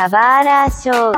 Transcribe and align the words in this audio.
Kawara 0.00 0.66
Show. 0.70 1.12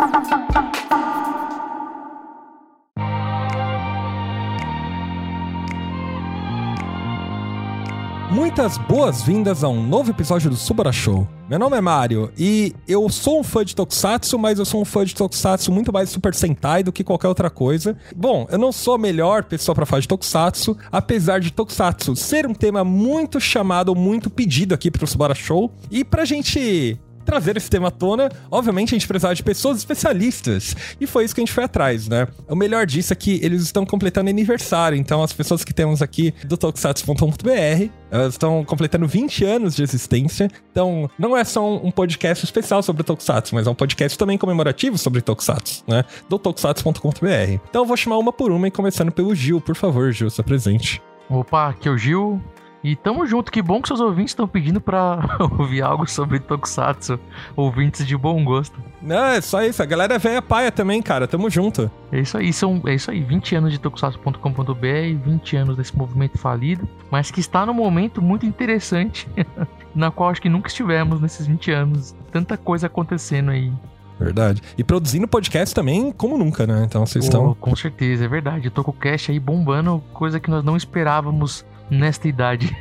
Muitas 8.33 8.77
boas-vindas 8.79 9.63
a 9.63 9.69
um 9.69 9.87
novo 9.87 10.11
episódio 10.11 10.51
do 10.51 10.57
Subara 10.57 10.91
Show. 10.91 11.29
Meu 11.49 11.61
nome 11.61 11.77
é 11.77 11.81
Mário 11.81 12.33
e 12.37 12.75
eu 12.89 13.09
sou 13.09 13.39
um 13.39 13.45
fã 13.45 13.65
de 13.65 13.77
Tokusatsu, 13.77 14.37
mas 14.37 14.59
eu 14.59 14.65
sou 14.65 14.81
um 14.81 14.85
fã 14.85 15.05
de 15.05 15.15
Tokusatsu 15.15 15.71
muito 15.71 15.93
mais 15.93 16.11
Super 16.11 16.35
Sentai 16.35 16.83
do 16.83 16.91
que 16.91 17.05
qualquer 17.05 17.29
outra 17.29 17.49
coisa. 17.49 17.97
Bom, 18.17 18.49
eu 18.51 18.59
não 18.59 18.73
sou 18.73 18.95
a 18.95 18.99
melhor 18.99 19.45
pessoa 19.45 19.77
para 19.77 19.87
falar 19.87 20.01
de 20.01 20.09
Tokusatsu, 20.09 20.77
apesar 20.91 21.39
de 21.39 21.53
Tokusatsu 21.53 22.17
ser 22.17 22.49
um 22.49 22.55
tema 22.55 22.83
muito 22.83 23.39
chamado, 23.39 23.95
muito 23.95 24.29
pedido 24.29 24.75
aqui 24.75 24.91
pro 24.91 25.07
Subara 25.07 25.37
Show. 25.37 25.71
E 25.89 26.05
pra 26.05 26.25
gente 26.25 26.99
trazer 27.25 27.57
esse 27.57 27.71
tema 27.71 27.89
à 27.89 27.91
tona, 27.91 28.29
obviamente 28.51 28.95
a 28.95 28.99
gente 28.99 29.09
precisava 29.09 29.35
de 29.35 29.43
pessoas 29.43 29.79
especialistas. 29.79 30.77
E 31.01 31.07
foi 31.07 31.25
isso 31.25 31.35
que 31.35 31.41
a 31.41 31.45
gente 31.45 31.53
foi 31.53 31.65
atrás, 31.65 32.09
né? 32.09 32.29
O 32.49 32.55
melhor 32.55 32.87
disso 32.87 33.13
é 33.13 33.17
que 33.17 33.41
eles 33.43 33.63
estão 33.63 33.85
completando 33.85 34.31
aniversário, 34.31 34.97
então 34.97 35.23
as 35.23 35.33
pessoas 35.33 35.65
que 35.65 35.73
temos 35.73 36.03
aqui 36.03 36.35
do 36.45 36.57
tokusatsu.com.br 36.57 38.03
elas 38.13 38.35
estão 38.35 38.63
completando 38.63 39.09
20 39.09 39.43
anos 39.47 39.75
de 39.75 39.83
existência. 39.83 40.51
Então, 40.71 41.11
não 41.19 41.35
é 41.35 41.43
só 41.45 41.77
um 41.77 41.91
podcast 41.91 42.45
especial 42.45 42.83
sobre 42.83 43.03
Tokusatsu, 43.03 43.55
mas 43.55 43.67
é 43.67 43.71
um 43.71 43.75
podcast 43.75 44.19
também 44.19 44.37
comemorativo 44.37 44.99
sobre 44.99 45.23
Tokusatsu, 45.23 45.83
né? 45.89 46.05
Do 46.29 46.39
tokusatsu.com.br. 46.39 47.59
Então, 47.71 47.83
eu 47.83 47.87
vou 47.87 47.97
chamar 47.97 48.19
uma 48.19 48.31
por 48.31 48.53
uma 48.53 48.69
e 48.69 48.71
começando 48.71 49.11
pelo 49.11 49.35
Gil. 49.35 49.63
Por 49.63 49.75
favor, 49.75 50.13
Gil, 50.13 50.29
se 50.29 50.43
apresente. 50.43 51.01
Opa, 51.31 51.71
aqui 51.71 51.89
é 51.89 51.91
o 51.91 51.97
Gil. 51.97 52.39
E 52.85 52.97
tamo 52.97 53.25
junto, 53.27 53.53
que 53.53 53.63
bom 53.63 53.81
que 53.81 53.87
seus 53.87 54.01
ouvintes 54.01 54.33
estão 54.33 54.49
pedindo 54.49 54.81
pra 54.81 55.39
ouvir 55.59 55.83
algo 55.83 56.09
sobre 56.09 56.41
Tokusatsu. 56.41 57.19
Ouvintes 57.55 58.05
de 58.05 58.17
bom 58.17 58.43
gosto. 58.45 58.81
Não, 59.01 59.25
é 59.25 59.41
só 59.41 59.63
isso. 59.63 59.83
A 59.83 59.87
galera 59.87 60.15
é 60.15 60.19
velha 60.19 60.43
paia 60.43 60.73
também, 60.73 61.01
cara. 61.01 61.29
Tamo 61.29 61.49
junto. 61.49 61.89
É 62.11 62.19
isso 62.21 62.37
aí, 62.37 62.53
são, 62.53 62.83
é 62.87 62.95
isso 62.95 63.11
aí. 63.11 63.23
20 63.23 63.55
anos 63.55 63.73
de 63.73 63.79
Tokusatsu.com.br, 63.79 65.25
20 65.25 65.57
anos 65.57 65.77
desse 65.77 65.97
movimento 65.97 66.37
falido, 66.39 66.89
mas 67.11 67.31
que 67.31 67.39
está 67.39 67.65
num 67.65 67.75
momento 67.75 68.21
muito 68.21 68.45
interessante, 68.45 69.29
na 69.95 70.11
qual 70.11 70.31
acho 70.31 70.43
que 70.43 70.49
nunca 70.49 70.69
estivemos 70.69 71.21
nesses 71.21 71.47
20 71.47 71.71
anos. 71.71 72.17
Tanta 72.33 72.57
coisa 72.57 72.89
acontecendo 72.89 73.53
aí. 73.53 73.73
Verdade. 74.19 74.61
E 74.77 74.85
produzindo 74.85 75.27
podcast 75.27 75.75
também, 75.75 76.13
como 76.13 76.37
nunca, 76.37 76.67
né? 76.67 76.85
Então 76.85 77.05
vocês 77.05 77.25
estão. 77.25 77.55
Com 77.55 77.75
certeza, 77.75 78.25
é 78.25 78.29
verdade. 78.29 78.67
Eu 78.67 78.71
tô 78.71 78.85
com 78.85 78.91
o 78.91 78.95
Cash 78.95 79.31
aí 79.31 79.39
bombando, 79.39 80.03
coisa 80.13 80.39
que 80.39 80.51
nós 80.51 80.65
não 80.65 80.77
esperávamos 80.77 81.65
nesta 81.93 82.27
idade. 82.27 82.77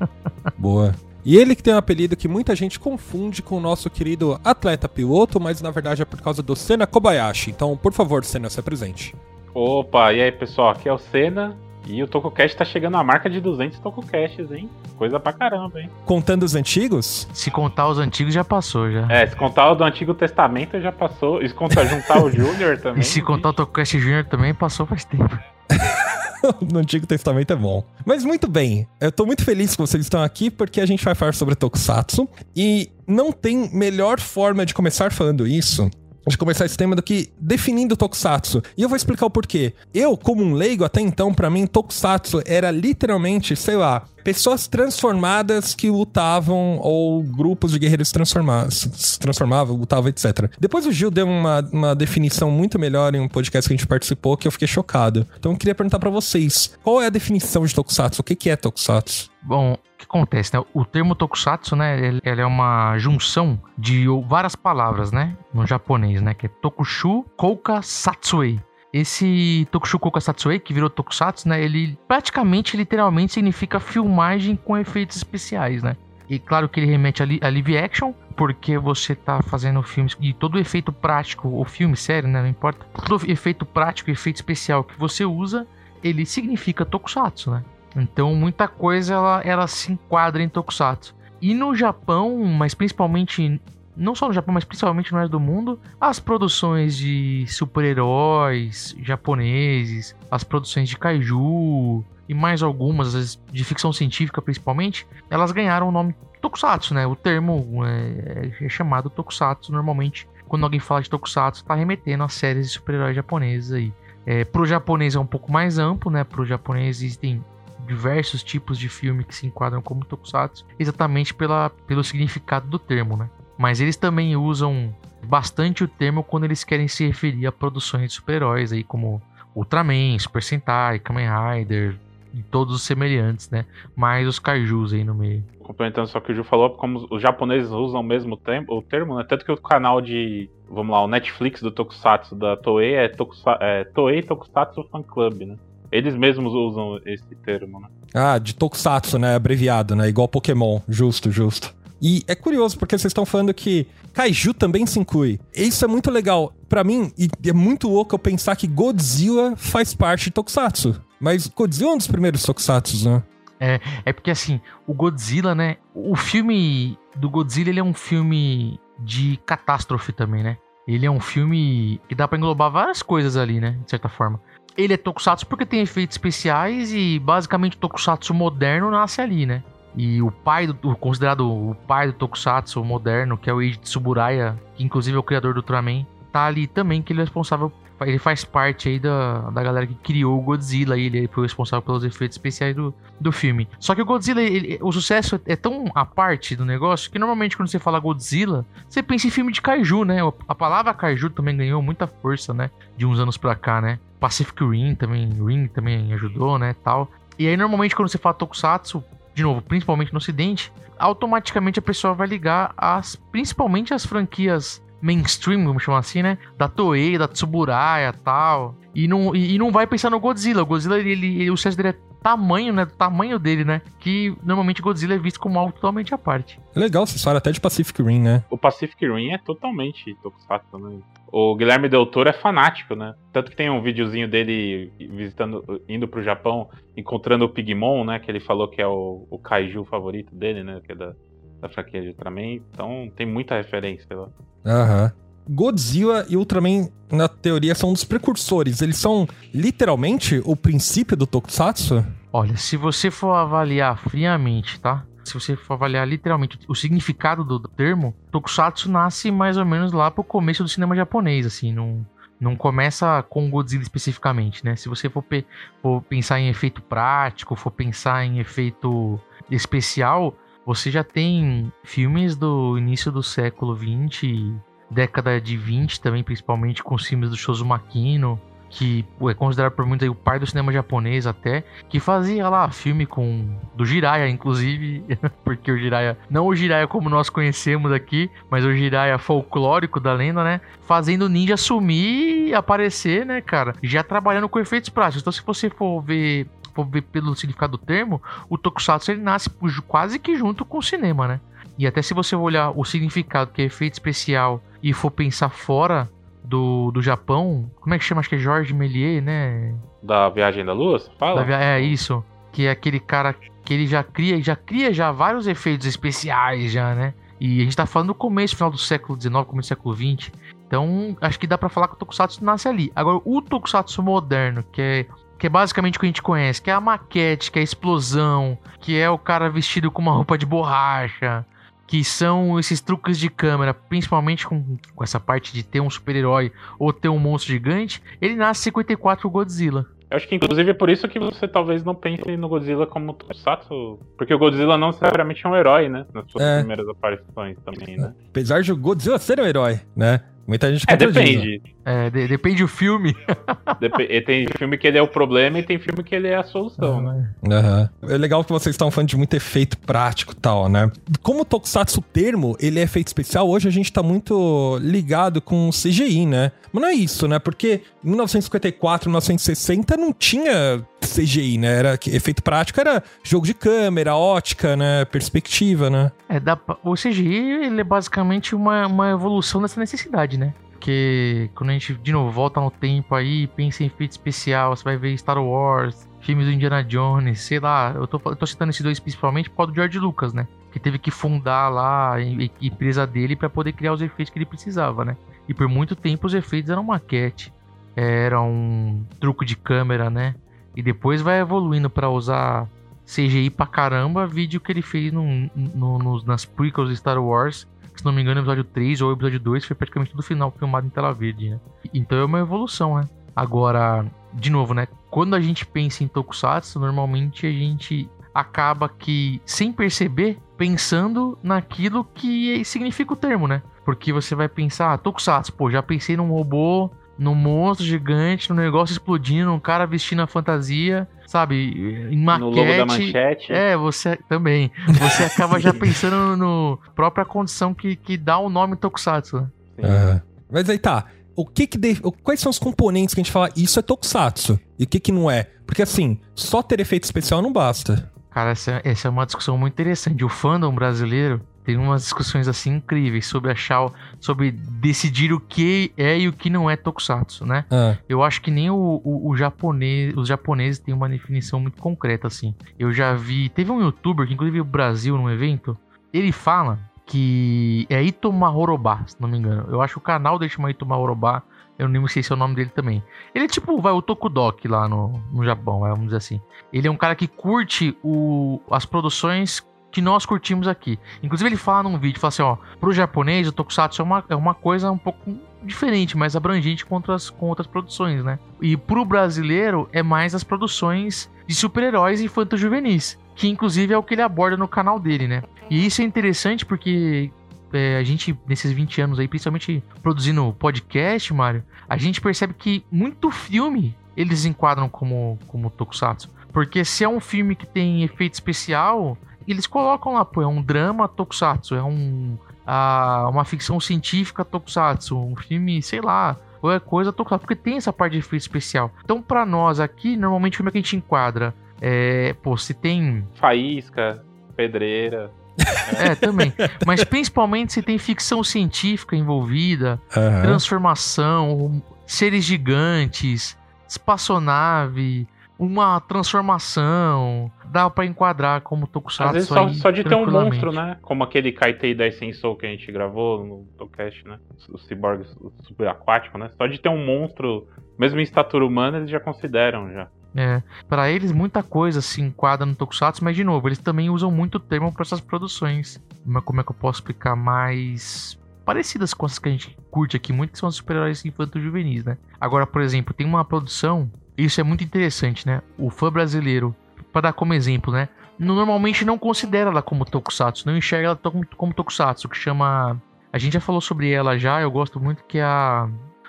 Boa. 0.56 0.94
E 1.24 1.36
ele 1.36 1.54
que 1.54 1.62
tem 1.62 1.72
um 1.72 1.78
apelido 1.78 2.16
que 2.16 2.28
muita 2.28 2.54
gente 2.54 2.78
confunde 2.78 3.40
com 3.40 3.56
o 3.56 3.60
nosso 3.60 3.88
querido 3.88 4.38
atleta 4.44 4.88
piloto, 4.88 5.40
mas 5.40 5.62
na 5.62 5.70
verdade 5.70 6.02
é 6.02 6.04
por 6.04 6.20
causa 6.20 6.42
do 6.42 6.54
Senna 6.54 6.86
Kobayashi. 6.86 7.50
Então, 7.50 7.76
por 7.76 7.92
favor, 7.92 8.24
Senna, 8.24 8.50
se 8.50 8.60
apresente. 8.60 9.14
Opa, 9.54 10.12
e 10.12 10.20
aí 10.20 10.32
pessoal, 10.32 10.70
aqui 10.70 10.88
é 10.88 10.92
o 10.92 10.98
Senna. 10.98 11.56
E 11.86 12.02
o 12.02 12.08
TocoCast 12.08 12.56
tá 12.56 12.64
chegando 12.64 12.96
à 12.96 13.04
marca 13.04 13.28
de 13.28 13.40
200 13.42 13.78
TocoCasts, 13.78 14.50
hein? 14.50 14.70
Coisa 14.96 15.20
pra 15.20 15.34
caramba, 15.34 15.80
hein? 15.80 15.90
Contando 16.06 16.42
os 16.42 16.54
antigos? 16.54 17.28
Se 17.34 17.50
contar 17.50 17.88
os 17.88 17.98
antigos, 17.98 18.32
já 18.32 18.42
passou, 18.42 18.90
já. 18.90 19.06
É, 19.10 19.26
se 19.26 19.36
contar 19.36 19.70
o 19.70 19.74
do 19.74 19.84
Antigo 19.84 20.14
Testamento, 20.14 20.80
já 20.80 20.90
passou. 20.90 21.42
E 21.42 21.48
se 21.48 21.54
contar 21.54 21.84
juntar 21.84 22.22
o 22.24 22.30
Júnior 22.32 22.78
também. 22.78 23.02
E 23.02 23.04
se 23.04 23.20
contar 23.20 23.50
o 23.50 23.52
TocoCast 23.52 23.98
Júnior 23.98 24.24
também, 24.24 24.54
passou 24.54 24.86
faz 24.86 25.04
tempo. 25.04 25.38
no 26.72 26.78
Antigo 26.78 27.06
Testamento 27.06 27.52
é 27.52 27.56
bom. 27.56 27.84
Mas 28.04 28.24
muito 28.24 28.48
bem, 28.48 28.86
eu 29.00 29.12
tô 29.12 29.26
muito 29.26 29.44
feliz 29.44 29.72
que 29.72 29.78
vocês 29.78 30.04
estão 30.04 30.22
aqui 30.22 30.50
porque 30.50 30.80
a 30.80 30.86
gente 30.86 31.04
vai 31.04 31.14
falar 31.14 31.34
sobre 31.34 31.54
Tokusatsu 31.54 32.28
e 32.56 32.90
não 33.06 33.32
tem 33.32 33.70
melhor 33.72 34.20
forma 34.20 34.64
de 34.64 34.74
começar 34.74 35.12
falando 35.12 35.46
isso 35.46 35.90
de 36.26 36.38
começar 36.38 36.64
esse 36.64 36.76
tema 36.76 36.96
do 36.96 37.02
que 37.02 37.30
definindo 37.38 37.96
Tokusatsu. 37.96 38.62
E 38.76 38.82
eu 38.82 38.88
vou 38.88 38.96
explicar 38.96 39.26
o 39.26 39.30
porquê. 39.30 39.74
Eu, 39.92 40.16
como 40.16 40.42
um 40.42 40.54
leigo 40.54 40.84
até 40.84 41.00
então, 41.00 41.32
para 41.32 41.50
mim, 41.50 41.66
Tokusatsu 41.66 42.42
era 42.46 42.70
literalmente, 42.70 43.54
sei 43.56 43.76
lá, 43.76 44.04
pessoas 44.24 44.66
transformadas 44.66 45.74
que 45.74 45.90
lutavam 45.90 46.78
ou 46.80 47.22
grupos 47.22 47.72
de 47.72 47.78
guerreiros 47.78 48.10
transformados, 48.10 48.88
se 48.94 49.18
transformavam, 49.18 49.76
lutavam, 49.76 50.08
etc. 50.08 50.50
Depois 50.58 50.86
o 50.86 50.92
Gil 50.92 51.10
deu 51.10 51.26
uma, 51.26 51.60
uma 51.70 51.94
definição 51.94 52.50
muito 52.50 52.78
melhor 52.78 53.14
em 53.14 53.20
um 53.20 53.28
podcast 53.28 53.68
que 53.68 53.74
a 53.74 53.76
gente 53.76 53.86
participou 53.86 54.36
que 54.36 54.48
eu 54.48 54.52
fiquei 54.52 54.66
chocado. 54.66 55.26
Então 55.38 55.52
eu 55.52 55.58
queria 55.58 55.74
perguntar 55.74 55.98
para 55.98 56.10
vocês, 56.10 56.70
qual 56.82 57.02
é 57.02 57.06
a 57.06 57.10
definição 57.10 57.66
de 57.66 57.74
Tokusatsu? 57.74 58.22
O 58.22 58.24
que, 58.24 58.34
que 58.34 58.48
é 58.48 58.56
Tokusatsu? 58.56 59.30
Bom, 59.42 59.76
acontece, 60.14 60.56
né? 60.56 60.64
O 60.72 60.84
termo 60.84 61.14
tokusatsu, 61.14 61.74
né, 61.74 61.98
ele, 61.98 62.20
ele, 62.24 62.40
é 62.40 62.46
uma 62.46 62.96
junção 62.98 63.60
de 63.76 64.06
várias 64.28 64.54
palavras, 64.54 65.10
né, 65.10 65.36
no 65.52 65.66
japonês, 65.66 66.22
né, 66.22 66.32
que 66.32 66.46
é 66.46 66.48
tokushu, 66.48 67.24
kouka, 67.36 67.82
satsui. 67.82 68.60
Esse 68.92 69.66
Tokushu 69.72 69.98
Kouka 69.98 70.20
Satsui, 70.20 70.60
que 70.60 70.72
virou 70.72 70.88
Tokusatsu, 70.88 71.48
né, 71.48 71.60
ele 71.60 71.98
praticamente, 72.06 72.76
literalmente, 72.76 73.32
significa 73.32 73.80
filmagem 73.80 74.54
com 74.54 74.78
efeitos 74.78 75.16
especiais, 75.16 75.82
né. 75.82 75.96
E 76.30 76.38
claro 76.38 76.68
que 76.68 76.78
ele 76.78 76.86
remete 76.86 77.20
a, 77.20 77.26
li 77.26 77.40
a 77.42 77.48
live 77.48 77.76
action, 77.76 78.14
porque 78.36 78.78
você 78.78 79.16
tá 79.16 79.42
fazendo 79.42 79.82
filmes 79.82 80.16
e 80.20 80.32
todo 80.32 80.60
efeito 80.60 80.92
prático, 80.92 81.48
ou 81.48 81.64
filme, 81.64 81.96
sério, 81.96 82.28
né, 82.28 82.40
não 82.40 82.48
importa, 82.48 82.86
todo 83.04 83.28
efeito 83.28 83.66
prático, 83.66 84.12
efeito 84.12 84.36
especial 84.36 84.84
que 84.84 84.96
você 84.96 85.24
usa, 85.24 85.66
ele 86.00 86.24
significa 86.24 86.84
Tokusatsu, 86.84 87.50
né. 87.50 87.64
Então 87.96 88.34
muita 88.34 88.66
coisa 88.66 89.14
ela, 89.14 89.42
ela 89.44 89.66
se 89.66 89.92
enquadra 89.92 90.42
em 90.42 90.48
Tokusatsu. 90.48 91.14
E 91.40 91.54
no 91.54 91.74
Japão, 91.74 92.44
mas 92.44 92.74
principalmente 92.74 93.60
não 93.96 94.14
só 94.14 94.26
no 94.26 94.34
Japão, 94.34 94.52
mas 94.52 94.64
principalmente 94.64 95.12
no 95.12 95.18
resto 95.18 95.32
do 95.32 95.40
mundo, 95.40 95.78
as 96.00 96.18
produções 96.18 96.96
de 96.96 97.44
super-heróis 97.46 98.96
japoneses, 99.00 100.16
as 100.30 100.42
produções 100.42 100.88
de 100.88 100.98
kaiju 100.98 102.04
e 102.28 102.34
mais 102.34 102.62
algumas, 102.62 103.38
de 103.52 103.64
ficção 103.64 103.92
científica 103.92 104.42
principalmente, 104.42 105.06
elas 105.30 105.52
ganharam 105.52 105.88
o 105.88 105.92
nome 105.92 106.14
Tokusatsu, 106.40 106.94
né? 106.94 107.06
O 107.06 107.14
termo 107.14 107.84
é, 107.84 108.52
é 108.60 108.68
chamado 108.68 109.08
Tokusatsu 109.08 109.72
normalmente. 109.72 110.28
Quando 110.46 110.64
alguém 110.64 110.80
fala 110.80 111.00
de 111.00 111.08
Tokusatsu, 111.08 111.62
está 111.62 111.74
remetendo 111.74 112.22
a 112.22 112.28
séries 112.28 112.66
de 112.66 112.72
super-heróis 112.74 113.16
japoneses 113.16 113.72
aí. 113.72 113.92
É, 114.26 114.44
pro 114.44 114.66
japonês 114.66 115.14
é 115.14 115.18
um 115.18 115.26
pouco 115.26 115.52
mais 115.52 115.78
amplo, 115.78 116.10
né? 116.10 116.24
Pro 116.24 116.44
japonês 116.44 117.02
existem 117.02 117.42
diversos 117.86 118.42
tipos 118.42 118.78
de 118.78 118.88
filme 118.88 119.24
que 119.24 119.34
se 119.34 119.46
enquadram 119.46 119.82
como 119.82 120.04
tokusatsu, 120.04 120.64
exatamente 120.78 121.34
pela, 121.34 121.70
pelo 121.86 122.02
significado 122.04 122.68
do 122.68 122.78
termo, 122.78 123.16
né? 123.16 123.28
Mas 123.58 123.80
eles 123.80 123.96
também 123.96 124.36
usam 124.36 124.94
bastante 125.24 125.84
o 125.84 125.88
termo 125.88 126.22
quando 126.22 126.44
eles 126.44 126.64
querem 126.64 126.88
se 126.88 127.06
referir 127.06 127.46
a 127.46 127.52
produções 127.52 128.10
de 128.10 128.14
super-heróis 128.14 128.72
aí 128.72 128.84
como 128.84 129.22
Ultraman, 129.54 130.18
Super 130.18 130.42
Sentai, 130.42 130.98
Kamen 130.98 131.28
Rider 131.28 131.96
e 132.34 132.42
todos 132.42 132.74
os 132.74 132.82
semelhantes, 132.82 133.48
né? 133.48 133.64
Mais 133.94 134.26
os 134.26 134.38
kaijus 134.38 134.92
aí 134.92 135.04
no 135.04 135.14
meio. 135.14 135.44
Complementando 135.60 136.08
só 136.08 136.18
o 136.18 136.20
que 136.20 136.32
o 136.32 136.34
Ju 136.34 136.44
falou, 136.44 136.70
como 136.70 137.06
os 137.10 137.22
japoneses 137.22 137.70
usam 137.70 138.00
o 138.00 138.04
mesmo 138.04 138.36
tempo, 138.36 138.76
o 138.76 138.82
termo, 138.82 139.16
né? 139.16 139.24
Tanto 139.24 139.44
que 139.44 139.52
o 139.52 139.56
canal 139.56 140.00
de, 140.00 140.50
vamos 140.68 140.92
lá, 140.92 141.02
o 141.02 141.08
Netflix 141.08 141.62
do 141.62 141.70
Tokusatsu 141.70 142.34
da 142.34 142.56
Toei 142.56 142.94
é, 142.94 143.08
Tokusa, 143.08 143.56
é 143.60 143.84
Toei 143.84 144.22
Tokusatsu 144.22 144.84
Fan 144.90 145.02
Club, 145.02 145.42
né? 145.42 145.56
Eles 145.90 146.14
mesmos 146.16 146.52
usam 146.52 147.00
esse 147.04 147.34
termo, 147.44 147.80
né? 147.80 147.88
Ah, 148.12 148.38
de 148.38 148.54
Tokusatsu, 148.54 149.18
né? 149.18 149.34
Abreviado, 149.34 149.94
né? 149.94 150.08
Igual 150.08 150.28
Pokémon. 150.28 150.80
Justo, 150.88 151.30
justo. 151.30 151.74
E 152.00 152.22
é 152.26 152.34
curioso, 152.34 152.78
porque 152.78 152.98
vocês 152.98 153.10
estão 153.10 153.24
falando 153.24 153.54
que 153.54 153.86
Kaiju 154.12 154.52
também 154.52 154.84
se 154.86 154.98
inclui. 154.98 155.40
Isso 155.54 155.84
é 155.84 155.88
muito 155.88 156.10
legal. 156.10 156.52
para 156.68 156.84
mim, 156.84 157.12
e 157.16 157.28
é 157.48 157.52
muito 157.52 157.88
louco 157.88 158.14
eu 158.14 158.18
pensar 158.18 158.56
que 158.56 158.66
Godzilla 158.66 159.54
faz 159.56 159.94
parte 159.94 160.24
de 160.24 160.30
Tokusatsu. 160.32 161.00
Mas 161.20 161.46
Godzilla 161.46 161.90
é 161.90 161.94
um 161.94 161.98
dos 161.98 162.06
primeiros 162.06 162.42
Tokusatsu, 162.42 163.08
né? 163.08 163.22
É, 163.60 163.80
é 164.04 164.12
porque 164.12 164.30
assim, 164.30 164.60
o 164.86 164.92
Godzilla, 164.92 165.54
né? 165.54 165.76
O 165.94 166.16
filme 166.16 166.98
do 167.16 167.30
Godzilla, 167.30 167.70
ele 167.70 167.80
é 167.80 167.84
um 167.84 167.94
filme 167.94 168.78
de 168.98 169.38
catástrofe 169.46 170.12
também, 170.12 170.42
né? 170.42 170.58
Ele 170.86 171.06
é 171.06 171.10
um 171.10 171.20
filme 171.20 172.00
que 172.08 172.14
dá 172.14 172.28
pra 172.28 172.36
englobar 172.36 172.70
várias 172.70 173.02
coisas 173.02 173.36
ali, 173.36 173.60
né? 173.60 173.78
De 173.84 173.90
certa 173.90 174.08
forma 174.08 174.40
ele 174.76 174.94
é 174.94 174.96
tokusatsu 174.96 175.46
porque 175.46 175.66
tem 175.66 175.80
efeitos 175.80 176.14
especiais 176.14 176.92
e 176.92 177.18
basicamente 177.18 177.76
o 177.76 177.80
tokusatsu 177.80 178.34
moderno 178.34 178.90
nasce 178.90 179.20
ali, 179.20 179.46
né? 179.46 179.62
E 179.96 180.20
o 180.20 180.30
pai 180.30 180.66
do 180.66 180.96
considerado 180.96 181.48
o 181.48 181.74
pai 181.86 182.08
do 182.08 182.12
tokusatsu 182.14 182.82
moderno, 182.84 183.38
que 183.38 183.48
é 183.48 183.52
o 183.52 183.62
Eiji 183.62 183.78
Tsuburaya, 183.78 184.58
que 184.74 184.82
inclusive 184.82 185.16
é 185.16 185.20
o 185.20 185.22
criador 185.22 185.54
do 185.54 185.58
Ultraman, 185.58 186.04
tá 186.32 186.46
ali 186.46 186.66
também 186.66 187.00
que 187.00 187.12
ele 187.12 187.20
é 187.20 187.24
responsável 187.24 187.72
ele 188.00 188.18
faz 188.18 188.44
parte 188.44 188.88
aí 188.88 188.98
da, 188.98 189.50
da 189.50 189.62
galera 189.62 189.86
que 189.86 189.94
criou 189.94 190.38
o 190.38 190.42
Godzilla, 190.42 190.96
e 190.96 191.06
ele 191.06 191.28
foi 191.28 191.44
responsável 191.44 191.82
pelos 191.82 192.04
efeitos 192.04 192.36
especiais 192.36 192.74
do, 192.74 192.92
do 193.20 193.30
filme. 193.30 193.68
Só 193.78 193.94
que 193.94 194.02
o 194.02 194.04
Godzilla, 194.04 194.42
ele, 194.42 194.78
o 194.82 194.90
sucesso 194.90 195.40
é 195.46 195.56
tão 195.56 195.86
a 195.94 196.04
parte 196.04 196.56
do 196.56 196.64
negócio 196.64 197.10
que 197.10 197.18
normalmente 197.18 197.56
quando 197.56 197.68
você 197.68 197.78
fala 197.78 197.98
Godzilla, 198.00 198.66
você 198.88 199.02
pensa 199.02 199.26
em 199.26 199.30
filme 199.30 199.52
de 199.52 199.62
kaiju, 199.62 200.04
né? 200.04 200.18
A 200.48 200.54
palavra 200.54 200.92
kaiju 200.92 201.30
também 201.30 201.56
ganhou 201.56 201.80
muita 201.80 202.06
força, 202.06 202.52
né? 202.52 202.70
De 202.96 203.06
uns 203.06 203.18
anos 203.18 203.36
pra 203.36 203.54
cá, 203.54 203.80
né? 203.80 203.98
Pacific 204.20 204.62
Rim 204.64 204.94
também, 204.94 205.28
Rim 205.28 205.66
também 205.68 206.12
ajudou, 206.14 206.58
né? 206.58 206.74
Tal. 206.82 207.10
E 207.38 207.48
aí 207.48 207.56
normalmente 207.56 207.94
quando 207.94 208.08
você 208.08 208.18
fala 208.18 208.34
Tokusatsu, 208.34 209.02
de 209.34 209.42
novo, 209.42 209.60
principalmente 209.60 210.12
no 210.12 210.18
ocidente, 210.18 210.72
automaticamente 210.98 211.78
a 211.78 211.82
pessoa 211.82 212.14
vai 212.14 212.26
ligar 212.26 212.72
as, 212.76 213.16
principalmente 213.16 213.92
as 213.92 214.06
franquias 214.06 214.82
mainstream, 215.02 215.64
vamos 215.64 215.82
chamar 215.82 215.98
assim, 215.98 216.22
né? 216.22 216.38
Da 216.56 216.68
Toei, 216.68 217.18
da 217.18 217.28
Tsuburaya 217.28 218.12
tal. 218.12 218.74
E 218.94 219.06
não, 219.06 219.34
e, 219.34 219.54
e, 219.54 219.58
não 219.58 219.70
vai 219.70 219.86
pensar 219.86 220.08
no 220.08 220.18
Godzilla. 220.18 220.62
O 220.62 220.66
Godzilla, 220.66 220.98
ele, 220.98 221.10
ele, 221.10 221.50
o 221.50 221.56
sucesso 221.56 221.76
dele 221.76 221.90
é 221.90 221.96
tamanho, 222.24 222.72
né? 222.72 222.86
Do 222.86 222.92
tamanho 222.92 223.38
dele, 223.38 223.66
né? 223.66 223.82
Que 224.00 224.34
normalmente 224.42 224.80
Godzilla 224.80 225.14
é 225.14 225.18
visto 225.18 225.38
como 225.38 225.58
algo 225.58 225.74
totalmente 225.74 226.14
à 226.14 226.18
parte. 226.18 226.58
É 226.74 226.80
legal, 226.80 227.06
vocês 227.06 227.22
falam 227.22 227.36
até 227.36 227.52
de 227.52 227.60
Pacific 227.60 228.02
Rim, 228.02 228.20
né? 228.20 228.42
O 228.48 228.56
Pacific 228.56 229.06
Rim 229.06 229.32
é 229.32 229.38
totalmente 229.38 230.16
Tokusatsu, 230.22 230.78
né? 230.78 231.00
O 231.30 231.54
Guilherme 231.54 231.86
Del 231.86 232.06
Toro 232.06 232.30
é 232.30 232.32
fanático, 232.32 232.94
né? 232.94 233.14
Tanto 233.30 233.50
que 233.50 233.56
tem 233.56 233.68
um 233.68 233.82
videozinho 233.82 234.26
dele 234.26 234.90
visitando, 234.98 235.82
indo 235.86 236.08
pro 236.08 236.22
Japão, 236.22 236.70
encontrando 236.96 237.44
o 237.44 237.48
Pigmon, 237.50 238.04
né? 238.04 238.18
Que 238.18 238.30
ele 238.30 238.40
falou 238.40 238.68
que 238.68 238.80
é 238.80 238.86
o, 238.86 239.26
o 239.30 239.38
kaiju 239.38 239.84
favorito 239.84 240.34
dele, 240.34 240.64
né? 240.64 240.80
Que 240.82 240.92
é 240.92 240.94
da, 240.94 241.12
da 241.60 241.68
franquia 241.68 242.00
de 242.00 242.08
Ultraman. 242.08 242.54
Então 242.54 243.12
tem 243.14 243.26
muita 243.26 243.54
referência 243.54 244.16
lá. 244.16 244.28
Aham. 244.64 245.12
Godzilla 245.48 246.26
e 246.28 246.36
Ultraman, 246.36 246.88
na 247.10 247.28
teoria, 247.28 247.74
são 247.74 247.90
um 247.90 247.92
dos 247.92 248.04
precursores. 248.04 248.80
Eles 248.80 248.96
são 248.96 249.28
literalmente 249.52 250.40
o 250.44 250.56
princípio 250.56 251.16
do 251.16 251.26
Tokusatsu? 251.26 252.04
Olha, 252.32 252.56
se 252.56 252.76
você 252.76 253.10
for 253.10 253.32
avaliar 253.32 253.98
friamente, 253.98 254.80
tá? 254.80 255.04
Se 255.24 255.34
você 255.34 255.56
for 255.56 255.74
avaliar 255.74 256.06
literalmente 256.06 256.58
o 256.68 256.74
significado 256.74 257.44
do, 257.44 257.60
termo, 257.60 258.14
Tokusatsu 258.30 258.90
nasce 258.90 259.30
mais 259.30 259.56
ou 259.56 259.64
menos 259.64 259.92
lá 259.92 260.10
pro 260.10 260.24
começo 260.24 260.62
do 260.62 260.68
cinema 260.68 260.94
japonês, 260.94 261.46
assim, 261.46 261.72
não, 261.72 262.06
não 262.38 262.56
começa 262.56 263.22
com 263.22 263.48
Godzilla 263.48 263.82
especificamente, 263.82 264.64
né? 264.64 264.76
Se 264.76 264.88
você 264.88 265.08
for, 265.08 265.22
pe 265.22 265.46
for 265.80 266.02
pensar 266.02 266.40
em 266.40 266.48
efeito 266.48 266.82
prático, 266.82 267.56
for 267.56 267.70
pensar 267.70 268.24
em 268.24 268.38
efeito 268.38 269.18
especial, 269.50 270.36
você 270.66 270.90
já 270.90 271.04
tem 271.04 271.72
filmes 271.84 272.36
do 272.36 272.76
início 272.76 273.12
do 273.12 273.22
século 273.22 273.74
20 273.74 274.54
década 274.90 275.40
de 275.40 275.56
20 275.56 276.00
também, 276.00 276.22
principalmente 276.22 276.82
com 276.82 276.94
os 276.94 277.06
filmes 277.06 277.30
do 277.30 277.36
Shozo 277.36 277.64
Makino, 277.64 278.40
que 278.74 279.04
é 279.30 279.34
considerado 279.34 279.72
por 279.72 279.86
muitos 279.86 280.08
o 280.08 280.14
pai 280.14 280.38
do 280.38 280.46
cinema 280.46 280.72
japonês 280.72 281.26
até, 281.26 281.62
que 281.88 282.00
fazia 282.00 282.48
lá 282.48 282.68
filme 282.70 283.06
com 283.06 283.56
do 283.74 283.84
Jiraiya, 283.86 284.28
inclusive, 284.28 285.04
porque 285.44 285.70
o 285.70 285.78
Jiraiya, 285.78 286.18
não 286.28 286.46
o 286.46 286.56
Jiraiya 286.56 286.88
como 286.88 287.08
nós 287.08 287.30
conhecemos 287.30 287.92
aqui, 287.92 288.28
mas 288.50 288.64
o 288.64 288.72
Jiraiya 288.74 289.16
folclórico 289.16 290.00
da 290.00 290.12
lenda, 290.12 290.42
né, 290.42 290.60
fazendo 290.82 291.28
ninja 291.28 291.56
sumir 291.56 292.48
e 292.48 292.54
aparecer, 292.54 293.24
né, 293.24 293.40
cara, 293.40 293.74
já 293.82 294.02
trabalhando 294.02 294.48
com 294.48 294.58
efeitos 294.58 294.88
práticos. 294.88 295.22
Então 295.22 295.32
se 295.32 295.42
você 295.44 295.70
for 295.70 296.00
ver 296.00 296.48
for 296.74 296.84
ver 296.84 297.02
pelo 297.02 297.36
significado 297.36 297.78
do 297.78 297.78
termo, 297.78 298.20
o 298.48 298.58
Tokusatsu 298.58 299.12
ele 299.12 299.22
nasce 299.22 299.48
quase 299.86 300.18
que 300.18 300.36
junto 300.36 300.64
com 300.64 300.78
o 300.78 300.82
cinema, 300.82 301.28
né? 301.28 301.40
E 301.78 301.86
até 301.86 302.02
se 302.02 302.14
você 302.14 302.36
olhar 302.36 302.70
o 302.70 302.84
significado 302.84 303.52
que 303.52 303.62
é 303.62 303.64
efeito 303.64 303.94
especial 303.94 304.62
e 304.82 304.92
for 304.92 305.10
pensar 305.10 305.48
fora 305.48 306.08
do, 306.44 306.90
do 306.90 307.02
Japão, 307.02 307.70
como 307.80 307.94
é 307.94 307.98
que 307.98 308.04
chama? 308.04 308.20
Acho 308.20 308.28
que 308.28 308.36
é 308.36 308.38
Jorge 308.38 308.72
Méliès, 308.72 309.22
né? 309.22 309.74
Da 310.02 310.28
Viagem 310.28 310.64
da 310.64 310.72
Lua, 310.72 310.98
você 310.98 311.10
fala? 311.18 311.42
Via... 311.42 311.58
É 311.58 311.80
isso. 311.80 312.24
Que 312.52 312.66
é 312.66 312.70
aquele 312.70 313.00
cara 313.00 313.34
que 313.64 313.74
ele 313.74 313.86
já 313.86 314.04
cria, 314.04 314.40
já 314.42 314.54
cria 314.54 314.92
já 314.92 315.10
vários 315.10 315.46
efeitos 315.46 315.86
especiais 315.86 316.70
já, 316.70 316.94
né? 316.94 317.14
E 317.40 317.60
a 317.60 317.64
gente 317.64 317.76
tá 317.76 317.86
falando 317.86 318.08
do 318.08 318.14
começo, 318.14 318.54
final 318.54 318.70
do 318.70 318.78
século 318.78 319.20
XIX, 319.20 319.34
começo 319.44 319.66
do 319.66 319.74
século 319.74 319.94
XX. 319.94 320.30
Então, 320.66 321.16
acho 321.20 321.38
que 321.38 321.46
dá 321.46 321.58
para 321.58 321.68
falar 321.68 321.88
que 321.88 321.94
o 321.94 321.98
Tokusatsu 321.98 322.44
nasce 322.44 322.68
ali. 322.68 322.92
Agora, 322.94 323.20
o 323.24 323.42
Tokusatsu 323.42 324.02
moderno, 324.02 324.62
que 324.72 324.80
é 324.80 325.06
que 325.36 325.48
é 325.48 325.50
basicamente 325.50 325.96
o 325.96 326.00
que 326.00 326.06
a 326.06 326.08
gente 326.08 326.22
conhece, 326.22 326.62
que 326.62 326.70
é 326.70 326.72
a 326.72 326.80
maquete, 326.80 327.50
que 327.50 327.58
é 327.58 327.60
a 327.60 327.64
explosão, 327.64 328.56
que 328.80 328.96
é 328.96 329.10
o 329.10 329.18
cara 329.18 329.50
vestido 329.50 329.90
com 329.90 330.00
uma 330.00 330.12
roupa 330.12 330.38
de 330.38 330.46
borracha, 330.46 331.44
que 331.86 332.02
são 332.02 332.58
esses 332.58 332.80
truques 332.80 333.18
de 333.18 333.28
câmera, 333.28 333.74
principalmente 333.74 334.46
com, 334.46 334.76
com 334.94 335.04
essa 335.04 335.20
parte 335.20 335.52
de 335.52 335.62
ter 335.62 335.80
um 335.80 335.90
super-herói 335.90 336.52
ou 336.78 336.92
ter 336.92 337.08
um 337.08 337.18
monstro 337.18 337.52
gigante, 337.52 338.02
ele 338.20 338.34
nasce 338.34 338.62
em 338.62 338.64
54 338.64 339.26
o 339.26 339.30
Godzilla. 339.30 339.86
Eu 340.10 340.16
acho 340.16 340.28
que 340.28 340.34
inclusive 340.34 340.70
é 340.70 340.74
por 340.74 340.88
isso 340.88 341.08
que 341.08 341.18
você 341.18 341.48
talvez 341.48 341.82
não 341.82 341.94
pense 341.94 342.36
no 342.36 342.48
Godzilla 342.48 342.86
como 342.86 343.14
Tokusatsu, 343.14 343.98
porque 344.16 344.32
o 344.32 344.38
Godzilla 344.38 344.78
não 344.78 344.88
necessariamente 344.88 345.44
é 345.44 345.48
um 345.48 345.56
herói, 345.56 345.88
né? 345.88 346.06
Nas 346.14 346.30
suas 346.30 346.44
é. 346.44 346.58
primeiras 346.58 346.88
aparições 346.88 347.58
também, 347.64 347.96
né? 347.96 348.14
Apesar 348.28 348.62
de 348.62 348.72
o 348.72 348.76
Godzilla 348.76 349.18
ser 349.18 349.40
um 349.40 349.44
herói, 349.44 349.80
né? 349.96 350.20
Muita 350.46 350.72
gente 350.72 350.84
É, 350.88 350.96
depende. 350.96 351.62
É, 351.84 352.10
de, 352.10 352.28
depende 352.28 352.62
do 352.62 352.68
filme. 352.68 353.14
Dep 353.80 354.24
tem 354.24 354.46
filme 354.58 354.76
que 354.78 354.86
ele 354.86 354.98
é 354.98 355.02
o 355.02 355.08
problema 355.08 355.58
e 355.58 355.62
tem 355.62 355.78
filme 355.78 356.02
que 356.02 356.14
ele 356.14 356.28
é 356.28 356.36
a 356.36 356.42
solução, 356.42 357.00
né? 357.00 357.30
Uhum. 357.42 358.10
É 358.10 358.18
legal 358.18 358.44
que 358.44 358.52
vocês 358.52 358.74
estão 358.74 358.90
falando 358.90 359.08
de 359.08 359.16
muito 359.16 359.34
efeito 359.34 359.78
prático 359.78 360.32
e 360.32 360.36
tal, 360.36 360.68
né? 360.68 360.90
Como 361.22 361.42
o 361.42 361.44
Tokusatsu 361.44 362.00
termo, 362.00 362.56
ele 362.60 362.78
é 362.78 362.82
efeito 362.82 363.08
especial, 363.08 363.48
hoje 363.48 363.68
a 363.68 363.72
gente 363.72 363.92
tá 363.92 364.02
muito 364.02 364.78
ligado 364.82 365.40
com 365.40 365.70
CGI, 365.70 366.26
né? 366.26 366.52
Mas 366.72 366.82
não 366.82 366.88
é 366.88 366.94
isso, 366.94 367.28
né? 367.28 367.38
Porque 367.38 367.82
em 368.04 368.08
1954, 368.08 369.08
1960 369.08 369.96
não 369.96 370.12
tinha 370.12 370.84
CGI, 371.06 371.58
né? 371.58 371.78
Era 371.78 371.98
efeito 372.06 372.42
prático 372.42 372.80
era 372.80 373.02
jogo 373.22 373.46
de 373.46 373.54
câmera, 373.54 374.16
ótica, 374.16 374.76
né? 374.76 375.04
Perspectiva, 375.04 375.90
né? 375.90 376.12
É, 376.28 376.40
dá, 376.40 376.58
o 376.82 376.94
CGI 376.94 377.64
ele 377.64 377.80
é 377.80 377.84
basicamente 377.84 378.54
uma, 378.54 378.86
uma 378.86 379.10
evolução 379.10 379.62
dessa 379.62 379.78
necessidade, 379.78 380.38
né? 380.38 380.54
Porque 380.72 381.50
quando 381.54 381.70
a 381.70 381.72
gente, 381.72 381.94
de 381.94 382.12
novo, 382.12 382.30
volta 382.30 382.60
no 382.60 382.70
tempo 382.70 383.14
aí, 383.14 383.46
pensa 383.46 383.82
em 383.82 383.86
efeito 383.86 384.10
especial, 384.10 384.76
você 384.76 384.84
vai 384.84 384.98
ver 384.98 385.16
Star 385.16 385.42
Wars, 385.42 386.06
filmes 386.20 386.46
do 386.46 386.52
Indiana 386.52 386.82
Jones, 386.84 387.40
sei 387.40 387.58
lá, 387.58 387.92
eu 387.94 388.06
tô, 388.06 388.20
eu 388.26 388.36
tô 388.36 388.46
citando 388.46 388.70
esses 388.70 388.82
dois 388.82 389.00
principalmente 389.00 389.48
por 389.48 389.56
causa 389.56 389.72
do 389.72 389.74
George 389.76 389.98
Lucas, 389.98 390.34
né? 390.34 390.46
Que 390.72 390.80
teve 390.80 390.98
que 390.98 391.10
fundar 391.10 391.70
lá 391.70 392.14
a 392.14 392.22
empresa 392.22 393.06
dele 393.06 393.36
para 393.36 393.48
poder 393.48 393.72
criar 393.72 393.92
os 393.92 394.02
efeitos 394.02 394.32
que 394.32 394.38
ele 394.38 394.44
precisava, 394.44 395.04
né? 395.04 395.16
E 395.48 395.54
por 395.54 395.68
muito 395.68 395.94
tempo 395.94 396.26
os 396.26 396.34
efeitos 396.34 396.70
eram 396.70 396.82
maquete, 396.82 397.52
era 397.96 398.42
um 398.42 399.06
truque 399.20 399.44
de 399.44 399.56
câmera, 399.56 400.10
né? 400.10 400.34
E 400.76 400.82
depois 400.82 401.22
vai 401.22 401.40
evoluindo 401.40 401.88
para 401.88 402.10
usar 402.10 402.68
CGI 403.04 403.50
pra 403.50 403.66
caramba, 403.66 404.26
vídeo 404.26 404.60
que 404.60 404.72
ele 404.72 404.82
fez 404.82 405.12
no, 405.12 405.24
no, 405.54 405.98
no, 405.98 406.24
nas 406.24 406.44
prequels 406.44 406.88
de 406.88 406.96
Star 406.96 407.22
Wars, 407.22 407.66
se 407.94 408.04
não 408.04 408.12
me 408.12 408.22
engano, 408.22 408.40
episódio 408.40 408.64
3 408.64 409.00
ou 409.02 409.12
episódio 409.12 409.40
2 409.40 409.64
foi 409.64 409.76
praticamente 409.76 410.16
do 410.16 410.22
final 410.22 410.50
filmado 410.50 410.86
em 410.86 410.90
tela 410.90 411.12
verde, 411.12 411.50
né? 411.50 411.60
Então 411.92 412.18
é 412.18 412.24
uma 412.24 412.40
evolução, 412.40 412.96
né? 412.96 413.08
Agora, 413.34 414.04
de 414.32 414.50
novo, 414.50 414.74
né? 414.74 414.88
Quando 415.10 415.34
a 415.34 415.40
gente 415.40 415.64
pensa 415.64 416.02
em 416.02 416.08
Tokusatsu, 416.08 416.80
normalmente 416.80 417.46
a 417.46 417.50
gente 417.50 418.08
acaba 418.34 418.88
que, 418.88 419.40
sem 419.46 419.72
perceber, 419.72 420.38
pensando 420.56 421.38
naquilo 421.42 422.04
que 422.04 422.64
significa 422.64 423.12
o 423.12 423.16
termo, 423.16 423.46
né? 423.46 423.62
Porque 423.84 424.12
você 424.12 424.34
vai 424.34 424.48
pensar, 424.48 424.92
ah, 424.92 424.98
Tokusatsu, 424.98 425.52
pô, 425.52 425.70
já 425.70 425.82
pensei 425.82 426.16
num 426.16 426.30
robô, 426.30 426.90
num 427.18 427.34
monstro 427.34 427.86
gigante, 427.86 428.50
num 428.50 428.56
negócio 428.56 428.92
explodindo, 428.92 429.52
um 429.52 429.60
cara 429.60 429.86
vestindo 429.86 430.22
a 430.22 430.26
fantasia, 430.26 431.08
sabe, 431.26 432.08
em 432.10 432.18
maquete. 432.22 432.50
No 432.50 432.50
logo 432.50 432.76
da 432.76 432.86
manchete. 432.86 433.52
É, 433.52 433.76
você 433.76 434.16
também. 434.28 434.70
Você 435.00 435.24
acaba 435.24 435.58
já 435.58 435.72
pensando 435.74 436.36
no 436.36 436.78
própria 436.94 437.24
condição 437.24 437.74
que, 437.74 437.96
que 437.96 438.16
dá 438.16 438.38
o 438.38 438.48
nome 438.48 438.76
Tokusatsu. 438.76 439.38
Uhum. 439.78 440.20
Mas 440.50 440.68
aí 440.68 440.78
tá. 440.78 441.06
O 441.36 441.44
que 441.44 441.66
que 441.66 441.76
de... 441.76 441.96
Quais 442.22 442.38
são 442.38 442.50
os 442.50 442.58
componentes 442.58 443.14
que 443.14 443.20
a 443.20 443.24
gente 443.24 443.32
fala 443.32 443.50
isso 443.56 443.78
é 443.78 443.82
Tokusatsu 443.82 444.58
e 444.78 444.84
o 444.84 444.86
que 444.86 445.00
que 445.00 445.10
não 445.10 445.28
é? 445.28 445.48
Porque 445.66 445.82
assim, 445.82 446.20
só 446.34 446.62
ter 446.62 446.78
efeito 446.78 447.04
especial 447.04 447.42
não 447.42 447.52
basta. 447.52 448.12
Cara, 448.30 448.50
essa, 448.50 448.80
essa 448.84 449.08
é 449.08 449.10
uma 449.10 449.26
discussão 449.26 449.56
muito 449.58 449.72
interessante. 449.72 450.24
O 450.24 450.28
fandom 450.28 450.72
brasileiro 450.72 451.40
tem 451.64 451.76
umas 451.76 452.02
discussões 452.02 452.46
assim 452.46 452.74
incríveis 452.74 453.26
sobre 453.26 453.50
achar, 453.50 453.90
sobre 454.20 454.50
decidir 454.50 455.32
o 455.32 455.40
que 455.40 455.92
é 455.96 456.18
e 456.18 456.28
o 456.28 456.32
que 456.32 456.50
não 456.50 456.68
é 456.68 456.76
tokusatsu, 456.76 457.46
né? 457.46 457.64
É. 457.70 457.96
Eu 458.08 458.22
acho 458.22 458.42
que 458.42 458.50
nem 458.50 458.70
o, 458.70 459.00
o, 459.02 459.30
o, 459.30 459.36
japonês, 459.36 460.14
os 460.16 460.28
japoneses 460.28 460.78
têm 460.78 460.94
uma 460.94 461.08
definição 461.08 461.58
muito 461.58 461.80
concreta 461.80 462.26
assim. 462.26 462.54
Eu 462.78 462.92
já 462.92 463.14
vi, 463.14 463.48
teve 463.48 463.70
um 463.70 463.80
youtuber 463.80 464.26
que 464.26 464.34
inclusive 464.34 464.60
o 464.60 464.64
Brasil 464.64 465.16
num 465.16 465.30
evento, 465.30 465.76
ele 466.12 466.32
fala 466.32 466.78
que 467.06 467.86
é 467.88 468.02
Ito 468.02 468.32
Mahoroba, 468.32 469.02
se 469.06 469.20
não 469.20 469.28
me 469.28 469.38
engano. 469.38 469.66
Eu 469.70 469.80
acho 469.80 469.94
que 469.94 469.98
o 469.98 470.02
canal 470.02 470.38
dele 470.38 470.50
chama 470.50 470.70
Ito 470.70 470.86
Mahoroba. 470.86 471.42
Eu 471.76 471.88
não 471.88 472.06
sei 472.06 472.22
se 472.22 472.30
é 472.30 472.36
o 472.36 472.38
nome 472.38 472.54
dele 472.54 472.70
também. 472.70 473.02
Ele 473.34 473.46
é 473.46 473.48
tipo, 473.48 473.80
vai, 473.80 473.92
o 473.92 474.00
Tokudok 474.00 474.68
lá 474.68 474.88
no, 474.88 475.20
no 475.32 475.44
Japão, 475.44 475.80
vamos 475.80 476.04
dizer 476.04 476.18
assim. 476.18 476.40
Ele 476.72 476.86
é 476.86 476.90
um 476.90 476.96
cara 476.96 477.16
que 477.16 477.26
curte 477.26 477.96
o, 478.02 478.60
as 478.70 478.86
produções 478.86 479.66
que 479.94 480.02
nós 480.02 480.26
curtimos 480.26 480.66
aqui. 480.66 480.98
Inclusive 481.22 481.48
ele 481.48 481.56
fala 481.56 481.84
num 481.84 481.96
vídeo, 481.96 482.18
fala 482.18 482.30
assim, 482.30 482.42
ó, 482.42 482.56
pro 482.80 482.92
japonês 482.92 483.46
o 483.46 483.52
Tokusatsu 483.52 484.02
é 484.02 484.04
uma, 484.04 484.24
é 484.28 484.34
uma 484.34 484.52
coisa 484.52 484.90
um 484.90 484.98
pouco 484.98 485.38
diferente, 485.62 486.16
mais 486.16 486.34
abrangente 486.34 486.84
com 486.84 486.96
outras, 486.96 487.30
com 487.30 487.46
outras 487.46 487.68
produções, 487.68 488.24
né? 488.24 488.40
E 488.60 488.76
pro 488.76 489.04
brasileiro 489.04 489.88
é 489.92 490.02
mais 490.02 490.34
as 490.34 490.42
produções 490.42 491.30
de 491.46 491.54
super-heróis 491.54 492.20
e 492.20 492.30
juvenis, 492.56 493.16
que 493.36 493.48
inclusive 493.48 493.94
é 493.94 493.96
o 493.96 494.02
que 494.02 494.14
ele 494.14 494.22
aborda 494.22 494.56
no 494.56 494.66
canal 494.66 494.98
dele, 494.98 495.28
né? 495.28 495.44
E 495.70 495.86
isso 495.86 496.02
é 496.02 496.04
interessante 496.04 496.66
porque 496.66 497.30
é, 497.72 497.96
a 497.96 498.02
gente, 498.02 498.36
nesses 498.48 498.72
20 498.72 499.00
anos 499.00 499.20
aí, 499.20 499.28
principalmente 499.28 499.80
produzindo 500.02 500.52
podcast, 500.58 501.32
Mário, 501.32 501.62
a 501.88 501.96
gente 501.96 502.20
percebe 502.20 502.52
que 502.52 502.84
muito 502.90 503.30
filme 503.30 503.96
eles 504.16 504.44
enquadram 504.44 504.88
como, 504.88 505.38
como 505.46 505.70
Tokusatsu. 505.70 506.28
Porque 506.52 506.84
se 506.84 507.04
é 507.04 507.08
um 507.08 507.20
filme 507.20 507.54
que 507.54 507.66
tem 507.66 508.02
efeito 508.04 508.34
especial, 508.34 509.16
eles 509.52 509.66
colocam 509.66 510.14
lá, 510.14 510.24
pô, 510.24 510.42
é 510.42 510.46
um 510.46 510.62
drama 510.62 511.08
tokusatsu, 511.08 511.74
é 511.74 511.82
um 511.82 512.36
a, 512.66 513.28
uma 513.28 513.44
ficção 513.44 513.78
científica 513.78 514.44
tokusatsu, 514.44 515.18
um 515.18 515.36
filme, 515.36 515.82
sei 515.82 516.00
lá, 516.00 516.36
qualquer 516.60 516.80
coisa 516.80 517.12
tokusatsu, 517.12 517.46
porque 517.46 517.56
tem 517.56 517.76
essa 517.76 517.92
parte 517.92 518.12
de 518.12 518.18
efeito 518.18 518.42
especial. 518.42 518.90
Então, 519.04 519.20
para 519.20 519.44
nós 519.44 519.80
aqui, 519.80 520.16
normalmente, 520.16 520.56
como 520.56 520.68
é 520.68 520.72
que 520.72 520.78
a 520.78 520.80
gente 520.80 520.96
enquadra? 520.96 521.54
É, 521.80 522.34
pô, 522.42 522.56
se 522.56 522.72
tem. 522.72 523.26
Faísca, 523.34 524.24
pedreira. 524.56 525.30
É, 525.96 526.16
também. 526.16 526.52
Mas 526.84 527.04
principalmente 527.04 527.74
se 527.74 527.82
tem 527.82 527.96
ficção 527.98 528.42
científica 528.42 529.14
envolvida, 529.14 530.00
Aham. 530.16 530.42
transformação, 530.42 531.80
seres 532.06 532.44
gigantes, 532.44 533.56
espaçonave, 533.88 535.28
uma 535.58 536.00
transformação. 536.00 537.50
Dá 537.66 537.88
pra 537.90 538.04
enquadrar 538.04 538.60
como 538.60 538.86
Tokusatsu 538.86 539.28
Às 539.28 539.32
vezes 539.32 539.48
só, 539.48 539.68
só 539.68 539.90
de 539.90 540.04
ter 540.04 540.14
um 540.14 540.30
monstro, 540.30 540.72
né? 540.72 540.96
Como 541.02 541.24
aquele 541.24 541.52
Kaitei 541.52 541.94
10 541.94 542.18
Sensou 542.18 542.56
que 542.56 542.66
a 542.66 542.68
gente 542.68 542.90
gravou 542.90 543.44
no 543.44 543.64
Tocast, 543.76 544.26
né? 544.26 544.38
O 544.68 544.78
Cyborg 544.78 545.24
subaquático, 545.62 546.38
né? 546.38 546.50
Só 546.56 546.66
de 546.66 546.78
ter 546.78 546.88
um 546.88 547.04
monstro, 547.04 547.66
mesmo 547.98 548.20
em 548.20 548.22
estatura 548.22 548.64
humana, 548.64 548.98
eles 548.98 549.10
já 549.10 549.20
consideram 549.20 549.92
já. 549.92 550.08
É, 550.36 550.62
para 550.88 551.08
eles 551.10 551.30
muita 551.30 551.62
coisa 551.62 552.00
se 552.00 552.20
enquadra 552.20 552.66
no 552.66 552.74
Tokusatsu, 552.74 553.22
mas 553.22 553.36
de 553.36 553.44
novo, 553.44 553.68
eles 553.68 553.78
também 553.78 554.10
usam 554.10 554.30
muito 554.30 554.58
termo 554.58 554.92
para 554.92 555.02
essas 555.02 555.20
produções. 555.20 556.02
Mas 556.24 556.42
como 556.42 556.60
é 556.60 556.64
que 556.64 556.72
eu 556.72 556.76
posso 556.76 556.98
explicar 556.98 557.36
mais 557.36 558.38
parecidas 558.64 559.12
com 559.12 559.26
as 559.26 559.38
que 559.38 559.48
a 559.48 559.52
gente 559.52 559.76
curte 559.90 560.16
aqui 560.16 560.32
muito, 560.32 560.52
que 560.52 560.58
são 560.58 560.68
os 560.68 560.76
super-heróis 560.76 561.24
infanto-juvenis, 561.24 562.04
né? 562.04 562.16
Agora, 562.40 562.66
por 562.66 562.82
exemplo, 562.82 563.14
tem 563.14 563.26
uma 563.26 563.44
produção, 563.44 564.10
isso 564.36 564.60
é 564.60 564.64
muito 564.64 564.82
interessante, 564.84 565.46
né? 565.46 565.62
O 565.78 565.90
fã 565.90 566.10
brasileiro, 566.10 566.74
para 567.12 567.22
dar 567.22 567.32
como 567.32 567.54
exemplo, 567.54 567.92
né? 567.92 568.08
no- 568.38 568.54
Normalmente 568.54 569.04
não 569.04 569.16
considera 569.18 569.70
ela 569.70 569.82
como 569.82 570.04
Tokusatsu, 570.04 570.66
não 570.66 570.76
enxerga 570.76 571.06
ela 571.08 571.16
como, 571.16 571.46
como 571.56 571.72
Tokusatsu, 571.74 572.28
que 572.28 572.36
chama... 572.36 573.00
A 573.32 573.38
gente 573.38 573.54
já 573.54 573.60
falou 573.60 573.80
sobre 573.80 574.10
ela 574.12 574.38
já, 574.38 574.60
eu 574.60 574.70
gosto 574.70 575.00
muito, 575.00 575.24
que 575.24 575.38
é 575.38 575.42
a... 575.44 575.88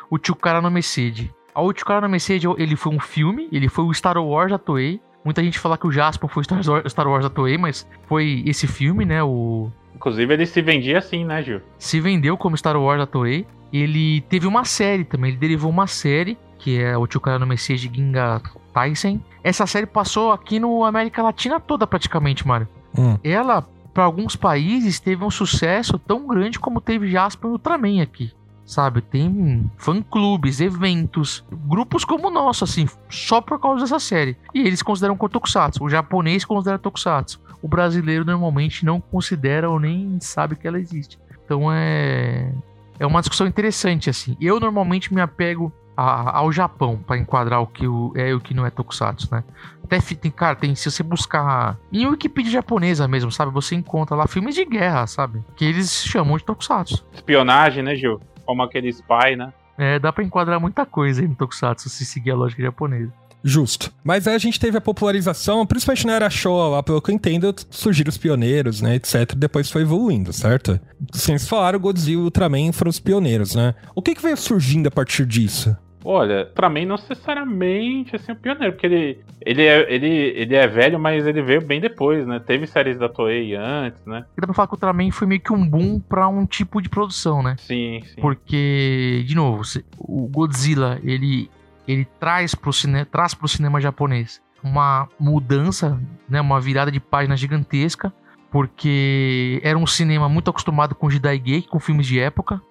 O 0.09 0.17
Chukara 0.23 0.61
no 0.61 0.69
Mesede. 0.71 1.31
A 1.53 1.61
Uchikara 1.61 2.01
no 2.01 2.09
Messenger, 2.09 2.53
ele 2.57 2.75
foi 2.75 2.93
um 2.93 2.99
filme, 2.99 3.47
ele 3.51 3.69
foi 3.69 3.85
o 3.85 3.93
Star 3.93 4.17
Wars 4.17 4.51
da 4.51 4.57
Toei. 4.57 4.99
Muita 5.23 5.41
gente 5.43 5.57
fala 5.57 5.77
que 5.77 5.87
o 5.87 5.91
Jasper 5.91 6.29
foi 6.29 6.41
o 6.41 6.43
Star 6.43 6.59
Wars, 6.67 6.91
Star 6.91 7.07
Wars 7.07 7.23
da 7.23 7.29
Toei, 7.29 7.57
mas 7.57 7.87
foi 8.07 8.43
esse 8.45 8.67
filme, 8.67 9.05
né? 9.05 9.23
O 9.23 9.71
Inclusive, 9.95 10.33
ele 10.33 10.45
se 10.45 10.61
vendia 10.61 10.97
assim, 10.97 11.23
né, 11.23 11.41
Gil? 11.41 11.61
se 11.79 11.99
vendeu 12.01 12.37
como 12.37 12.57
Star 12.57 12.75
Wars 12.75 12.99
da 12.99 13.05
Toei. 13.07 13.47
Ele 13.71 14.21
teve 14.29 14.45
uma 14.45 14.65
série 14.65 15.05
também, 15.05 15.31
ele 15.31 15.39
derivou 15.39 15.71
uma 15.71 15.87
série, 15.87 16.37
que 16.65 16.81
é 16.81 16.97
o 16.97 17.05
Chukara 17.07 17.37
no 17.37 17.45
Messenger 17.45 17.93
Ginga 17.93 18.41
Taisen. 18.73 19.23
Essa 19.43 19.67
série 19.67 19.85
passou 19.85 20.31
aqui 20.31 20.59
no 20.59 20.83
América 20.83 21.21
Latina 21.21 21.59
toda 21.59 21.85
praticamente, 21.85 22.47
Mário. 22.47 22.67
Hum. 22.97 23.19
Ela, 23.23 23.61
para 23.93 24.05
alguns 24.05 24.35
países, 24.35 24.99
teve 24.99 25.23
um 25.23 25.29
sucesso 25.29 25.99
tão 25.99 26.25
grande 26.25 26.59
como 26.59 26.81
teve 26.81 27.07
Jasper 27.11 27.49
no 27.49 27.53
Ultraman 27.53 28.01
aqui. 28.01 28.33
Sabe, 28.65 29.01
tem 29.01 29.69
fã-clubes, 29.77 30.59
eventos, 30.59 31.45
grupos 31.51 32.03
como 32.03 32.29
o 32.29 32.31
nosso, 32.31 32.63
assim, 32.63 32.87
só 33.07 33.39
por 33.39 33.59
causa 33.59 33.81
dessa 33.81 33.99
série. 33.99 34.35
E 34.51 34.61
eles 34.61 34.81
consideram 34.81 35.15
como 35.15 35.29
Tokusatsu. 35.29 35.83
O 35.83 35.89
japonês 35.89 36.43
considera 36.43 36.79
Tokusatsu. 36.79 37.39
O 37.61 37.67
brasileiro 37.67 38.25
normalmente 38.25 38.83
não 38.83 38.99
considera 38.99 39.69
ou 39.69 39.79
nem 39.79 40.17
sabe 40.19 40.55
que 40.55 40.67
ela 40.67 40.79
existe. 40.79 41.19
Então 41.45 41.71
é. 41.71 42.51
É 42.97 43.05
uma 43.05 43.19
discussão 43.19 43.45
interessante, 43.45 44.09
assim. 44.09 44.35
Eu 44.41 44.59
normalmente 44.59 45.13
me 45.13 45.21
apego 45.21 45.71
a- 45.95 46.37
ao 46.37 46.51
Japão 46.51 46.97
para 46.97 47.17
enquadrar 47.17 47.61
o 47.61 47.67
que 47.67 47.87
o- 47.87 48.11
é 48.15 48.29
e 48.29 48.33
o 48.33 48.39
que 48.39 48.53
não 48.53 48.65
é 48.65 48.69
Tokusatsu, 48.69 49.27
né? 49.31 49.43
Até 49.83 49.99
tem, 49.99 50.31
cara, 50.31 50.55
tem, 50.55 50.73
se 50.75 50.89
você 50.89 51.03
buscar 51.03 51.77
em 51.93 52.07
Wikipedia 52.07 52.51
japonesa 52.53 53.07
mesmo, 53.07 53.31
sabe? 53.31 53.51
Você 53.51 53.75
encontra 53.75 54.15
lá 54.15 54.27
filmes 54.27 54.55
de 54.55 54.65
guerra, 54.65 55.05
sabe? 55.05 55.43
Que 55.55 55.65
eles 55.65 56.03
chamam 56.05 56.37
de 56.37 56.43
Tokusatsu. 56.43 57.05
Espionagem, 57.13 57.83
né, 57.83 57.95
Gil? 57.95 58.19
Como 58.45 58.63
aquele 58.63 58.89
spy, 58.89 59.35
né? 59.37 59.53
É, 59.77 59.99
dá 59.99 60.11
pra 60.11 60.23
enquadrar 60.23 60.59
muita 60.59 60.85
coisa 60.85 61.21
aí 61.21 61.27
no 61.27 61.35
Tokusatsu 61.35 61.89
se 61.89 62.05
seguir 62.05 62.31
a 62.31 62.35
lógica 62.35 62.63
japonesa. 62.63 63.11
Justo. 63.47 63.93
Mas 64.03 64.27
aí 64.27 64.33
a 64.33 64.39
gente 64.39 64.59
teve 64.59 64.75
a 64.75 64.81
popularização, 64.81 65.67
principalmente 65.67 66.07
na 66.07 66.13
era 66.13 66.29
Showa, 66.31 66.67
lá 66.77 66.81
pelo 66.81 66.99
que 66.99 67.11
eu 67.11 67.15
entendo, 67.15 67.53
surgiram 67.69 68.09
os 68.09 68.17
pioneiros, 68.17 68.81
né, 68.81 68.95
etc. 68.95 69.35
Depois 69.35 69.69
foi 69.69 69.83
evoluindo, 69.83 70.33
certo? 70.33 70.79
Sem 71.13 71.37
se 71.37 71.47
falar, 71.47 71.75
o 71.75 71.79
Godzilla 71.79 72.13
e 72.13 72.21
o 72.21 72.25
Ultraman 72.25 72.71
foram 72.71 72.89
os 72.89 72.99
pioneiros, 72.99 73.53
né? 73.53 73.75
O 73.93 74.01
que 74.01 74.15
que 74.15 74.21
veio 74.23 74.35
surgindo 74.35 74.87
a 74.87 74.91
partir 74.91 75.27
disso? 75.27 75.77
Olha, 76.05 76.45
pra 76.45 76.69
mim 76.69 76.85
não 76.85 76.95
necessariamente 76.95 78.15
assim 78.15 78.31
o 78.31 78.35
pioneiro, 78.35 78.73
porque 78.73 78.85
ele, 78.85 79.19
ele, 79.41 79.63
é, 79.63 79.91
ele, 79.91 80.07
ele 80.07 80.55
é 80.55 80.67
velho, 80.67 80.99
mas 80.99 81.25
ele 81.25 81.41
veio 81.41 81.65
bem 81.65 81.81
depois, 81.81 82.27
né? 82.27 82.39
Teve 82.39 82.67
séries 82.67 82.99
da 82.99 83.09
Toei 83.09 83.55
antes, 83.55 84.05
né? 84.05 84.23
E 84.37 84.39
dá 84.39 84.45
pra 84.45 84.53
falar 84.53 84.67
que 84.67 84.73
o 84.73 84.75
Ultraman 84.75 85.09
foi 85.11 85.25
meio 85.25 85.41
que 85.41 85.51
um 85.51 85.67
boom 85.67 85.99
pra 85.99 86.27
um 86.27 86.45
tipo 86.45 86.79
de 86.79 86.89
produção, 86.89 87.41
né? 87.41 87.55
Sim, 87.57 88.01
sim. 88.05 88.21
Porque, 88.21 89.23
de 89.25 89.33
novo, 89.33 89.63
o 89.97 90.27
Godzilla, 90.27 90.99
ele, 91.03 91.49
ele 91.87 92.05
traz 92.19 92.53
pro, 92.53 92.71
cine, 92.71 93.03
traz 93.05 93.33
pro 93.33 93.47
cinema 93.47 93.81
japonês 93.81 94.39
uma 94.63 95.07
mudança, 95.19 95.99
né, 96.29 96.39
uma 96.39 96.59
virada 96.59 96.91
de 96.91 96.99
página 96.99 97.35
gigantesca, 97.35 98.13
porque 98.51 99.59
era 99.63 99.77
um 99.77 99.85
cinema 99.85 100.29
muito 100.29 100.49
acostumado 100.49 100.95
com 100.95 101.09
Jidaigeki, 101.09 101.67
com 101.67 101.79
filmes 101.79 102.07
de 102.07 102.19
época, 102.19 102.61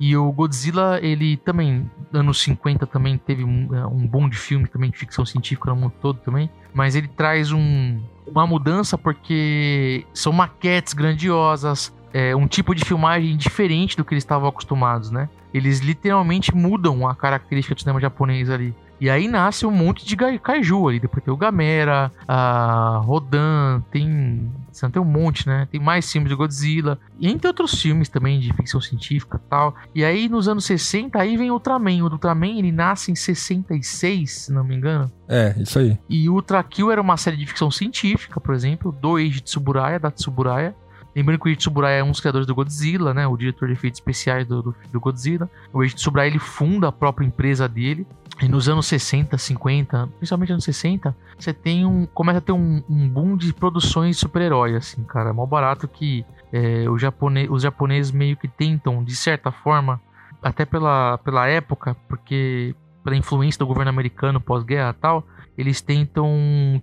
e 0.00 0.16
o 0.16 0.30
Godzilla, 0.30 1.00
ele 1.02 1.36
também, 1.38 1.90
anos 2.12 2.40
50 2.42 2.86
também 2.86 3.18
teve 3.18 3.42
um, 3.44 3.74
é, 3.74 3.86
um 3.86 4.06
boom 4.06 4.28
de 4.28 4.36
filme 4.36 4.68
também, 4.68 4.90
de 4.90 4.96
ficção 4.96 5.26
científica 5.26 5.70
no 5.70 5.76
mundo 5.76 5.94
todo 6.00 6.20
também, 6.20 6.48
mas 6.72 6.94
ele 6.94 7.08
traz 7.08 7.50
um, 7.50 8.00
uma 8.26 8.46
mudança 8.46 8.96
porque 8.96 10.06
são 10.14 10.32
maquetes 10.32 10.92
grandiosas, 10.92 11.92
é, 12.12 12.34
um 12.34 12.46
tipo 12.46 12.74
de 12.74 12.84
filmagem 12.84 13.36
diferente 13.36 13.96
do 13.96 14.04
que 14.04 14.14
eles 14.14 14.22
estavam 14.22 14.48
acostumados, 14.48 15.10
né? 15.10 15.28
Eles 15.52 15.80
literalmente 15.80 16.54
mudam 16.54 17.06
a 17.06 17.14
característica 17.14 17.74
do 17.74 17.80
cinema 17.80 18.00
japonês 18.00 18.48
ali. 18.50 18.74
E 19.00 19.08
aí 19.08 19.28
nasce 19.28 19.64
um 19.64 19.70
monte 19.70 20.04
de 20.04 20.16
kaiju 20.16 20.88
ali. 20.88 21.00
Depois 21.00 21.24
tem 21.24 21.32
o 21.32 21.36
Gamera, 21.36 22.12
a 22.26 23.00
Rodan, 23.04 23.82
tem. 23.90 24.50
Tem 24.92 25.02
um 25.02 25.04
monte, 25.04 25.46
né? 25.48 25.66
Tem 25.72 25.80
mais 25.80 26.10
filmes 26.10 26.30
de 26.30 26.36
Godzilla. 26.36 26.98
E 27.18 27.28
entre 27.28 27.48
outros 27.48 27.80
filmes 27.80 28.08
também 28.08 28.38
de 28.38 28.52
ficção 28.52 28.80
científica 28.80 29.40
e 29.44 29.50
tal. 29.50 29.74
E 29.92 30.04
aí 30.04 30.28
nos 30.28 30.46
anos 30.46 30.64
60, 30.66 31.18
aí 31.18 31.36
vem 31.36 31.50
o 31.50 31.54
Ultraman. 31.54 32.02
O 32.02 32.12
Ultraman 32.12 32.58
ele 32.58 32.70
nasce 32.70 33.10
em 33.10 33.16
66, 33.16 34.30
se 34.30 34.52
não 34.52 34.62
me 34.62 34.76
engano. 34.76 35.10
É, 35.28 35.54
isso 35.58 35.80
aí. 35.80 35.98
E 36.08 36.28
Ultra 36.28 36.62
Kill 36.62 36.92
era 36.92 37.00
uma 37.00 37.16
série 37.16 37.36
de 37.36 37.46
ficção 37.46 37.70
científica, 37.72 38.40
por 38.40 38.54
exemplo, 38.54 38.92
do 38.92 39.18
Eiji 39.18 39.40
Tsuburaya, 39.40 39.98
da 39.98 40.10
Tsuburaya. 40.12 40.74
Lembrando 41.18 41.40
que 41.40 41.48
o 41.48 41.50
Eiji 41.50 41.68
é 41.88 42.04
um 42.04 42.12
dos 42.12 42.20
criadores 42.20 42.46
do 42.46 42.54
Godzilla, 42.54 43.12
né? 43.12 43.26
O 43.26 43.36
diretor 43.36 43.66
de 43.66 43.74
efeitos 43.74 43.98
especiais 43.98 44.46
do, 44.46 44.62
do, 44.62 44.74
do 44.92 45.00
Godzilla. 45.00 45.50
O 45.72 45.82
Eiji 45.82 45.96
ele 46.24 46.38
funda 46.38 46.88
a 46.88 46.92
própria 46.92 47.26
empresa 47.26 47.68
dele. 47.68 48.06
E 48.40 48.46
nos 48.46 48.68
anos 48.68 48.86
60, 48.86 49.36
50, 49.36 50.06
principalmente 50.18 50.52
anos 50.52 50.62
60, 50.62 51.16
você 51.36 51.52
tem 51.52 51.84
um... 51.84 52.06
Começa 52.06 52.38
a 52.38 52.40
ter 52.40 52.52
um, 52.52 52.80
um 52.88 53.08
boom 53.08 53.36
de 53.36 53.52
produções 53.52 54.14
de 54.14 54.20
super-herói, 54.20 54.76
assim, 54.76 55.02
cara. 55.02 55.30
É 55.30 55.32
mó 55.32 55.44
barato 55.44 55.88
que 55.88 56.24
é, 56.52 56.88
o 56.88 56.96
japone, 56.96 57.48
os 57.50 57.62
japoneses 57.62 58.12
meio 58.12 58.36
que 58.36 58.46
tentam, 58.46 59.02
de 59.02 59.16
certa 59.16 59.50
forma, 59.50 60.00
até 60.40 60.64
pela, 60.64 61.18
pela 61.18 61.48
época, 61.48 61.96
porque 62.08 62.76
pela 63.02 63.16
influência 63.16 63.58
do 63.58 63.66
governo 63.66 63.90
americano 63.90 64.40
pós-guerra 64.40 64.94
e 64.96 65.00
tal, 65.00 65.26
eles 65.56 65.80
tentam 65.80 66.30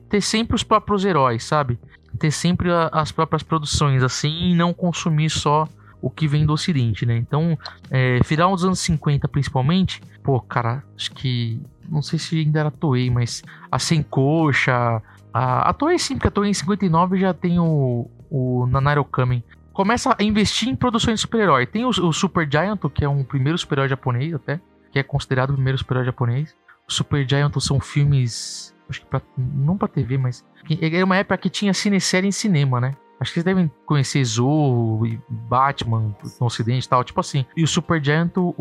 ter 0.09 0.19
sempre 0.19 0.55
os 0.55 0.63
próprios 0.63 1.05
heróis, 1.05 1.43
sabe? 1.45 1.79
Ter 2.19 2.31
sempre 2.31 2.71
a- 2.71 2.89
as 2.91 3.11
próprias 3.11 3.43
produções, 3.43 4.03
assim, 4.03 4.51
e 4.51 4.55
não 4.55 4.73
consumir 4.73 5.29
só 5.29 5.67
o 6.01 6.09
que 6.09 6.27
vem 6.27 6.45
do 6.45 6.53
ocidente, 6.53 7.05
né? 7.05 7.17
Então, 7.17 7.57
é, 7.89 8.19
final 8.23 8.53
dos 8.53 8.63
anos 8.63 8.79
50, 8.79 9.27
principalmente, 9.27 10.01
pô, 10.23 10.39
cara, 10.39 10.83
acho 10.95 11.11
que. 11.11 11.59
Não 11.89 12.01
sei 12.01 12.17
se 12.17 12.39
ainda 12.39 12.59
era 12.61 12.71
Toei, 12.71 13.09
mas 13.09 13.43
a 13.71 13.77
Sem 13.79 14.01
Coxa. 14.01 15.01
A, 15.33 15.69
a 15.69 15.73
Toei 15.73 15.99
sim, 15.99 16.15
porque 16.15 16.27
a 16.27 16.31
Toei 16.31 16.49
em 16.49 16.53
59 16.53 17.19
já 17.19 17.33
tem 17.33 17.59
o, 17.59 18.09
o 18.29 18.65
Nanaro 18.67 19.03
Kamen. 19.05 19.43
Começa 19.73 20.15
a 20.17 20.23
investir 20.23 20.69
em 20.69 20.75
produções 20.75 21.15
de 21.15 21.21
super-herói. 21.21 21.65
Tem 21.65 21.83
o, 21.85 21.89
o 21.89 22.13
Super 22.13 22.47
Giant, 22.49 22.79
que 22.93 23.03
é 23.03 23.09
um 23.09 23.23
primeiro 23.23 23.57
super-herói 23.57 23.89
japonês 23.89 24.33
até, 24.33 24.59
que 24.91 24.97
é 24.97 25.03
considerado 25.03 25.49
o 25.49 25.53
primeiro 25.53 25.77
super-herói 25.77 26.05
japonês. 26.05 26.55
O 26.87 26.93
Super 26.93 27.27
Giant 27.27 27.51
são 27.59 27.79
filmes. 27.79 28.73
Acho 28.89 29.01
que 29.01 29.07
pra, 29.07 29.21
não 29.37 29.77
pra 29.77 29.87
TV, 29.87 30.17
mas. 30.17 30.45
Era 30.81 31.05
uma 31.05 31.17
época 31.17 31.37
que 31.37 31.49
tinha 31.49 31.73
cinesérie 31.73 32.27
em 32.27 32.31
cinema, 32.31 32.79
né? 32.79 32.95
Acho 33.19 33.31
que 33.31 33.35
vocês 33.35 33.45
devem 33.45 33.71
conhecer 33.85 34.23
Zorro 34.25 35.05
e 35.07 35.19
Batman 35.29 36.13
no 36.39 36.45
ocidente 36.45 36.85
e 36.85 36.89
tal, 36.89 37.03
tipo 37.03 37.19
assim. 37.19 37.45
E 37.55 37.63
o 37.63 37.67
Super 37.67 38.03
Giant, 38.03 38.35
o, 38.35 38.53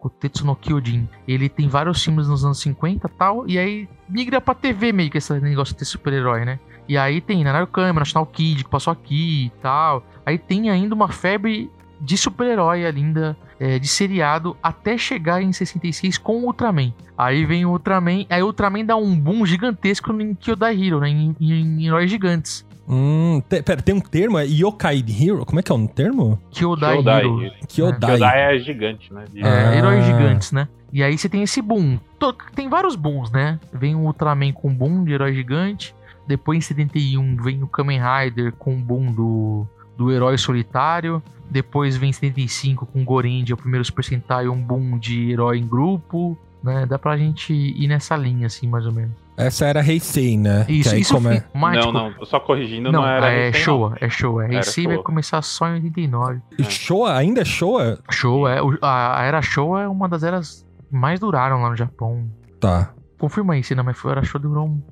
o 0.00 0.10
Tetsuno 0.10 0.54
Kyojin, 0.54 1.08
ele 1.26 1.48
tem 1.48 1.66
vários 1.66 2.02
filmes 2.04 2.28
nos 2.28 2.44
anos 2.44 2.60
50 2.60 3.06
e 3.06 3.10
tal, 3.10 3.48
e 3.48 3.58
aí 3.58 3.88
migra 4.08 4.40
pra 4.40 4.54
TV 4.54 4.92
meio 4.92 5.10
que 5.10 5.18
esse 5.18 5.32
negócio 5.40 5.72
de 5.72 5.78
ter 5.78 5.86
super-herói, 5.86 6.44
né? 6.44 6.60
E 6.86 6.96
aí 6.96 7.20
tem 7.20 7.42
Nanar 7.42 7.66
Câmara, 7.66 8.00
National 8.00 8.26
Kid, 8.26 8.64
que 8.64 8.70
passou 8.70 8.92
aqui 8.92 9.46
e 9.46 9.50
tal. 9.60 10.02
Aí 10.24 10.38
tem 10.38 10.70
ainda 10.70 10.94
uma 10.94 11.08
febre 11.08 11.70
de 12.00 12.16
super-herói 12.16 12.86
ainda 12.86 13.36
é, 13.60 13.78
de 13.78 13.88
seriado 13.88 14.56
até 14.62 14.96
chegar 14.96 15.42
em 15.42 15.52
66 15.52 16.18
com 16.18 16.38
o 16.42 16.46
Ultraman. 16.46 16.92
Aí 17.16 17.44
vem 17.44 17.64
o 17.66 17.70
Ultraman, 17.70 18.24
aí 18.30 18.42
o 18.42 18.46
Ultraman 18.46 18.84
dá 18.84 18.96
um 18.96 19.18
boom 19.18 19.44
gigantesco 19.44 20.12
em 20.20 20.34
Kyodai 20.34 20.80
Hero, 20.86 21.00
né? 21.00 21.08
Em, 21.08 21.34
em, 21.40 21.52
em 21.82 21.86
heróis 21.86 22.10
gigantes. 22.10 22.66
Hum, 22.90 23.42
te, 23.46 23.60
pera, 23.62 23.82
tem 23.82 23.94
um 23.94 24.00
termo? 24.00 24.38
É 24.38 24.46
Yokai 24.46 25.04
Hero? 25.06 25.44
Como 25.44 25.60
é 25.60 25.62
que 25.62 25.70
é 25.70 25.74
o 25.74 25.78
um 25.78 25.86
termo? 25.86 26.40
Kyodai, 26.50 26.96
Kyodai 26.96 27.20
Hero. 27.20 27.42
Hero. 27.42 27.54
Kyodai. 27.68 28.10
Kyodai 28.16 28.40
é 28.54 28.58
gigante, 28.60 29.12
né? 29.12 29.24
De- 29.30 29.40
É, 29.42 29.46
Ah. 29.46 29.76
heróis 29.76 30.04
gigantes, 30.06 30.52
né? 30.52 30.68
E 30.90 31.02
aí 31.02 31.18
você 31.18 31.28
tem 31.28 31.42
esse 31.42 31.60
boom. 31.60 31.98
Tem 32.54 32.66
vários 32.68 32.96
booms, 32.96 33.30
né? 33.30 33.60
Vem 33.74 33.94
o 33.94 34.00
Ultraman 34.06 34.52
com 34.52 34.72
boom 34.72 35.04
de 35.04 35.12
herói 35.12 35.34
gigante. 35.34 35.94
Depois 36.26 36.56
em 36.58 36.60
71 36.62 37.36
vem 37.42 37.62
o 37.62 37.66
Kamen 37.66 38.00
Rider 38.00 38.52
com 38.52 38.80
boom 38.80 39.12
do, 39.12 39.66
do 39.98 40.12
herói 40.12 40.38
solitário. 40.38 41.20
Depois 41.50 41.96
vem 41.96 42.10
em 42.10 42.12
75 42.12 42.86
com 42.86 43.02
o 43.02 43.04
Gorendia, 43.04 43.54
o 43.54 43.58
primeiro 43.58 43.84
Super 43.84 44.04
Sentai, 44.04 44.48
um 44.48 44.62
boom 44.62 44.96
de 44.96 45.32
herói 45.32 45.58
em 45.58 45.66
grupo. 45.66 46.38
Né? 46.62 46.86
Dá 46.86 46.98
pra 46.98 47.16
gente 47.16 47.52
ir 47.52 47.88
nessa 47.88 48.16
linha, 48.16 48.46
assim, 48.46 48.68
mais 48.68 48.86
ou 48.86 48.92
menos. 48.92 49.12
Essa 49.36 49.66
era 49.66 49.80
Heisei, 49.80 50.36
né? 50.36 50.66
Isso, 50.68 50.90
que 50.90 50.96
aí 50.96 51.02
isso 51.02 51.14
como 51.14 51.28
é... 51.28 51.44
mas, 51.54 51.76
Não, 51.76 51.92
tipo, 51.92 51.92
não, 51.92 52.26
só 52.26 52.40
corrigindo, 52.40 52.90
Não, 52.90 53.02
não, 53.02 53.08
era. 53.08 53.32
é 53.32 53.46
Heisei, 53.46 53.62
Showa, 53.62 53.96
é 54.00 54.08
Showa. 54.08 54.52
Heisei 54.52 54.86
vai 54.86 54.98
começar 54.98 55.42
só 55.42 55.68
em 55.68 55.74
89. 55.74 56.40
Showa? 56.68 57.14
Ainda 57.14 57.42
é 57.42 57.44
Showa? 57.44 57.98
Showa, 58.10 58.52
é, 58.52 58.60
a, 58.82 59.20
a 59.20 59.24
era 59.24 59.40
Showa 59.40 59.82
é 59.82 59.88
uma 59.88 60.08
das 60.08 60.24
eras 60.24 60.66
que 60.88 60.96
mais 60.96 61.20
duraram 61.20 61.62
lá 61.62 61.70
no 61.70 61.76
Japão. 61.76 62.28
Tá. 62.58 62.92
Confirma 63.16 63.54
aí, 63.54 63.62
se 63.62 63.74
não, 63.76 63.84
mas 63.84 63.96
foi, 63.96 64.10
a 64.10 64.12
era 64.16 64.24
Showa 64.24 64.42
durou 64.42 64.66
um. 64.66 64.82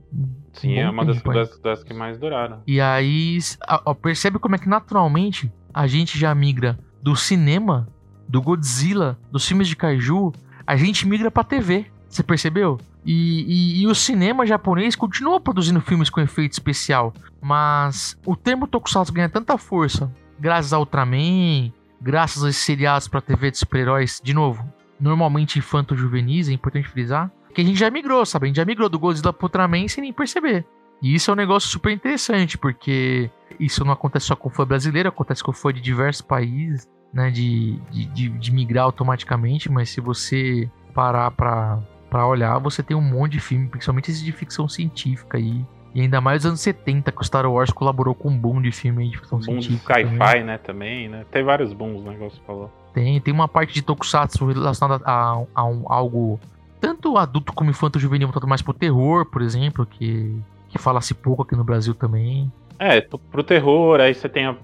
Sim, 0.61 0.75
bom 0.75 0.81
é 0.81 0.91
uma 0.91 1.05
das, 1.05 1.23
das, 1.23 1.59
das 1.59 1.83
que 1.85 1.93
mais 1.95 2.19
duraram. 2.19 2.63
E 2.67 2.81
aí, 2.81 3.39
ó, 3.85 3.95
percebe 3.95 4.39
como 4.39 4.55
é 4.55 4.59
que 4.59 4.69
naturalmente 4.69 5.53
a 5.73 5.87
gente 5.87 6.19
já 6.19 6.35
migra 6.35 6.79
do 7.03 7.15
cinema, 7.15 7.89
do 8.29 8.41
Godzilla, 8.43 9.19
dos 9.31 9.47
filmes 9.47 9.69
de 9.69 9.77
kaiju, 9.77 10.33
a 10.67 10.77
gente 10.77 11.07
migra 11.07 11.31
pra 11.31 11.45
TV. 11.45 11.87
Você 12.09 12.23
percebeu? 12.23 12.79
E, 13.05 13.13
e- 13.13 13.83
e 13.83 13.87
o 13.87 13.95
cinema 13.95 14.47
japonês 14.47 14.97
continua 14.97 15.41
produzindo 15.41 15.81
filmes 15.81 16.11
com 16.11 16.21
efeito 16.21 16.53
especial, 16.53 17.13
mas 17.41 18.19
o 18.27 18.35
termo 18.35 18.67
tokusatsu 18.67 19.13
ganha 19.13 19.29
tanta 19.29 19.57
força 19.57 20.11
graças 20.39 20.73
ao 20.73 20.81
Ultraman, 20.81 21.73
graças 22.01 22.45
a 22.45 22.51
esses 22.51 22.63
seriados 22.63 23.07
pra 23.09 23.21
TV 23.21 23.51
de 23.51 23.59
super-heróis, 23.59 24.21
de 24.23 24.35
novo, 24.35 24.65
normalmente 25.01 25.59
infanto-juvenis, 25.59 26.49
é 26.49 26.53
importante 26.53 26.89
frisar, 26.89 27.31
que 27.57 27.63
a 27.63 27.65
gente 27.65 27.79
já 27.79 27.91
migrou, 27.91 28.25
sabe? 28.27 28.45
A 28.45 28.49
gente 28.49 28.57
já 28.57 28.65
migrou 28.65 28.89
do 28.89 28.99
Godzilla 28.99 29.33
pro 29.33 29.47
Ultraman 29.47 29.89
sem 29.89 30.03
nem 30.03 30.13
perceber. 30.13 30.65
E 31.03 31.15
isso 31.15 31.31
é 31.31 31.33
um 31.35 31.37
negócio 31.37 31.69
super 31.69 31.91
interessante, 31.91 32.57
porque 32.59 33.31
isso 33.59 33.85
não 33.85 33.93
acontece 33.93 34.27
só 34.27 34.37
com 34.37 34.49
fã 34.51 34.67
brasileiro, 34.67 35.09
acontece 35.09 35.43
com 35.43 35.53
fã 35.53 35.73
de 35.73 35.81
diversos 35.81 36.23
países, 36.23 36.89
né? 37.13 37.31
De, 37.31 37.77
de, 37.91 38.05
de, 38.07 38.29
de 38.31 38.53
migrar 38.53 38.85
automaticamente, 38.85 39.71
mas 39.71 39.91
se 39.91 40.01
você 40.01 40.71
parar 40.95 41.31
pra, 41.31 41.79
pra 42.11 42.27
olhar, 42.27 42.59
você 42.59 42.83
tem 42.83 42.97
um 42.97 43.01
monte 43.01 43.33
de 43.33 43.41
filme, 43.41 43.69
principalmente 43.69 44.11
esses 44.11 44.23
de 44.23 44.33
ficção 44.33 44.69
científica 44.69 45.37
aí. 45.39 45.65
E 45.95 46.01
ainda 46.03 46.21
mais 46.21 46.43
nos 46.43 46.47
anos 46.51 46.61
70, 46.61 47.11
que 47.11 47.21
o 47.23 47.25
Star 47.25 47.51
Wars 47.51 47.71
colaborou 47.71 48.15
com 48.15 48.29
um 48.29 48.39
boom 48.39 48.61
de 48.61 48.71
filme 48.71 49.05
aí 49.05 49.09
de 49.11 49.17
ficção 49.19 49.39
Boom 49.39 49.59
de 49.59 49.65
científica. 49.67 49.95
também. 49.95 50.19
sci-fi, 50.19 50.45
né, 50.45 50.59
também, 50.59 51.09
né? 51.09 51.25
Tem 51.31 51.43
vários 51.43 51.73
booms, 51.73 52.03
né, 52.05 52.13
igual 52.13 52.29
você 52.31 52.41
falou. 52.47 52.71
Tem, 52.93 53.19
tem 53.21 53.33
uma 53.33 53.49
parte 53.49 53.73
de 53.73 53.81
tokusatsu 53.83 54.45
relacionada 54.47 55.03
a, 55.07 55.43
a 55.55 55.65
um- 55.65 55.85
algo 55.91 56.39
tanto 56.81 57.17
adulto 57.19 57.53
como 57.53 57.71
infanto 57.71 57.99
juvenil, 57.99 58.29
voltado 58.29 58.47
mais 58.47 58.63
pro 58.63 58.73
terror, 58.73 59.27
por 59.27 59.43
exemplo, 59.43 59.87
que, 59.87 60.35
que 60.69 60.79
fala-se 60.79 61.15
pouco 61.15 61.43
aqui 61.43 61.55
no 61.57 61.65
Brasil 61.65 61.95
também. 61.95 62.51
É, 62.79 63.01
pro- 63.01 63.43
terror, 63.43 64.01
aí 64.01 64.13
você 64.15 64.29
tem, 64.29 64.55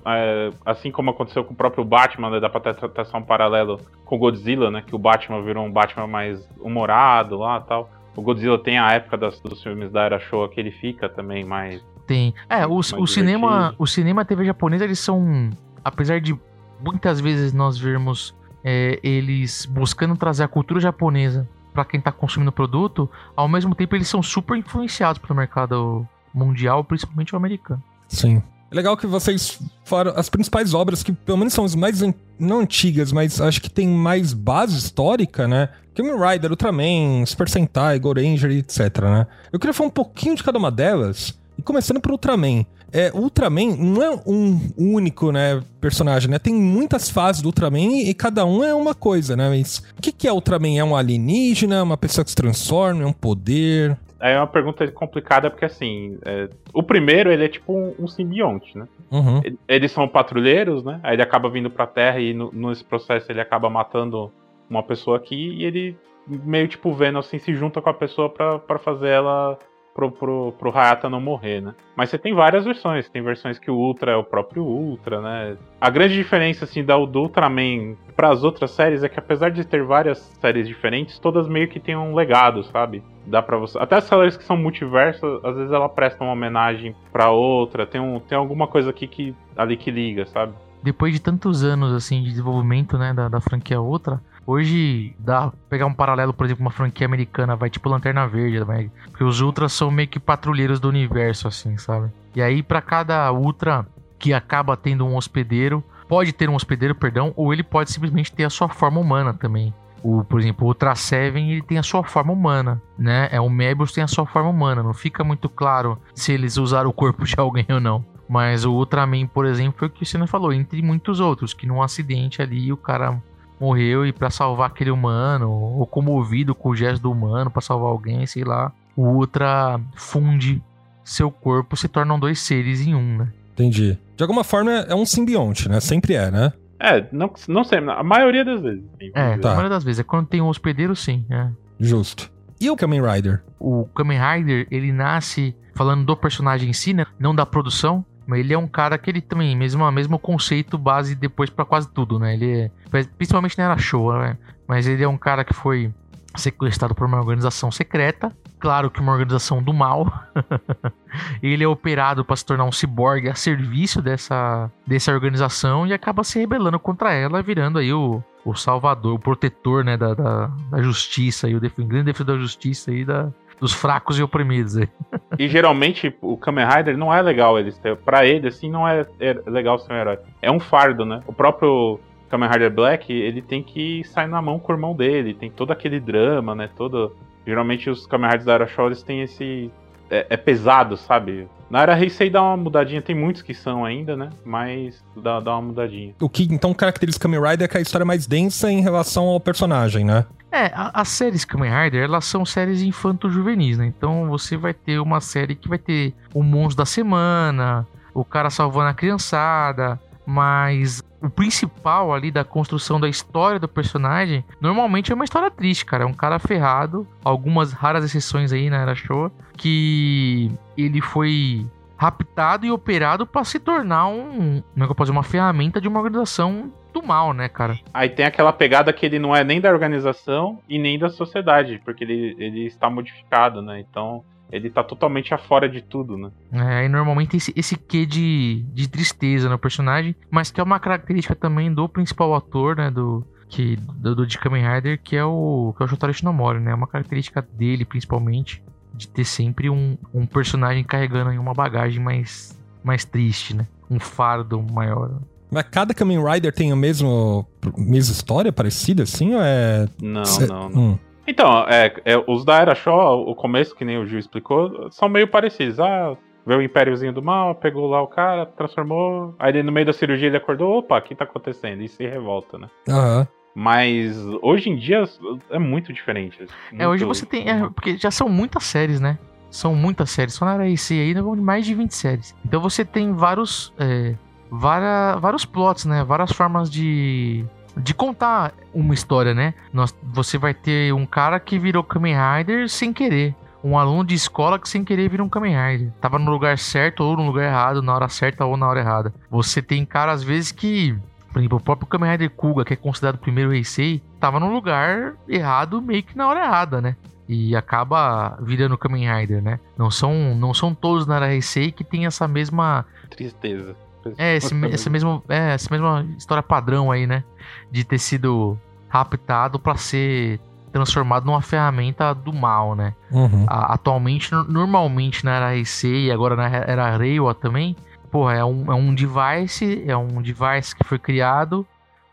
assim 0.67 0.91
como 0.91 1.11
aconteceu 1.11 1.43
com 1.45 1.55
o 1.55 1.57
próprio 1.57 1.83
Batman, 1.85 2.29
né, 2.31 2.41
dá 2.41 2.49
pra 2.51 2.61
ter 2.61 2.75
traçar 2.91 3.19
um 3.21 3.25
paralelo 3.25 3.81
com 4.05 4.17
o 4.17 4.19
Godzilla, 4.19 4.71
né, 4.71 4.83
que 4.87 4.95
o 4.95 4.99
Batman 4.99 5.41
virou 5.43 5.65
um 5.65 5.73
Batman 5.73 6.07
mais 6.07 6.47
humorado 6.61 7.39
lá 7.39 7.63
e 7.65 7.69
tal. 7.69 7.91
O 8.15 8.21
Godzilla 8.21 8.59
tem 8.59 8.79
a 8.79 8.93
época 8.93 9.17
das- 9.17 9.41
dos 9.41 9.63
filmes 9.63 9.91
da 9.91 10.03
Era 10.03 10.21
Showa 10.21 10.49
que 10.49 10.61
ele 10.61 10.71
fica 10.71 11.09
também 11.09 11.43
mais... 11.45 11.83
Tem. 12.07 12.35
É, 12.51 12.67
o, 12.67 12.75
o 12.81 13.07
cinema, 13.07 13.75
o 13.79 13.87
cinema 13.87 14.21
e 14.21 14.23
a 14.23 14.25
TV 14.27 14.45
japonesa, 14.45 14.85
eles 14.85 14.99
são, 14.99 15.49
apesar 15.83 16.21
de 16.21 16.37
muitas 16.85 17.19
vezes 17.21 17.55
nós 17.55 17.79
vermos 17.79 18.35
é, 18.63 19.01
eles 19.03 19.65
buscando 19.65 20.15
trazer 20.17 20.43
a 20.45 20.49
cultura 20.49 20.81
japonesa 20.81 21.49
pra 21.73 21.85
quem 21.85 22.01
tá 22.01 22.13
consumindo 22.13 22.51
o 22.51 22.53
produto, 22.53 23.09
ao 23.35 23.49
mesmo 23.49 23.75
tempo 23.75 23.95
eles 23.97 24.09
são 24.09 24.23
super 24.23 24.57
influenciados 24.57 25.21
pelo 25.21 25.35
mercado 25.37 26.07
mundial, 26.35 26.83
principalmente 26.85 27.35
o 27.35 27.37
americano. 27.37 27.83
Sim. 28.09 28.43
É 28.71 28.75
legal 28.75 28.97
que 28.97 29.07
vocês 29.07 29.61
falaram 29.85 30.15
as 30.17 30.31
principais 30.31 30.73
obras 30.73 31.03
que, 31.03 31.13
pelo 31.13 31.37
menos, 31.37 31.53
são 31.53 31.63
as 31.65 31.75
mais 31.75 32.03
an- 32.03 32.15
não 32.39 32.61
antigas, 32.61 33.13
mas 33.13 33.39
acho 33.39 33.61
que 33.61 33.69
tem 33.69 33.87
mais 33.87 34.33
base 34.33 34.79
histórica, 34.79 35.47
né? 35.47 35.69
Kamen 35.95 36.15
Rider, 36.19 36.51
Ultraman, 36.51 37.27
Super 37.27 37.51
Sentai, 37.51 37.99
Goranger, 37.99 38.51
etc, 38.51 38.79
né? 39.03 39.27
Eu 39.53 39.59
queria 39.59 39.75
falar 39.75 39.89
um 39.89 39.93
pouquinho 39.93 40.35
de 40.35 40.43
cada 40.43 40.59
uma 40.59 40.71
delas, 40.71 41.39
e 41.59 41.63
começando 41.63 42.01
por 42.01 42.13
Ultraman. 42.13 42.65
É, 42.95 43.11
o 43.15 43.21
Ultraman 43.21 43.75
não 43.77 44.03
é 44.03 44.11
um 44.27 44.61
único, 44.77 45.33
né, 45.33 45.63
personagem, 45.81 46.31
né? 46.31 46.39
Tem 46.39 46.53
muitas 46.55 47.09
fases 47.09 47.41
do 47.41 47.47
Ultraman 47.47 48.01
e 48.03 48.13
cada 48.13 48.45
um 48.45 48.63
é 48.63 48.75
uma 48.75 48.95
coisa, 48.95 49.35
né? 49.35 49.49
Mas 49.49 49.79
o 49.97 50.03
que, 50.03 50.13
que 50.13 50.29
é 50.29 50.33
Ultraman? 50.33 50.79
É 50.79 50.85
um 50.85 50.95
alienígena? 50.95 51.83
Uma 51.83 51.97
pessoa 51.97 52.23
que 52.25 52.31
se 52.31 52.37
transforma? 52.37 53.03
É 53.03 53.07
um 53.07 53.13
poder? 53.13 53.97
É 54.21 54.37
uma 54.37 54.47
pergunta 54.47 54.87
complicada 54.93 55.51
porque, 55.51 55.65
assim, 55.65 56.19
é, 56.25 56.49
o 56.73 56.83
primeiro, 56.83 57.33
ele 57.33 57.45
é 57.45 57.49
tipo 57.49 57.73
um, 57.73 57.95
um 57.99 58.07
simbionte, 58.07 58.77
né? 58.79 58.87
Uhum. 59.11 59.41
Eles 59.67 59.91
são 59.91 60.07
patrulheiros, 60.07 60.85
né? 60.85 61.01
Aí 61.03 61.15
ele 61.17 61.23
acaba 61.23 61.49
vindo 61.49 61.71
pra 61.71 61.87
Terra 61.87 62.21
e 62.21 62.33
no- 62.35 62.53
nesse 62.53 62.85
processo 62.85 63.33
ele 63.33 63.41
acaba 63.41 63.69
matando 63.71 64.31
uma 64.71 64.83
pessoa 64.83 65.17
aqui 65.17 65.55
e 65.59 65.65
ele 65.65 65.97
meio 66.27 66.69
tipo 66.69 66.93
vendo 66.95 67.19
assim, 67.19 67.39
se 67.39 67.53
junta 67.55 67.81
com 67.83 67.91
a 67.91 67.95
pessoa 67.95 68.29
pra 68.31 68.79
fazer 68.79 69.09
ela 69.09 69.59
pro, 69.95 70.11
pro, 70.11 70.53
pro 70.59 70.77
Hayata 70.77 71.09
não 71.09 71.21
morrer, 71.21 71.61
né? 71.61 71.75
Mas 71.97 72.11
você 72.11 72.19
tem 72.19 72.35
várias 72.35 72.65
versões, 72.65 73.09
tem 73.09 73.23
versões 73.23 73.59
que 73.59 73.71
o 73.71 73.75
Ultra 73.75 74.13
é 74.13 74.17
o 74.17 74.25
próprio 74.25 74.65
Ultra, 74.65 75.21
né? 75.21 75.57
A 75.81 75.91
grande 75.91 76.15
diferença 76.15 76.65
assim 76.65 76.85
da, 76.85 76.97
do 76.97 77.21
Ultraman 77.21 77.97
para 78.17 78.31
as 78.31 78.43
outras 78.43 78.71
séries 78.71 79.03
é 79.03 79.09
que 79.09 79.19
apesar 79.19 79.51
de 79.51 79.65
ter 79.65 79.83
várias 79.83 80.19
séries 80.41 80.67
diferentes, 80.67 81.19
todas 81.19 81.49
meio 81.49 81.69
que 81.69 81.81
têm 81.81 81.97
um 81.97 82.15
legado, 82.15 82.63
sabe? 82.65 83.03
Dá 83.27 83.41
para 83.43 83.57
você. 83.57 83.79
Até 83.79 83.97
as 83.97 84.05
séries 84.05 84.37
que 84.37 84.45
são 84.45 84.57
multiversas, 84.57 85.45
às 85.45 85.57
vezes 85.57 85.73
ela 85.73 85.89
presta 85.89 86.25
uma 86.25 86.33
homenagem 86.33 86.95
pra 87.13 87.31
outra, 87.31 87.87
tem 87.87 88.01
um 88.01 88.19
tem 88.21 88.37
alguma 88.37 88.67
coisa 88.67 88.91
aqui 88.91 89.07
que 89.07 89.35
ali 89.57 89.77
que 89.77 89.91
liga, 89.91 90.27
sabe? 90.27 90.55
depois 90.83 91.13
de 91.13 91.21
tantos 91.21 91.63
anos 91.63 91.93
assim 91.93 92.23
de 92.23 92.31
desenvolvimento 92.31 92.99
né 92.99 93.15
da, 93.15 93.29
da 93.29 93.41
franquia 93.41 93.81
outra 93.81 94.21
hoje 94.47 95.15
dá 95.19 95.53
pegar 95.69 95.87
um 95.87 95.95
paralelo 95.95 96.33
por 96.33 96.47
exemplo 96.47 96.65
uma 96.65 96.71
franquia 96.71 97.07
americana 97.07 97.57
vai 97.57 97.71
tipo 97.71 97.89
Lanterna 97.89 98.27
Verde 98.27 98.65
vai 98.65 98.91
porque 99.07 99.25
os 99.25 99.41
ultras 99.41 99.73
são 99.73 99.91
meio 99.91 100.09
que 100.09 100.21
patrulheiros 100.21 100.81
do 100.81 100.89
universo 100.89 101.49
assim 101.49 101.77
sabe 101.79 102.11
e 102.35 102.43
aí 102.43 102.63
pra 102.63 102.81
cada 102.81 103.31
ultra 103.33 103.87
que 104.19 104.33
acaba 104.33 104.77
tendo 104.77 105.07
um 105.07 105.17
hospedeiro 105.17 105.83
pode 106.09 106.33
ter 106.33 106.49
um 106.49 106.55
hospedeiro 106.55 106.95
perdão 106.95 107.33
ou 107.37 107.53
ele 107.53 107.63
pode 107.63 107.91
simplesmente 107.91 108.33
ter 108.33 108.45
a 108.45 108.51
sua 108.51 108.69
forma 108.69 109.01
humana 109.01 109.33
também 109.33 109.73
o, 110.03 110.25
por 110.25 110.41
exemplo, 110.41 110.65
o 110.65 110.69
Ultra 110.69 110.95
Seven 110.95 111.53
ele 111.53 111.63
tem 111.63 111.79
a 111.79 111.83
sua 111.83 112.03
forma 112.03 112.33
humana, 112.33 112.83
né? 112.99 113.29
É 113.31 113.41
o 113.41 113.49
Mebius 113.49 113.93
tem 113.93 114.03
a 114.03 114.09
sua 114.09 114.27
forma 114.27 114.51
humana. 114.51 114.83
Não 114.83 114.93
fica 114.93 115.23
muito 115.23 115.49
claro 115.49 115.97
se 116.15 116.33
eles 116.33 116.57
usaram 116.57 116.91
o 116.91 116.93
corpo 116.93 117.25
de 117.25 117.35
alguém 117.39 117.67
ou 117.71 117.81
não. 117.81 118.05
Mas 118.29 118.65
o 118.65 118.73
Ultraman, 118.73 119.27
por 119.27 119.47
exemplo, 119.47 119.79
foi 119.79 119.89
o 119.89 119.91
que 119.91 120.03
o 120.03 120.07
Senna 120.07 120.27
falou, 120.27 120.53
entre 120.53 120.81
muitos 120.81 121.21
outros, 121.21 121.53
que 121.53 121.67
num 121.67 121.83
acidente 121.83 122.41
ali 122.41 122.73
o 122.73 122.77
cara 122.77 123.23
morreu 123.63 124.05
e 124.05 124.13
pra 124.13 124.29
salvar 124.29 124.67
aquele 124.71 124.91
humano, 124.91 125.49
ou 125.51 125.87
comovido 125.87 126.55
com 126.55 126.71
o 126.71 126.77
gesto 126.77 127.03
do 127.03 127.13
humano 127.13 127.49
pra 127.51 127.63
salvar 127.63 127.91
alguém, 127.91 128.27
sei 128.27 128.43
lá, 128.43 128.73
o 128.97 129.03
Ultra 129.03 129.81
funde 129.95 130.61
seu 131.05 131.31
corpo, 131.31 131.77
se 131.77 131.87
tornam 131.89 132.19
dois 132.19 132.41
seres 132.41 132.85
em 132.85 132.95
um, 132.95 133.19
né? 133.19 133.29
Entendi. 133.53 133.97
De 134.17 134.23
alguma 134.25 134.43
forma 134.43 134.71
é 134.73 134.95
um 134.95 135.07
simbionte, 135.07 135.69
né? 135.69 135.79
Sempre 135.81 136.15
é, 136.15 136.31
né? 136.31 136.53
É, 136.81 137.07
não, 137.13 137.33
não 137.49 137.63
sei, 137.63 137.79
a 137.79 138.03
maioria 138.03 138.45
das 138.45 138.61
vezes. 138.61 138.83
É, 139.15 139.37
Tá. 139.39 139.51
a 139.51 139.55
maioria 139.55 139.71
das 139.71 139.85
vezes. 139.85 140.01
É 140.01 140.03
quando 140.05 140.27
tem 140.27 140.41
um 140.41 140.49
hospedeiro, 140.49 140.97
sim. 140.97 141.25
É. 141.31 141.49
Justo. 141.79 142.31
E 142.61 142.69
o 142.71 142.77
Kamen 142.77 143.01
Rider? 143.01 143.43
O 143.61 143.85
Kamen 143.95 144.19
Rider, 144.19 144.67
ele 144.71 144.91
nasce 144.93 145.55
falando 145.75 146.05
do 146.05 146.17
personagem 146.17 146.71
em 146.71 146.73
si, 146.73 146.93
né? 146.93 147.07
Não 147.19 147.35
da 147.35 147.47
produção. 147.47 148.05
Ele 148.29 148.53
é 148.53 148.59
um 148.59 148.67
cara 148.67 148.97
que 148.99 149.11
ele 149.11 149.21
também, 149.21 149.57
mesmo, 149.57 149.91
mesmo 149.91 150.19
conceito 150.19 150.79
base 150.79 151.15
depois 151.15 151.51
pra 151.51 151.65
quase 151.65 151.89
tudo, 151.89 152.19
né? 152.19 152.35
Ele 152.35 152.71
é, 152.93 153.05
principalmente 153.17 153.59
na 153.59 153.65
era 153.65 153.79
show, 153.79 154.13
né? 154.13 154.37
Mas 154.67 154.87
ele 154.87 155.03
é 155.03 155.09
um 155.09 155.19
cara 155.19 155.45
que 155.45 155.53
foi 155.53 155.93
sequestrado 156.35 156.95
por 156.95 157.07
uma 157.07 157.19
organização 157.19 157.71
secreta. 157.71 158.33
Claro 158.59 158.91
que 158.91 159.01
uma 159.01 159.13
organização 159.13 159.63
do 159.63 159.73
mal. 159.73 160.07
ele 161.43 161.65
é 161.65 161.69
operado 161.69 162.25
para 162.25 162.37
se 162.37 162.47
tornar 162.47 162.65
um 162.65 162.73
ciborgue 162.73 163.29
a 163.29 163.35
serviço 163.35 164.01
dessa, 164.01 164.71
dessa 164.87 165.13
organização 165.13 165.87
e 165.87 165.93
acaba 165.93 166.25
se 166.25 166.39
rebelando 166.39 166.79
contra 166.79 167.13
ela, 167.13 167.43
virando 167.43 167.79
aí 167.79 167.93
o, 167.93 168.23
o 168.45 168.55
salvador, 168.55 169.15
o 169.15 169.19
protetor, 169.19 169.85
né, 169.85 169.97
da, 169.97 170.15
da, 170.15 170.47
da 170.71 170.83
justiça 170.83 171.49
e 171.49 171.57
o 171.57 171.61
grande 171.61 172.05
defensor 172.05 172.37
da 172.37 172.39
justiça 172.39 172.93
e 172.93 173.05
da, 173.05 173.33
dos 173.61 173.73
fracos 173.73 174.19
e 174.19 174.23
oprimidos. 174.23 174.77
Aí. 174.77 174.89
E 175.39 175.49
geralmente 175.49 176.15
o 176.21 176.37
Kamen 176.37 176.67
Rider 176.67 176.97
não 176.97 177.13
é 177.13 177.23
legal 177.23 177.59
ele. 177.59 177.73
Pra 178.05 178.27
ele, 178.27 178.49
assim, 178.49 178.71
não 178.71 178.87
é, 178.87 179.07
é 179.19 179.35
legal 179.47 179.79
ser 179.79 179.93
um 179.93 179.97
herói. 179.97 180.19
É 180.43 180.51
um 180.51 180.61
fardo, 180.61 181.07
né? 181.07 181.23
O 181.27 181.33
próprio 181.33 181.99
Kamen 182.33 182.49
Rider 182.49 182.71
Black, 182.71 183.13
ele 183.13 183.43
tem 183.43 183.63
que 183.63 184.03
sair 184.05 184.27
na 184.27 184.41
mão 184.41 184.59
com 184.59 184.73
o 184.73 184.75
irmão 184.75 184.95
dele, 184.95 185.35
tem 185.35 185.51
todo 185.51 185.71
aquele 185.71 186.01
drama, 186.01 186.55
né? 186.55 186.71
Todo. 186.77 187.15
Geralmente 187.47 187.91
os 187.91 188.07
Kamen 188.07 188.29
Riders 188.29 188.47
da 188.47 188.55
Era 188.55 188.67
Show 188.67 188.87
eles 188.87 189.03
têm 189.03 189.23
esse. 189.23 189.71
É, 190.11 190.27
é, 190.29 190.37
pesado, 190.37 190.97
sabe? 190.97 191.49
Na 191.71 191.81
Era 191.81 191.99
Heisei 191.99 192.29
dá 192.29 192.43
uma 192.43 192.57
mudadinha, 192.57 193.01
tem 193.01 193.17
muitos 193.17 193.41
que 193.41 193.55
são 193.55 193.83
ainda, 193.83 194.15
né? 194.15 194.29
Mas 194.45 195.03
dá, 195.17 195.41
dá 195.41 195.53
uma 195.53 195.63
mudadinha. 195.63 196.15
O 196.21 196.29
que 196.29 196.47
então 196.51 196.75
caracteriza 196.75 197.19
Kamen 197.19 197.41
Rider 197.41 197.65
é 197.65 197.69
que 197.69 197.79
a 197.79 197.81
história 197.81 198.05
é 198.05 198.07
mais 198.07 198.27
densa 198.27 198.71
em 198.71 198.83
relação 198.83 199.25
ao 199.25 199.41
personagem, 199.41 200.05
né? 200.05 200.27
É, 200.53 200.71
as 200.75 201.09
séries 201.09 201.47
Kamen 201.47 201.73
Rider, 201.73 202.05
elas 202.05 202.27
são 202.27 202.45
séries 202.45 202.83
infanto-juvenis, 202.83 203.79
né? 203.79 203.87
Então 203.87 204.29
você 204.29 204.55
vai 204.55 204.75
ter 204.75 204.99
uma 204.99 205.19
série 205.19 205.55
que 205.55 205.67
vai 205.67 205.79
ter 205.79 206.15
o 206.35 206.43
monstro 206.43 206.77
da 206.77 206.85
semana, 206.85 207.87
o 208.13 208.23
cara 208.23 208.51
salvando 208.51 208.91
a 208.91 208.95
criançada, 208.95 209.99
mas 210.27 211.03
o 211.23 211.31
principal 211.31 212.13
ali 212.13 212.31
da 212.31 212.45
construção 212.45 213.01
da 213.01 213.09
história 213.09 213.59
do 213.59 213.67
personagem 213.67 214.45
normalmente 214.61 215.11
é 215.11 215.15
uma 215.15 215.25
história 215.25 215.51
triste, 215.51 215.87
cara. 215.87 216.05
É 216.05 216.07
um 216.07 216.13
cara 216.13 216.39
ferrado, 216.39 217.07
algumas 217.25 217.73
raras 217.73 218.05
exceções 218.05 218.53
aí 218.53 218.69
na 218.69 218.77
Era 218.77 218.95
Show, 218.95 219.33
que 219.57 220.51
ele 220.77 221.01
foi 221.01 221.67
raptado 222.03 222.67
e 222.67 222.71
operado 222.73 223.25
para 223.25 223.45
se 223.45 223.61
tornar 223.61 224.09
um, 224.09 224.61
como 224.61 224.85
é 224.85 224.87
que 224.87 224.91
eu 224.91 224.95
posso 224.95 225.13
dizer, 225.13 225.17
uma 225.17 225.23
ferramenta 225.23 225.81
de 225.81 225.87
uma 225.87 226.01
organização 226.01 226.73
do 226.93 227.01
mal, 227.01 227.33
né, 227.33 227.49
cara? 227.49 227.79
Aí 227.95 228.09
tem 228.09 228.27
aquela 228.27 228.53
pegada 228.53 228.93
que 228.93 229.07
ele 229.07 229.21
não 229.21 229.35
é 229.35 229.45
nem 229.45 229.61
da 229.61 229.71
organização 229.71 230.59
e 230.69 230.81
nem 230.81 230.99
da 230.99 231.09
sociedade, 231.09 231.81
porque 231.85 232.03
ele, 232.03 232.35
ele 232.39 232.67
está 232.67 232.91
modificado, 232.91 233.63
né? 233.63 233.79
Então 233.81 234.25
ele 234.51 234.69
tá 234.69 234.83
totalmente 234.83 235.33
afora 235.33 235.69
de 235.69 235.81
tudo, 235.81 236.19
né? 236.19 236.31
É, 236.53 236.85
e 236.85 236.89
normalmente 236.89 237.37
esse, 237.37 237.53
esse 237.57 237.77
quê 237.77 238.05
de, 238.05 238.65
de 238.75 238.89
tristeza 238.89 239.49
no 239.49 239.59
personagem, 239.59 240.15
mas 240.29 240.51
que 240.51 240.61
é 240.61 240.65
uma 240.65 240.81
característica 240.81 241.37
também 241.37 241.73
do 241.73 241.89
principal 241.89 242.35
ator, 242.35 242.77
né, 242.77 242.91
do, 242.91 243.25
que, 243.49 243.77
do, 243.77 244.17
do 244.17 244.27
de 244.27 244.39
Kamen 244.39 244.67
Rider, 244.67 245.01
que 245.01 245.17
é 245.17 245.25
o, 245.25 245.73
que 245.77 245.83
é 245.83 245.87
o 245.87 245.89
Shotaro 245.89 246.13
Shinomori, 246.13 246.59
né? 246.59 246.73
É 246.73 246.75
uma 246.75 246.89
característica 246.89 247.41
dele, 247.41 247.85
principalmente, 247.85 248.61
de 248.95 249.09
ter 249.09 249.25
sempre 249.25 249.71
um, 249.71 249.97
um 250.13 250.27
personagem 250.27 250.85
carregando 250.85 251.31
aí 251.31 251.39
uma 251.39 251.55
bagagem 251.55 252.03
mais, 252.03 252.59
mais 252.83 253.05
triste, 253.05 253.57
né? 253.57 253.67
Um 253.91 253.99
fardo 253.99 254.63
maior. 254.63 255.21
Mas 255.51 255.65
cada 255.65 255.93
Kamen 255.93 256.25
Rider 256.25 256.53
tem 256.53 256.73
a 256.73 256.77
mesmo, 256.77 257.47
mesma 257.77 258.13
história 258.13 258.53
parecida, 258.53 259.03
assim, 259.03 259.35
ou 259.35 259.41
é... 259.43 259.87
Não, 260.01 260.25
Cê... 260.25 260.47
não, 260.47 260.69
não. 260.69 260.81
Hum. 260.81 260.99
Então, 261.27 261.65
é, 261.69 261.95
é, 262.05 262.25
os 262.27 262.45
da 262.45 262.59
Era 262.59 262.75
Shaw, 262.75 263.29
o 263.29 263.35
começo, 263.35 263.77
que 263.77 263.85
nem 263.85 263.99
o 263.99 264.07
Gil 264.07 264.19
explicou, 264.19 264.91
são 264.91 265.09
meio 265.09 265.29
parecidos. 265.29 265.79
Ah, 265.79 266.17
veio 266.45 266.61
o 266.61 266.63
Impériozinho 266.63 267.13
do 267.13 267.23
Mal, 267.23 267.55
pegou 267.55 267.87
lá 267.89 268.03
o 268.03 268.09
cara, 268.09 268.47
transformou. 268.47 269.35
Aí 269.39 269.63
no 269.63 269.71
meio 269.71 269.87
da 269.87 269.93
cirurgia 269.93 270.29
ele 270.29 270.37
acordou, 270.37 270.79
opa, 270.79 270.99
o 270.99 271.03
que 271.03 271.15
tá 271.15 271.25
acontecendo? 271.25 271.83
E 271.83 271.89
se 271.89 272.05
revolta, 272.07 272.59
né? 272.59 272.69
Aham. 272.89 273.21
Uhum. 273.21 273.42
Mas 273.55 274.17
hoje 274.41 274.71
em 274.71 274.77
dia 274.77 275.05
é 275.51 275.59
muito 275.59 275.93
diferente. 275.93 276.39
Muito, 276.39 276.83
é, 276.83 276.89
hoje 276.89 277.05
você 277.05 277.27
tem. 277.27 277.49
É, 277.49 277.69
porque 277.69 277.97
já 277.97 278.11
são 278.11 278.29
muitas 278.29 278.65
séries, 278.65 279.01
né? 279.01 279.19
São 279.51 279.75
muitas 279.75 280.11
séries. 280.11 280.35
Só 280.35 280.47
na 280.47 280.57
RAC 280.57 280.91
aí 280.93 281.13
vão 281.15 281.37
mais 281.37 281.67
de 281.67 281.75
20 281.75 281.95
séries. 281.95 282.35
Então 282.45 282.61
você 282.61 282.85
tem 282.85 283.13
vários. 283.13 283.73
É, 283.79 284.15
várias, 284.53 285.21
vários 285.21 285.45
plots, 285.47 285.87
né? 285.87 286.05
Várias 286.05 286.31
formas 286.33 286.71
de, 286.71 287.45
de 287.77 287.95
contar 287.95 288.53
uma 288.75 288.93
história, 288.93 289.33
né? 289.33 289.55
Nós, 289.73 289.97
você 290.03 290.37
vai 290.37 290.53
ter 290.53 290.93
um 290.93 291.07
cara 291.07 291.41
que 291.41 291.59
virou 291.59 291.83
Kamen 291.83 292.15
Rider 292.15 292.69
sem 292.69 292.93
querer. 292.93 293.35
Um 293.65 293.79
aluno 293.79 294.05
de 294.05 294.15
escola 294.15 294.59
que 294.59 294.69
sem 294.69 294.85
querer 294.85 295.09
virou 295.09 295.27
um 295.27 295.31
Kamen 295.31 295.55
Rider. 295.55 295.93
Tava 296.01 296.19
no 296.19 296.31
lugar 296.31 296.59
certo 296.59 297.01
ou 297.05 297.17
no 297.17 297.27
lugar 297.27 297.45
errado, 297.45 297.81
na 297.81 297.95
hora 297.95 298.09
certa 298.09 298.45
ou 298.45 298.57
na 298.57 298.69
hora 298.69 298.81
errada. 298.81 299.15
Você 299.31 299.63
tem 299.63 299.85
cara, 299.85 300.13
às 300.13 300.23
vezes, 300.23 300.53
que. 300.53 300.97
Por 301.33 301.39
exemplo, 301.39 301.59
o 301.59 301.61
próprio 301.61 301.87
Kamen 301.87 302.11
Rider 302.11 302.31
Kuga, 302.31 302.65
que 302.65 302.75
é 302.75 302.77
considerado 302.77 303.17
o 303.17 303.19
primeiro 303.19 303.55
Heisei, 303.55 304.03
tava 304.21 304.39
no 304.39 304.53
lugar 304.53 305.15
errado, 305.27 305.81
meio 305.81 306.03
que 306.03 306.17
na 306.17 306.29
hora 306.29 306.45
errada, 306.45 306.81
né? 306.81 306.97
E 307.27 307.57
acaba 307.57 308.37
virando 308.43 308.77
Kamen 308.77 309.11
Rider, 309.11 309.43
né? 309.43 309.59
Não 309.79 309.91
são, 309.91 310.35
não 310.35 310.53
são 310.53 310.75
todos 310.75 311.07
na 311.07 311.33
Heisei 311.33 311.73
que 311.73 311.83
tem 311.83 312.05
essa 312.05 312.29
mesma. 312.29 312.85
Tristeza. 313.11 313.75
É, 314.19 314.37
esse, 314.37 314.55
esse 314.67 314.91
mesmo, 314.91 315.23
é, 315.29 315.55
essa 315.55 315.69
mesma 315.71 316.05
história 316.19 316.43
padrão 316.43 316.91
aí, 316.91 317.07
né? 317.07 317.25
De 317.71 317.85
ter 317.85 317.99
sido 317.99 318.59
raptado 318.89 319.59
para 319.59 319.77
ser 319.77 320.41
transformado 320.73 321.25
numa 321.27 321.41
ferramenta 321.41 322.15
do 322.15 322.33
mal, 322.33 322.75
né? 322.75 322.95
Uhum. 323.11 323.47
A, 323.47 323.75
atualmente, 323.75 324.33
normalmente 324.49 325.25
na 325.25 325.37
era 325.37 325.55
RC 325.55 325.89
e 325.89 326.11
agora 326.11 326.35
na 326.35 326.49
era 326.49 326.97
Reiwa 326.97 327.35
também, 327.35 327.77
porra, 328.13 328.35
é 328.35 328.45
um, 328.45 328.71
é 328.71 328.75
um 328.75 328.95
device, 328.95 329.83
é 329.87 329.97
um 329.97 330.21
device 330.21 330.77
que 330.77 330.85
foi 330.85 330.99
criado, 330.99 331.67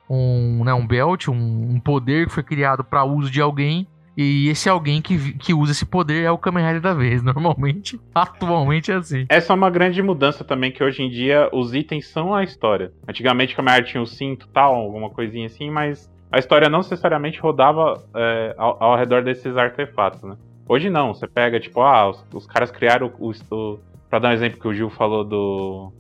um, 0.10 0.64
né, 0.64 0.74
um 0.74 0.88
belt, 0.88 1.28
um, 1.28 1.34
um 1.34 1.80
poder 1.80 2.28
que 2.28 2.34
foi 2.34 2.42
criado 2.42 2.84
para 2.84 3.04
uso 3.04 3.30
de 3.30 3.42
alguém 3.42 3.86
e 4.18 4.50
esse 4.50 4.68
alguém 4.68 5.02
que, 5.02 5.34
que 5.38 5.54
usa 5.54 5.72
esse 5.72 5.86
poder 5.86 6.24
é 6.24 6.32
o 6.32 6.38
Kamen 6.38 6.66
Rider 6.66 6.82
da 6.82 6.94
vez. 6.94 7.22
Normalmente, 7.24 8.00
atualmente 8.14 8.92
é 8.92 8.96
assim. 8.96 9.26
Essa 9.30 9.54
é 9.54 9.56
uma 9.56 9.70
grande 9.70 10.02
mudança 10.02 10.44
também, 10.44 10.72
que 10.72 10.84
hoje 10.84 11.04
em 11.04 11.10
dia 11.10 11.50
os 11.54 11.74
itens 11.74 12.08
são 12.08 12.34
a 12.34 12.44
história. 12.44 12.92
Antigamente 13.08 13.54
o 13.54 13.56
Kamen 13.58 13.76
Rider 13.76 13.92
tinha 13.92 14.04
o 14.04 14.08
cinto 14.08 14.48
tal, 14.50 14.76
alguma 14.76 15.10
coisinha 15.10 15.46
assim, 15.46 15.70
mas 15.70 16.10
a 16.32 16.40
história 16.40 16.70
não 16.70 16.80
necessariamente 16.80 17.40
rodava 17.40 18.04
é, 18.16 18.56
ao, 18.58 18.82
ao, 18.84 18.98
redor 18.98 19.24
desses 19.24 19.56
artefatos, 19.56 20.22
né? 20.24 20.36
Hoje 20.68 20.90
não, 20.90 21.14
você 21.14 21.28
pega, 21.28 21.60
tipo, 21.60 21.82
ah, 21.82 22.10
os, 22.10 22.26
os 22.34 22.46
caras 22.46 22.72
criaram 22.72 23.12
o, 23.20 23.32
o, 23.32 23.80
Pra 24.10 24.20
dar 24.20 24.30
um 24.30 24.34
exemplo 24.34 24.60
que 24.60 24.68
o 24.68 24.74
Gil 24.74 24.90
falou 24.90 25.24
do. 25.24 25.94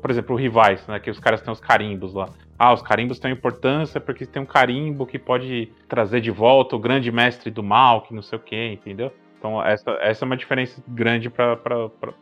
Por 0.00 0.10
exemplo, 0.10 0.34
o 0.34 0.38
Rivais, 0.38 0.86
né? 0.86 0.98
Que 1.00 1.10
os 1.10 1.18
caras 1.18 1.42
têm 1.42 1.52
os 1.52 1.60
carimbos 1.60 2.14
lá. 2.14 2.28
Ah, 2.58 2.72
os 2.72 2.82
carimbos 2.82 3.18
têm 3.18 3.32
importância 3.32 4.00
porque 4.00 4.26
tem 4.26 4.42
um 4.42 4.46
carimbo 4.46 5.06
que 5.06 5.18
pode 5.18 5.72
trazer 5.88 6.20
de 6.20 6.30
volta 6.30 6.76
o 6.76 6.78
grande 6.78 7.10
mestre 7.10 7.50
do 7.50 7.62
mal, 7.62 8.02
que 8.02 8.14
não 8.14 8.22
sei 8.22 8.38
o 8.38 8.42
que, 8.42 8.72
entendeu? 8.72 9.12
Então, 9.40 9.64
essa, 9.64 9.90
essa 10.02 10.24
é 10.24 10.26
uma 10.26 10.36
diferença 10.36 10.82
grande 10.86 11.30
para 11.30 11.58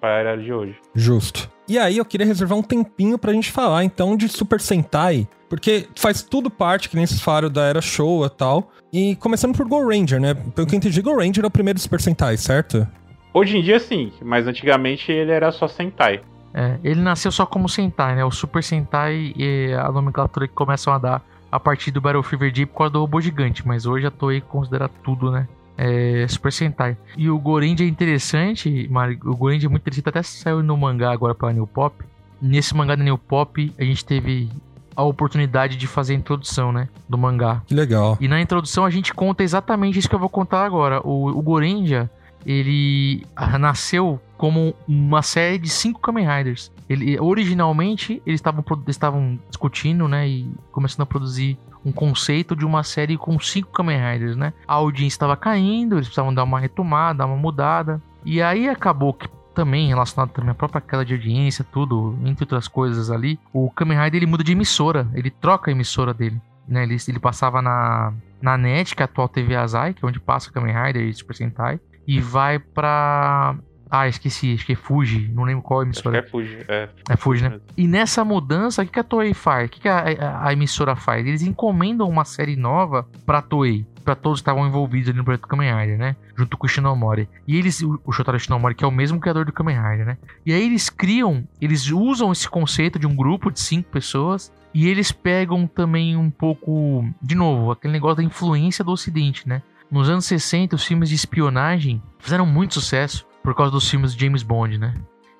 a 0.00 0.08
era 0.08 0.36
de 0.36 0.52
hoje. 0.52 0.76
Justo. 0.94 1.50
E 1.68 1.76
aí, 1.76 1.98
eu 1.98 2.04
queria 2.04 2.24
reservar 2.24 2.56
um 2.56 2.62
tempinho 2.62 3.18
pra 3.18 3.32
gente 3.32 3.50
falar, 3.50 3.82
então, 3.82 4.16
de 4.16 4.28
Super 4.28 4.60
Sentai, 4.60 5.26
porque 5.48 5.88
faz 5.96 6.22
tudo 6.22 6.48
parte, 6.48 6.88
que 6.88 6.94
nem 6.94 7.04
vocês 7.04 7.20
falaram, 7.20 7.50
da 7.50 7.64
era 7.64 7.80
Showa 7.80 8.26
e 8.26 8.30
tal. 8.30 8.70
E 8.92 9.16
começando 9.16 9.56
por 9.56 9.66
Go 9.66 9.84
Ranger, 9.84 10.20
né? 10.20 10.32
Pelo 10.32 10.66
que 10.68 10.74
eu 10.74 10.78
entendi, 10.78 11.02
Go 11.02 11.16
Ranger 11.16 11.42
é 11.42 11.48
o 11.48 11.50
primeiro 11.50 11.80
Super 11.80 12.00
Sentai, 12.00 12.36
certo? 12.36 12.86
Hoje 13.32 13.58
em 13.58 13.62
dia, 13.62 13.78
sim, 13.78 14.12
mas 14.22 14.46
antigamente 14.46 15.12
ele 15.12 15.30
era 15.30 15.52
só 15.52 15.68
Sentai. 15.68 16.20
É, 16.52 16.78
ele 16.82 17.00
nasceu 17.00 17.30
só 17.30 17.44
como 17.44 17.68
Sentai, 17.68 18.16
né? 18.16 18.24
O 18.24 18.30
Super 18.30 18.62
Sentai 18.62 19.32
e 19.36 19.72
a 19.74 19.92
nomenclatura 19.92 20.48
que 20.48 20.54
começam 20.54 20.92
a 20.92 20.98
dar 20.98 21.22
a 21.50 21.60
partir 21.60 21.90
do 21.90 22.00
Battle 22.00 22.22
Fever 22.22 22.52
Deep 22.52 22.72
por 22.72 22.78
causa 22.78 22.92
do 22.92 23.00
robô 23.00 23.20
gigante, 23.20 23.66
mas 23.66 23.86
hoje 23.86 24.06
a 24.06 24.10
Toei 24.10 24.40
considera 24.40 24.88
tudo, 24.88 25.30
né? 25.30 25.46
É, 25.76 26.26
Super 26.28 26.52
Sentai. 26.52 26.96
E 27.16 27.30
o 27.30 27.38
Gorenji 27.38 27.84
é 27.84 27.86
interessante, 27.86 28.88
Mari, 28.90 29.18
o 29.24 29.36
Gorenji 29.36 29.66
é 29.66 29.68
muito 29.68 29.82
interessante, 29.82 30.08
até 30.08 30.22
saiu 30.22 30.62
no 30.62 30.76
mangá 30.76 31.12
agora 31.12 31.34
pra 31.34 31.52
New 31.52 31.66
Pop. 31.66 32.04
Nesse 32.40 32.74
mangá 32.74 32.96
da 32.96 33.04
New 33.04 33.18
Pop, 33.18 33.72
a 33.78 33.84
gente 33.84 34.04
teve 34.04 34.48
a 34.96 35.04
oportunidade 35.04 35.76
de 35.76 35.86
fazer 35.86 36.14
a 36.14 36.16
introdução, 36.16 36.72
né? 36.72 36.88
Do 37.08 37.16
mangá. 37.16 37.62
Que 37.66 37.74
legal. 37.74 38.18
E 38.20 38.26
na 38.26 38.40
introdução 38.40 38.84
a 38.84 38.90
gente 38.90 39.14
conta 39.14 39.44
exatamente 39.44 39.96
isso 39.98 40.08
que 40.08 40.14
eu 40.14 40.18
vou 40.18 40.28
contar 40.28 40.64
agora. 40.64 41.00
O, 41.06 41.28
o 41.28 41.40
Gorenja, 41.40 42.10
ele 42.48 43.26
nasceu 43.60 44.18
como 44.38 44.74
uma 44.88 45.20
série 45.20 45.58
de 45.58 45.68
cinco 45.68 46.00
Kamen 46.00 46.26
Riders. 46.26 46.72
Ele, 46.88 47.20
originalmente, 47.20 48.22
eles 48.24 48.40
estavam 48.86 49.38
discutindo, 49.50 50.08
né, 50.08 50.26
e 50.26 50.50
começando 50.72 51.02
a 51.02 51.06
produzir 51.06 51.58
um 51.84 51.92
conceito 51.92 52.56
de 52.56 52.64
uma 52.64 52.82
série 52.82 53.18
com 53.18 53.38
cinco 53.38 53.70
Kamen 53.72 53.98
Riders, 53.98 54.34
né? 54.34 54.54
A 54.66 54.74
audiência 54.74 55.16
estava 55.16 55.36
caindo, 55.36 55.96
eles 55.96 56.06
precisavam 56.06 56.32
dar 56.32 56.44
uma 56.44 56.58
retomada, 56.58 57.18
dar 57.18 57.26
uma 57.26 57.36
mudada. 57.36 58.00
E 58.24 58.40
aí 58.40 58.66
acabou 58.66 59.12
que 59.12 59.28
também 59.54 59.88
relacionado 59.88 60.30
também 60.30 60.50
à 60.50 60.54
própria 60.54 60.80
queda 60.80 61.04
de 61.04 61.12
audiência, 61.12 61.66
tudo, 61.70 62.18
entre 62.24 62.44
outras 62.44 62.66
coisas 62.66 63.10
ali, 63.10 63.38
o 63.52 63.70
Kamen 63.70 63.98
Rider 63.98 64.22
ele 64.22 64.30
muda 64.30 64.42
de 64.42 64.52
emissora, 64.52 65.06
ele 65.12 65.30
troca 65.30 65.70
a 65.70 65.72
emissora 65.72 66.14
dele. 66.14 66.40
Né, 66.66 66.84
ele, 66.84 66.96
ele 67.08 67.18
passava 67.18 67.60
na, 67.60 68.12
na 68.40 68.56
NET, 68.56 68.94
que 68.94 69.02
é 69.02 69.04
a 69.04 69.06
atual 69.06 69.28
TV 69.28 69.54
Azai, 69.54 69.92
que 69.92 70.04
é 70.04 70.08
onde 70.08 70.20
passa 70.20 70.50
Kamen 70.50 70.74
Rider 70.74 71.02
e 71.02 71.12
Super 71.12 71.34
Sentai 71.34 71.80
e 72.08 72.20
vai 72.20 72.58
pra. 72.58 73.54
Ah, 73.90 74.08
esqueci, 74.08 74.54
acho 74.54 74.66
que 74.66 74.72
é 74.72 74.76
Fuji, 74.76 75.30
não 75.32 75.44
lembro 75.44 75.62
qual 75.62 75.82
emissora. 75.82 76.18
Acho 76.18 76.22
que 76.22 76.28
é 76.28 76.30
Fuji, 76.30 76.58
é. 76.68 76.88
É 77.08 77.16
Fuji, 77.16 77.42
né? 77.42 77.60
E 77.76 77.86
nessa 77.86 78.24
mudança, 78.24 78.82
o 78.82 78.86
que, 78.86 78.92
que 78.92 78.98
a 78.98 79.04
Toei 79.04 79.32
faz? 79.32 79.66
O 79.66 79.70
que, 79.70 79.80
que 79.80 79.88
a, 79.88 79.98
a, 79.98 80.48
a, 80.48 80.52
emissora 80.52 80.94
faz? 80.94 81.26
Eles 81.26 81.42
encomendam 81.42 82.08
uma 82.08 82.24
série 82.24 82.54
nova 82.54 83.06
pra 83.24 83.40
Toei, 83.40 83.86
pra 84.04 84.14
todos 84.14 84.40
que 84.40 84.42
estavam 84.42 84.66
envolvidos 84.66 85.08
ali 85.08 85.18
no 85.18 85.24
projeto 85.24 85.48
Kamen 85.48 85.74
Rider, 85.74 85.98
né? 85.98 86.16
Junto 86.36 86.56
com 86.58 86.66
o 86.66 86.68
Shinomori. 86.68 87.28
E 87.46 87.56
eles, 87.56 87.80
o, 87.80 87.98
o 88.04 88.12
Shotaro 88.12 88.38
Shinomori, 88.38 88.74
que 88.74 88.84
é 88.84 88.86
o 88.86 88.92
mesmo 88.92 89.20
criador 89.20 89.46
do 89.46 89.52
Kamen 89.52 89.76
Rider, 89.76 90.06
né? 90.06 90.18
E 90.44 90.52
aí 90.52 90.64
eles 90.64 90.90
criam, 90.90 91.46
eles 91.60 91.90
usam 91.90 92.30
esse 92.30 92.48
conceito 92.48 92.98
de 92.98 93.06
um 93.06 93.16
grupo 93.16 93.50
de 93.50 93.60
cinco 93.60 93.90
pessoas 93.90 94.52
e 94.74 94.86
eles 94.86 95.10
pegam 95.10 95.66
também 95.66 96.14
um 96.14 96.28
pouco, 96.30 97.08
de 97.22 97.34
novo, 97.34 97.70
aquele 97.70 97.92
negócio 97.92 98.18
da 98.18 98.22
influência 98.22 98.84
do 98.84 98.92
Ocidente, 98.92 99.48
né? 99.48 99.62
Nos 99.90 100.08
anos 100.10 100.26
60, 100.26 100.76
os 100.76 100.84
filmes 100.84 101.08
de 101.08 101.14
espionagem 101.14 102.02
fizeram 102.18 102.44
muito 102.44 102.74
sucesso 102.74 103.26
por 103.42 103.54
causa 103.54 103.72
dos 103.72 103.88
filmes 103.88 104.14
de 104.14 104.24
James 104.24 104.42
Bond, 104.42 104.78
né? 104.78 104.94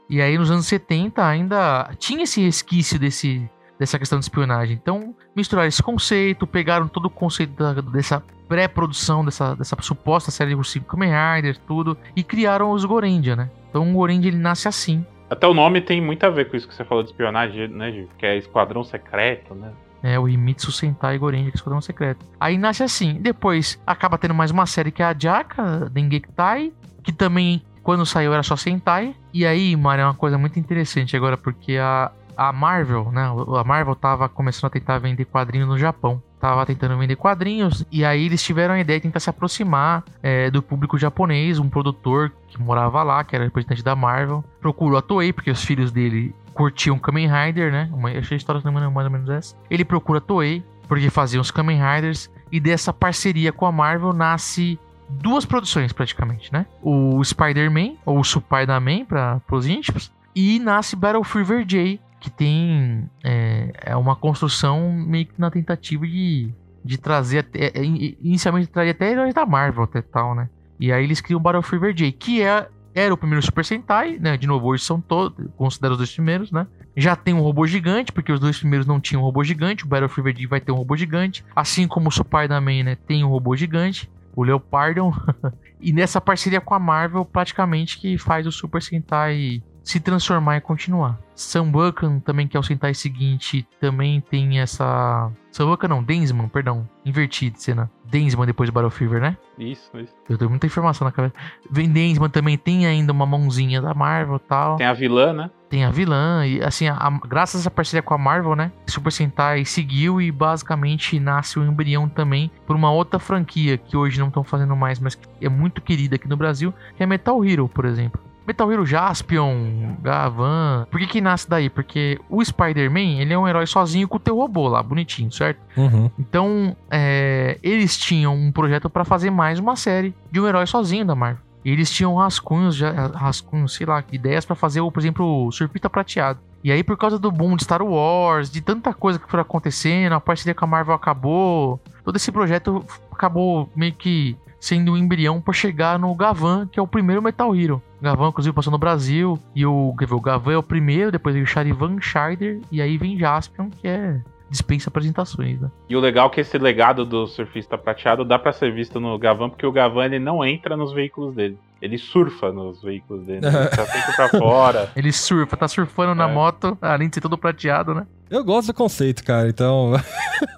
E 0.08 0.22
aí 0.22 0.38
nos 0.38 0.50
anos 0.50 0.66
70 0.66 1.24
ainda 1.26 1.90
tinha 1.98 2.24
esse 2.24 2.40
resquício 2.40 2.98
desse 2.98 3.48
dessa 3.78 3.98
questão 3.98 4.18
de 4.18 4.24
espionagem. 4.24 4.76
Então, 4.80 5.14
misturaram 5.36 5.68
esse 5.68 5.82
conceito, 5.82 6.46
pegaram 6.46 6.88
todo 6.88 7.04
o 7.06 7.10
conceito 7.10 7.52
da, 7.52 7.74
dessa 7.80 8.20
pré-produção, 8.48 9.24
dessa, 9.24 9.54
dessa 9.54 9.76
suposta 9.80 10.30
série 10.30 10.54
de 10.54 10.68
cinco 10.68 10.86
Kamen 10.86 11.12
Riders, 11.12 11.60
tudo, 11.66 11.96
e 12.16 12.24
criaram 12.24 12.72
os 12.72 12.84
Gorendia, 12.84 13.36
né? 13.36 13.50
Então 13.70 13.88
o 13.88 13.94
Gorendia 13.94 14.30
ele 14.30 14.38
nasce 14.38 14.66
assim. 14.66 15.06
Até 15.30 15.46
o 15.46 15.54
nome 15.54 15.80
tem 15.80 16.00
muito 16.00 16.24
a 16.24 16.30
ver 16.30 16.50
com 16.50 16.56
isso 16.56 16.66
que 16.66 16.74
você 16.74 16.84
falou 16.84 17.04
de 17.04 17.10
espionagem, 17.10 17.68
né, 17.68 17.92
Gil? 17.92 18.08
Que 18.18 18.26
é 18.26 18.36
Esquadrão 18.36 18.82
Secreto, 18.82 19.54
né? 19.54 19.70
É, 20.02 20.18
o 20.18 20.28
Himitsu 20.28 20.70
Sentai 20.70 21.18
Gorendia, 21.18 21.50
que 21.50 21.56
é 21.56 21.58
Esquadrão 21.58 21.80
Secreto. 21.80 22.24
Aí 22.38 22.56
nasce 22.56 22.82
assim. 22.82 23.14
Depois 23.20 23.80
acaba 23.86 24.18
tendo 24.18 24.34
mais 24.34 24.50
uma 24.50 24.66
série 24.66 24.90
que 24.90 25.02
é 25.02 25.06
a 25.06 25.16
Jaka, 25.18 25.88
Dengekitai, 25.90 26.72
que 27.02 27.12
também, 27.12 27.62
quando 27.82 28.06
saiu, 28.06 28.32
era 28.32 28.42
só 28.42 28.56
Sentai. 28.56 29.14
E 29.32 29.44
aí, 29.46 29.74
Mário, 29.76 30.02
é 30.02 30.04
uma 30.04 30.14
coisa 30.14 30.38
muito 30.38 30.58
interessante 30.58 31.16
agora, 31.16 31.36
porque 31.36 31.76
a, 31.76 32.12
a 32.36 32.52
Marvel, 32.52 33.10
né? 33.10 33.28
A 33.58 33.64
Marvel 33.64 33.96
tava 33.96 34.28
começando 34.28 34.66
a 34.66 34.70
tentar 34.70 34.98
vender 34.98 35.24
quadrinhos 35.24 35.68
no 35.68 35.76
Japão. 35.76 36.22
Tava 36.40 36.64
tentando 36.64 36.96
vender 36.96 37.16
quadrinhos 37.16 37.84
e 37.90 38.04
aí 38.04 38.26
eles 38.26 38.40
tiveram 38.40 38.74
a 38.74 38.78
ideia 38.78 39.00
de 39.00 39.02
tentar 39.02 39.18
se 39.18 39.28
aproximar 39.28 40.04
é, 40.22 40.48
do 40.48 40.62
público 40.62 40.96
japonês. 40.96 41.58
Um 41.58 41.68
produtor 41.68 42.32
que 42.46 42.60
morava 42.60 43.02
lá, 43.02 43.24
que 43.24 43.34
era 43.34 43.44
representante 43.44 43.82
da 43.82 43.96
Marvel, 43.96 44.44
procurou 44.60 44.96
a 44.96 45.02
Toei, 45.02 45.32
porque 45.32 45.50
os 45.50 45.64
filhos 45.64 45.90
dele 45.90 46.32
curtiam 46.58 46.98
Kamen 46.98 47.28
Rider, 47.28 47.70
né? 47.70 47.88
Uma, 47.92 48.10
achei 48.10 48.34
a 48.34 48.36
história 48.36 48.60
mais 48.68 49.06
ou 49.06 49.10
menos 49.12 49.30
essa. 49.30 49.56
Ele 49.70 49.84
procura 49.84 50.20
Toei, 50.20 50.64
porque 50.88 51.08
faziam 51.08 51.40
os 51.40 51.52
Kamen 51.52 51.78
Riders, 51.78 52.28
e 52.50 52.58
dessa 52.58 52.92
parceria 52.92 53.52
com 53.52 53.64
a 53.64 53.70
Marvel 53.70 54.12
nasce 54.12 54.76
duas 55.08 55.46
produções 55.46 55.92
praticamente, 55.92 56.52
né? 56.52 56.66
O 56.82 57.22
Spider-Man, 57.22 57.94
ou 58.04 58.18
o 58.18 58.24
Spider-Man 58.24 59.04
para 59.04 59.40
os 59.52 59.66
íntimos, 59.68 60.12
e 60.34 60.58
nasce 60.58 60.96
Battle 60.96 61.22
Fever 61.22 61.64
J, 61.64 62.00
que 62.18 62.28
tem 62.28 63.08
é, 63.22 63.72
é, 63.92 63.96
uma 63.96 64.16
construção 64.16 64.92
meio 64.92 65.26
que 65.26 65.34
na 65.38 65.52
tentativa 65.52 66.04
de, 66.08 66.52
de 66.84 66.98
trazer 66.98 67.38
até, 67.38 67.66
é, 67.66 67.84
inicialmente 67.84 68.66
trazer 68.66 68.90
até 68.90 69.12
heróis 69.12 69.32
da 69.32 69.46
Marvel 69.46 69.84
até 69.84 70.02
tal, 70.02 70.34
né? 70.34 70.48
E 70.80 70.92
aí 70.92 71.04
eles 71.04 71.20
criam 71.20 71.40
Battle 71.40 71.62
Fever 71.62 71.94
J, 71.94 72.10
que 72.10 72.42
é 72.42 72.68
era 72.98 73.14
o 73.14 73.16
primeiro 73.16 73.44
Super 73.44 73.64
Sentai, 73.64 74.18
né? 74.18 74.36
De 74.36 74.46
novo, 74.46 74.66
hoje 74.66 74.84
são 74.84 75.00
todos, 75.00 75.46
considera 75.56 75.92
os 75.92 75.98
dois 75.98 76.12
primeiros, 76.12 76.50
né? 76.50 76.66
Já 76.96 77.14
tem 77.14 77.34
um 77.34 77.40
robô 77.40 77.66
gigante, 77.66 78.12
porque 78.12 78.32
os 78.32 78.40
dois 78.40 78.58
primeiros 78.58 78.86
não 78.86 79.00
tinham 79.00 79.22
um 79.22 79.24
robô 79.24 79.44
gigante. 79.44 79.84
O 79.84 79.88
Battle 79.88 80.08
Fever 80.08 80.34
J 80.34 80.46
vai 80.46 80.60
ter 80.60 80.72
um 80.72 80.76
robô 80.76 80.96
gigante. 80.96 81.44
Assim 81.54 81.86
como 81.86 82.08
o 82.08 82.12
Spider-Man, 82.12 82.84
né? 82.84 82.96
Tem 82.96 83.24
um 83.24 83.28
robô 83.28 83.54
gigante. 83.56 84.10
O 84.34 84.42
Leopardon. 84.42 85.12
e 85.80 85.92
nessa 85.92 86.20
parceria 86.20 86.60
com 86.60 86.74
a 86.74 86.78
Marvel, 86.78 87.24
praticamente 87.24 87.98
que 87.98 88.18
faz 88.18 88.46
o 88.46 88.52
Super 88.52 88.82
Sentai 88.82 89.62
se 89.88 90.00
transformar 90.00 90.56
e 90.56 90.60
continuar. 90.60 91.18
Sambucan 91.34 92.18
também, 92.18 92.46
que 92.46 92.56
é 92.56 92.60
o 92.60 92.62
Sentai 92.62 92.92
seguinte, 92.94 93.66
também 93.80 94.20
tem 94.20 94.60
essa. 94.60 95.30
Sambucan 95.50 95.88
não, 95.88 96.02
Densman, 96.02 96.48
perdão. 96.48 96.86
Invertido, 97.06 97.58
cena. 97.58 97.90
Densman 98.10 98.46
depois 98.46 98.68
do 98.68 98.72
Battle 98.72 98.90
Fever, 98.90 99.20
né? 99.20 99.36
Isso, 99.58 99.90
isso. 99.98 100.14
Eu 100.28 100.38
tenho 100.38 100.50
muita 100.50 100.66
informação 100.66 101.04
na 101.04 101.12
cabeça. 101.12 101.34
Vem 101.70 101.88
Densman 101.90 102.30
também 102.30 102.56
tem 102.56 102.86
ainda 102.86 103.12
uma 103.12 103.26
mãozinha 103.26 103.80
da 103.80 103.94
Marvel 103.94 104.36
e 104.36 104.48
tal. 104.48 104.76
Tem 104.76 104.86
a 104.86 104.92
vilã, 104.92 105.32
né? 105.32 105.50
Tem 105.68 105.84
a 105.84 105.90
vilã. 105.90 106.46
E 106.46 106.62
assim, 106.62 106.88
a, 106.88 106.94
a, 106.94 107.10
graças 107.10 107.56
a 107.56 107.62
essa 107.62 107.70
parceria 107.70 108.02
com 108.02 108.14
a 108.14 108.18
Marvel, 108.18 108.56
né? 108.56 108.72
Super 108.86 109.12
Sentai 109.12 109.64
seguiu 109.64 110.20
e 110.20 110.32
basicamente 110.32 111.20
nasce 111.20 111.58
o 111.58 111.64
embrião 111.64 112.08
também 112.08 112.50
por 112.66 112.74
uma 112.74 112.90
outra 112.90 113.18
franquia 113.18 113.76
que 113.76 113.96
hoje 113.96 114.18
não 114.18 114.28
estão 114.28 114.42
fazendo 114.42 114.74
mais, 114.74 114.98
mas 114.98 115.14
que 115.14 115.28
é 115.44 115.48
muito 115.48 115.82
querida 115.82 116.16
aqui 116.16 116.28
no 116.28 116.36
Brasil, 116.36 116.72
que 116.96 117.02
é 117.02 117.06
Metal 117.06 117.44
Hero, 117.44 117.68
por 117.68 117.84
exemplo. 117.84 118.27
Metal 118.48 118.72
Hero 118.72 118.86
Jaspion, 118.86 119.96
Gavan. 120.00 120.86
Por 120.90 120.98
que 120.98 121.06
que 121.06 121.20
nasce 121.20 121.46
daí? 121.46 121.68
Porque 121.68 122.18
o 122.30 122.42
Spider-Man, 122.42 123.20
ele 123.20 123.34
é 123.34 123.38
um 123.38 123.46
herói 123.46 123.66
sozinho 123.66 124.08
com 124.08 124.16
o 124.16 124.20
teu 124.20 124.36
robô 124.36 124.68
lá, 124.68 124.82
bonitinho, 124.82 125.30
certo? 125.30 125.60
Uhum. 125.76 126.10
Então, 126.18 126.74
é, 126.90 127.58
eles 127.62 127.98
tinham 127.98 128.34
um 128.34 128.50
projeto 128.50 128.88
para 128.88 129.04
fazer 129.04 129.30
mais 129.30 129.58
uma 129.58 129.76
série 129.76 130.14
de 130.32 130.40
um 130.40 130.48
herói 130.48 130.66
sozinho 130.66 131.04
da 131.04 131.14
Marvel. 131.14 131.42
E 131.62 131.70
eles 131.70 131.90
tinham 131.90 132.16
rascunhos, 132.16 132.74
já, 132.74 133.08
rascunhos, 133.08 133.74
sei 133.74 133.86
lá, 133.86 134.02
ideias 134.10 134.46
para 134.46 134.56
fazer, 134.56 134.80
por 134.80 134.98
exemplo, 134.98 135.46
o 135.46 135.52
Surfista 135.52 135.90
Prateado. 135.90 136.40
E 136.64 136.72
aí, 136.72 136.82
por 136.82 136.96
causa 136.96 137.18
do 137.18 137.30
boom 137.30 137.54
de 137.54 137.64
Star 137.64 137.82
Wars, 137.82 138.50
de 138.50 138.62
tanta 138.62 138.94
coisa 138.94 139.18
que 139.18 139.30
foi 139.30 139.40
acontecendo, 139.40 140.14
a 140.14 140.20
parceria 140.20 140.54
com 140.54 140.64
a 140.64 140.68
Marvel 140.68 140.94
acabou, 140.94 141.78
todo 142.02 142.16
esse 142.16 142.32
projeto 142.32 142.82
acabou 143.12 143.68
meio 143.76 143.92
que 143.92 144.38
sendo 144.58 144.92
um 144.92 144.96
embrião 144.96 145.38
para 145.38 145.52
chegar 145.52 145.98
no 145.98 146.14
Gavan, 146.14 146.66
que 146.66 146.80
é 146.80 146.82
o 146.82 146.86
primeiro 146.86 147.22
Metal 147.22 147.54
Hero. 147.54 147.82
Gavan, 148.00 148.28
inclusive, 148.28 148.54
passou 148.54 148.70
no 148.70 148.78
Brasil. 148.78 149.38
E 149.54 149.66
o, 149.66 149.94
o 149.98 150.20
Gavan 150.20 150.52
é 150.52 150.58
o 150.58 150.62
primeiro, 150.62 151.12
depois 151.12 151.34
vem 151.34 151.44
o 151.44 151.46
Charivan 151.46 152.00
Scheider, 152.00 152.60
e 152.70 152.80
aí 152.80 152.96
vem 152.96 153.18
Jaspion, 153.18 153.70
que 153.70 153.88
é 153.88 154.20
dispensa 154.50 154.88
apresentações, 154.88 155.60
né? 155.60 155.70
E 155.88 155.96
o 155.96 156.00
legal 156.00 156.28
é 156.28 156.30
que 156.30 156.40
esse 156.40 156.58
legado 156.58 157.04
do 157.04 157.26
surfista 157.26 157.76
prateado 157.76 158.24
dá 158.24 158.38
para 158.38 158.52
ser 158.52 158.72
visto 158.72 158.98
no 158.98 159.18
Gavan, 159.18 159.50
porque 159.50 159.66
o 159.66 159.72
Gavan 159.72 160.06
ele 160.06 160.18
não 160.18 160.44
entra 160.44 160.76
nos 160.76 160.92
veículos 160.92 161.34
dele. 161.34 161.58
Ele 161.80 161.96
surfa 161.96 162.50
nos 162.50 162.82
veículos 162.82 163.24
dele. 163.24 163.46
Ele 163.46 163.68
tá 163.68 163.86
sempre 163.86 164.16
pra 164.16 164.28
fora. 164.30 164.90
Ele 164.96 165.12
surfa, 165.12 165.56
tá 165.56 165.68
surfando 165.68 166.12
é. 166.12 166.14
na 166.14 166.26
moto, 166.26 166.76
além 166.80 167.08
de 167.08 167.14
ser 167.14 167.20
todo 167.20 167.38
prateado, 167.38 167.94
né? 167.94 168.06
Eu 168.30 168.44
gosto 168.44 168.68
do 168.68 168.74
conceito, 168.74 169.24
cara, 169.24 169.48
então. 169.48 169.92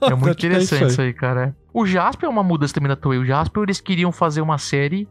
É 0.02 0.14
muito 0.14 0.46
interessante 0.46 0.86
isso 0.86 1.00
aí, 1.00 1.12
cara. 1.12 1.54
O 1.74 1.86
Jasper 1.86 2.26
é 2.26 2.32
uma 2.32 2.42
mudança 2.42 2.72
também 2.72 2.88
da 2.88 2.96
Toei. 2.96 3.18
O 3.18 3.24
Jasper, 3.24 3.62
eles 3.62 3.80
queriam 3.80 4.10
fazer 4.10 4.40
uma 4.40 4.56
série. 4.56 5.06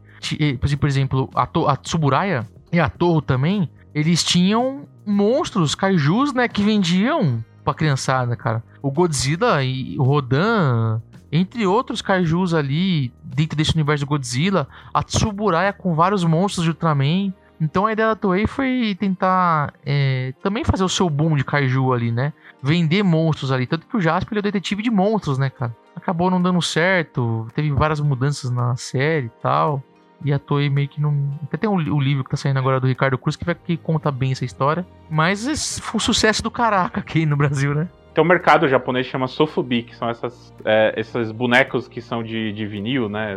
Por 0.78 0.88
exemplo, 0.88 1.30
a, 1.34 1.46
to 1.46 1.68
a 1.68 1.76
Tsuburaya 1.76 2.46
e 2.72 2.80
a 2.80 2.88
Torre 2.88 3.22
também. 3.22 3.70
Eles 3.94 4.24
tinham 4.24 4.88
monstros, 5.06 5.76
kaijus, 5.76 6.32
né? 6.32 6.48
Que 6.48 6.62
vendiam 6.62 7.44
pra 7.72 7.78
criançada, 7.78 8.36
cara. 8.36 8.62
O 8.82 8.90
Godzilla 8.90 9.62
e 9.62 9.98
o 9.98 10.02
Rodan, 10.02 11.00
entre 11.30 11.66
outros 11.66 12.02
kaijus 12.02 12.54
ali, 12.54 13.12
dentro 13.22 13.56
desse 13.56 13.74
universo 13.74 14.04
do 14.04 14.08
Godzilla. 14.08 14.68
A 14.92 15.02
Tsuburaya 15.02 15.72
com 15.72 15.94
vários 15.94 16.24
monstros 16.24 16.64
de 16.64 16.70
Ultraman. 16.70 17.32
Então 17.60 17.86
a 17.86 17.92
ideia 17.92 18.08
da 18.08 18.16
Toei 18.16 18.46
foi 18.46 18.96
tentar 18.98 19.74
é, 19.84 20.32
também 20.42 20.64
fazer 20.64 20.82
o 20.82 20.88
seu 20.88 21.10
boom 21.10 21.36
de 21.36 21.44
kaiju 21.44 21.92
ali, 21.92 22.10
né? 22.10 22.32
Vender 22.62 23.02
monstros 23.02 23.52
ali. 23.52 23.66
Tanto 23.66 23.86
que 23.86 23.96
o 23.96 24.00
Jasper 24.00 24.38
é 24.38 24.40
o 24.40 24.42
detetive 24.42 24.82
de 24.82 24.90
monstros, 24.90 25.36
né, 25.36 25.50
cara? 25.50 25.76
Acabou 25.94 26.30
não 26.30 26.40
dando 26.40 26.62
certo, 26.62 27.46
teve 27.54 27.70
várias 27.70 28.00
mudanças 28.00 28.50
na 28.50 28.76
série 28.76 29.26
e 29.26 29.42
tal. 29.42 29.82
E 30.24 30.32
a 30.32 30.38
Toei 30.38 30.68
meio 30.68 30.88
que 30.88 31.00
não. 31.00 31.30
Até 31.44 31.56
tem 31.56 31.70
o 31.70 31.72
um, 31.72 31.96
um 31.96 32.00
livro 32.00 32.24
que 32.24 32.30
tá 32.30 32.36
saindo 32.36 32.58
agora 32.58 32.80
do 32.80 32.86
Ricardo 32.86 33.16
Cruz 33.16 33.36
que, 33.36 33.44
vai, 33.44 33.54
que 33.54 33.76
conta 33.76 34.10
bem 34.10 34.32
essa 34.32 34.44
história. 34.44 34.86
Mas 35.08 35.78
foi 35.80 35.96
um 35.96 36.00
sucesso 36.00 36.42
do 36.42 36.50
caraca 36.50 37.00
aqui 37.00 37.24
no 37.24 37.36
Brasil, 37.36 37.74
né? 37.74 37.88
Tem 38.12 38.24
um 38.24 38.26
mercado 38.26 38.68
japonês 38.68 39.06
que 39.06 39.12
chama 39.12 39.28
Sofubi, 39.28 39.84
que 39.84 39.94
são 39.94 40.08
essas, 40.08 40.52
é, 40.64 40.92
esses 40.96 41.30
bonecos 41.30 41.86
que 41.86 42.00
são 42.00 42.24
de, 42.24 42.52
de 42.52 42.66
vinil, 42.66 43.08
né? 43.08 43.36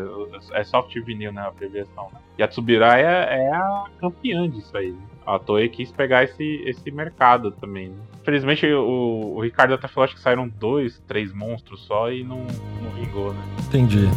É 0.51 0.63
soft 0.63 0.93
vinil, 1.01 1.31
né? 1.31 1.41
A 1.41 1.47
abreviação. 1.47 2.09
Né? 2.11 2.19
E 2.39 2.43
a 2.43 2.47
Tsubiraya 2.47 3.07
é 3.07 3.51
a 3.51 3.85
campeã 3.99 4.49
disso 4.49 4.75
aí. 4.75 4.95
A 5.25 5.37
Toei 5.37 5.69
quis 5.69 5.91
pegar 5.91 6.23
esse, 6.23 6.63
esse 6.65 6.89
mercado 6.89 7.51
também. 7.51 7.89
Né? 7.89 7.95
Infelizmente, 8.21 8.65
o, 8.65 9.35
o 9.35 9.41
Ricardo 9.41 9.75
até 9.75 9.87
falou 9.87 10.05
acho 10.05 10.15
que 10.15 10.21
saíram 10.21 10.49
dois, 10.49 10.99
três 11.07 11.31
monstros 11.31 11.85
só 11.85 12.11
e 12.11 12.23
não, 12.23 12.39
não 12.81 12.89
vingou, 12.91 13.31
né? 13.31 13.41
Entendi. 13.67 14.09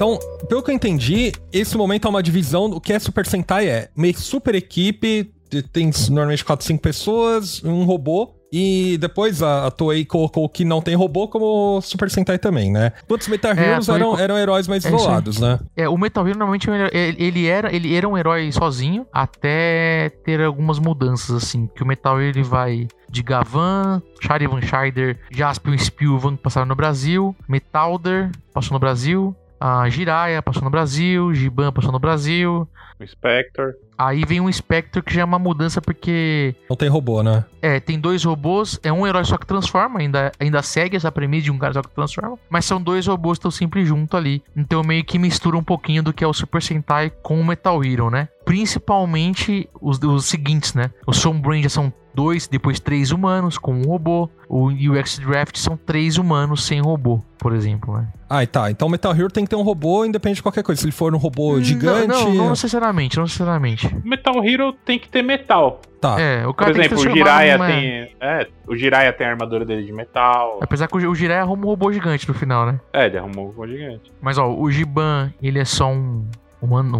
Então, 0.00 0.18
pelo 0.48 0.62
que 0.62 0.70
eu 0.70 0.74
entendi, 0.74 1.30
esse 1.52 1.76
momento 1.76 2.06
é 2.06 2.10
uma 2.10 2.22
divisão. 2.22 2.64
O 2.70 2.80
que 2.80 2.90
é 2.90 2.98
Super 2.98 3.26
Sentai 3.26 3.68
é 3.68 3.90
meio 3.94 4.16
super 4.18 4.54
equipe, 4.54 5.30
tem 5.74 5.90
normalmente 6.08 6.42
4, 6.42 6.64
5 6.64 6.80
pessoas, 6.80 7.62
um 7.62 7.84
robô. 7.84 8.34
E 8.50 8.96
depois 8.96 9.42
a, 9.42 9.66
a 9.66 9.70
Toei 9.70 10.06
colocou 10.06 10.48
que 10.48 10.64
não 10.64 10.80
tem 10.80 10.94
robô 10.94 11.28
como 11.28 11.82
Super 11.82 12.08
Sentai 12.10 12.38
também, 12.38 12.72
né? 12.72 12.92
Quantos 13.06 13.28
Metal 13.28 13.52
é, 13.52 13.62
Heroes 13.62 13.88
é, 13.90 13.92
eram, 13.92 14.18
eram 14.18 14.38
heróis 14.38 14.66
mais 14.66 14.86
é 14.86 14.88
isolados, 14.88 15.38
né? 15.38 15.60
É, 15.76 15.86
o 15.86 15.98
Metal 15.98 16.26
Hero 16.26 16.38
normalmente 16.38 16.70
ele 17.18 17.46
era, 17.46 17.70
ele 17.70 17.94
era 17.94 18.08
um 18.08 18.16
herói 18.16 18.50
sozinho 18.52 19.06
até 19.12 20.08
ter 20.24 20.40
algumas 20.40 20.78
mudanças, 20.78 21.44
assim. 21.44 21.68
Que 21.76 21.82
o 21.82 21.86
Metal 21.86 22.18
Hero 22.18 22.38
ele 22.38 22.42
vai 22.42 22.88
de 23.10 23.22
Gavan, 23.22 24.00
Charivan 24.18 24.62
Scheider, 24.62 25.18
Jaspion 25.30 25.76
Spielvan 25.76 26.36
passaram 26.36 26.66
no 26.66 26.74
Brasil, 26.74 27.36
Metalder 27.46 28.30
passou 28.54 28.72
no 28.72 28.80
Brasil, 28.80 29.36
a 29.60 29.88
Jiraiya 29.90 30.42
passou 30.42 30.62
no 30.62 30.70
Brasil, 30.70 31.34
Giban 31.34 31.70
passou 31.70 31.92
no 31.92 31.98
Brasil. 31.98 32.66
O 32.98 33.06
Spectre. 33.06 33.74
Aí 33.96 34.24
vem 34.24 34.40
um 34.40 34.50
Spectre 34.50 35.02
que 35.02 35.12
já 35.12 35.20
é 35.20 35.24
uma 35.24 35.38
mudança 35.38 35.80
porque. 35.80 36.54
Não 36.68 36.76
tem 36.76 36.88
robô, 36.88 37.22
né? 37.22 37.44
É, 37.60 37.78
tem 37.78 38.00
dois 38.00 38.24
robôs, 38.24 38.80
é 38.82 38.90
um 38.90 39.06
herói 39.06 39.24
só 39.24 39.36
que 39.36 39.46
transforma, 39.46 40.00
ainda, 40.00 40.32
ainda 40.40 40.62
segue 40.62 40.96
essa 40.96 41.12
premissa 41.12 41.44
de 41.44 41.50
um 41.50 41.58
cara 41.58 41.74
só 41.74 41.82
que 41.82 41.94
transforma, 41.94 42.38
mas 42.48 42.64
são 42.64 42.80
dois 42.80 43.06
robôs 43.06 43.36
que 43.36 43.40
estão 43.40 43.50
sempre 43.50 43.84
junto 43.84 44.16
ali. 44.16 44.42
Então 44.56 44.82
meio 44.82 45.04
que 45.04 45.18
mistura 45.18 45.56
um 45.58 45.64
pouquinho 45.64 46.02
do 46.02 46.12
que 46.12 46.24
é 46.24 46.26
o 46.26 46.32
Super 46.32 46.62
Sentai 46.62 47.10
com 47.10 47.38
o 47.38 47.44
Metal 47.44 47.84
Hero, 47.84 48.10
né? 48.10 48.28
principalmente 48.50 49.68
os, 49.80 50.02
os 50.02 50.24
seguintes, 50.24 50.74
né? 50.74 50.90
O 51.06 51.12
Sombra 51.12 51.60
já 51.62 51.68
são 51.68 51.92
dois, 52.20 52.46
depois 52.46 52.78
três 52.78 53.10
humanos 53.10 53.56
com 53.56 53.72
um 53.72 53.82
robô. 53.84 54.28
O 54.48 54.66
UX 54.66 55.18
Draft 55.18 55.56
são 55.56 55.76
três 55.76 56.18
humanos 56.18 56.64
sem 56.64 56.80
robô, 56.80 57.22
por 57.38 57.54
exemplo, 57.54 57.96
né? 57.96 58.08
Ah, 58.28 58.44
tá. 58.46 58.70
Então 58.70 58.88
Metal 58.88 59.12
Hero 59.14 59.30
tem 59.30 59.44
que 59.44 59.50
ter 59.50 59.56
um 59.56 59.62
robô 59.62 60.04
independente 60.04 60.36
de 60.36 60.42
qualquer 60.42 60.62
coisa. 60.62 60.80
Se 60.80 60.86
ele 60.86 60.92
for 60.92 61.14
um 61.14 61.18
robô 61.18 61.60
gigante. 61.60 62.08
Não, 62.08 62.24
não, 62.26 62.34
não 62.34 62.50
necessariamente, 62.50 63.16
não 63.16 63.24
necessariamente. 63.24 63.88
Metal 64.04 64.44
Hero 64.44 64.72
tem 64.84 64.98
que 64.98 65.08
ter 65.08 65.22
metal. 65.22 65.80
Tá. 66.00 66.20
É, 66.20 66.42
o 66.46 66.48
Por 66.48 66.54
cara 66.54 66.72
tem 66.72 66.88
que 66.88 66.94
exemplo, 66.94 67.12
o 67.12 67.16
Jiraiya 67.16 67.58
numa- 67.58 67.66
tem. 67.70 68.16
É, 68.20 68.48
o 68.66 68.76
Jiraiya 68.76 69.12
tem 69.12 69.26
a 69.26 69.30
armadura 69.30 69.64
dele 69.64 69.84
de 69.84 69.92
metal. 69.92 70.58
Apesar 70.62 70.88
que 70.88 70.96
o, 70.96 71.14
Jiraiya 71.14 71.42
arruma 71.42 71.64
um 71.64 71.68
robô 71.68 71.92
gigante 71.92 72.26
no 72.28 72.34
final, 72.34 72.66
né? 72.66 72.80
É, 72.92 73.06
ele 73.06 73.18
arrumou 73.18 73.54
um 73.56 73.66
gigante. 73.66 74.10
Mas 74.20 74.36
ó, 74.38 74.48
o 74.52 74.70
Giban, 74.70 75.32
ele 75.42 75.58
é 75.58 75.64
só 75.64 75.90
um 75.90 76.26
humano, 76.62 76.98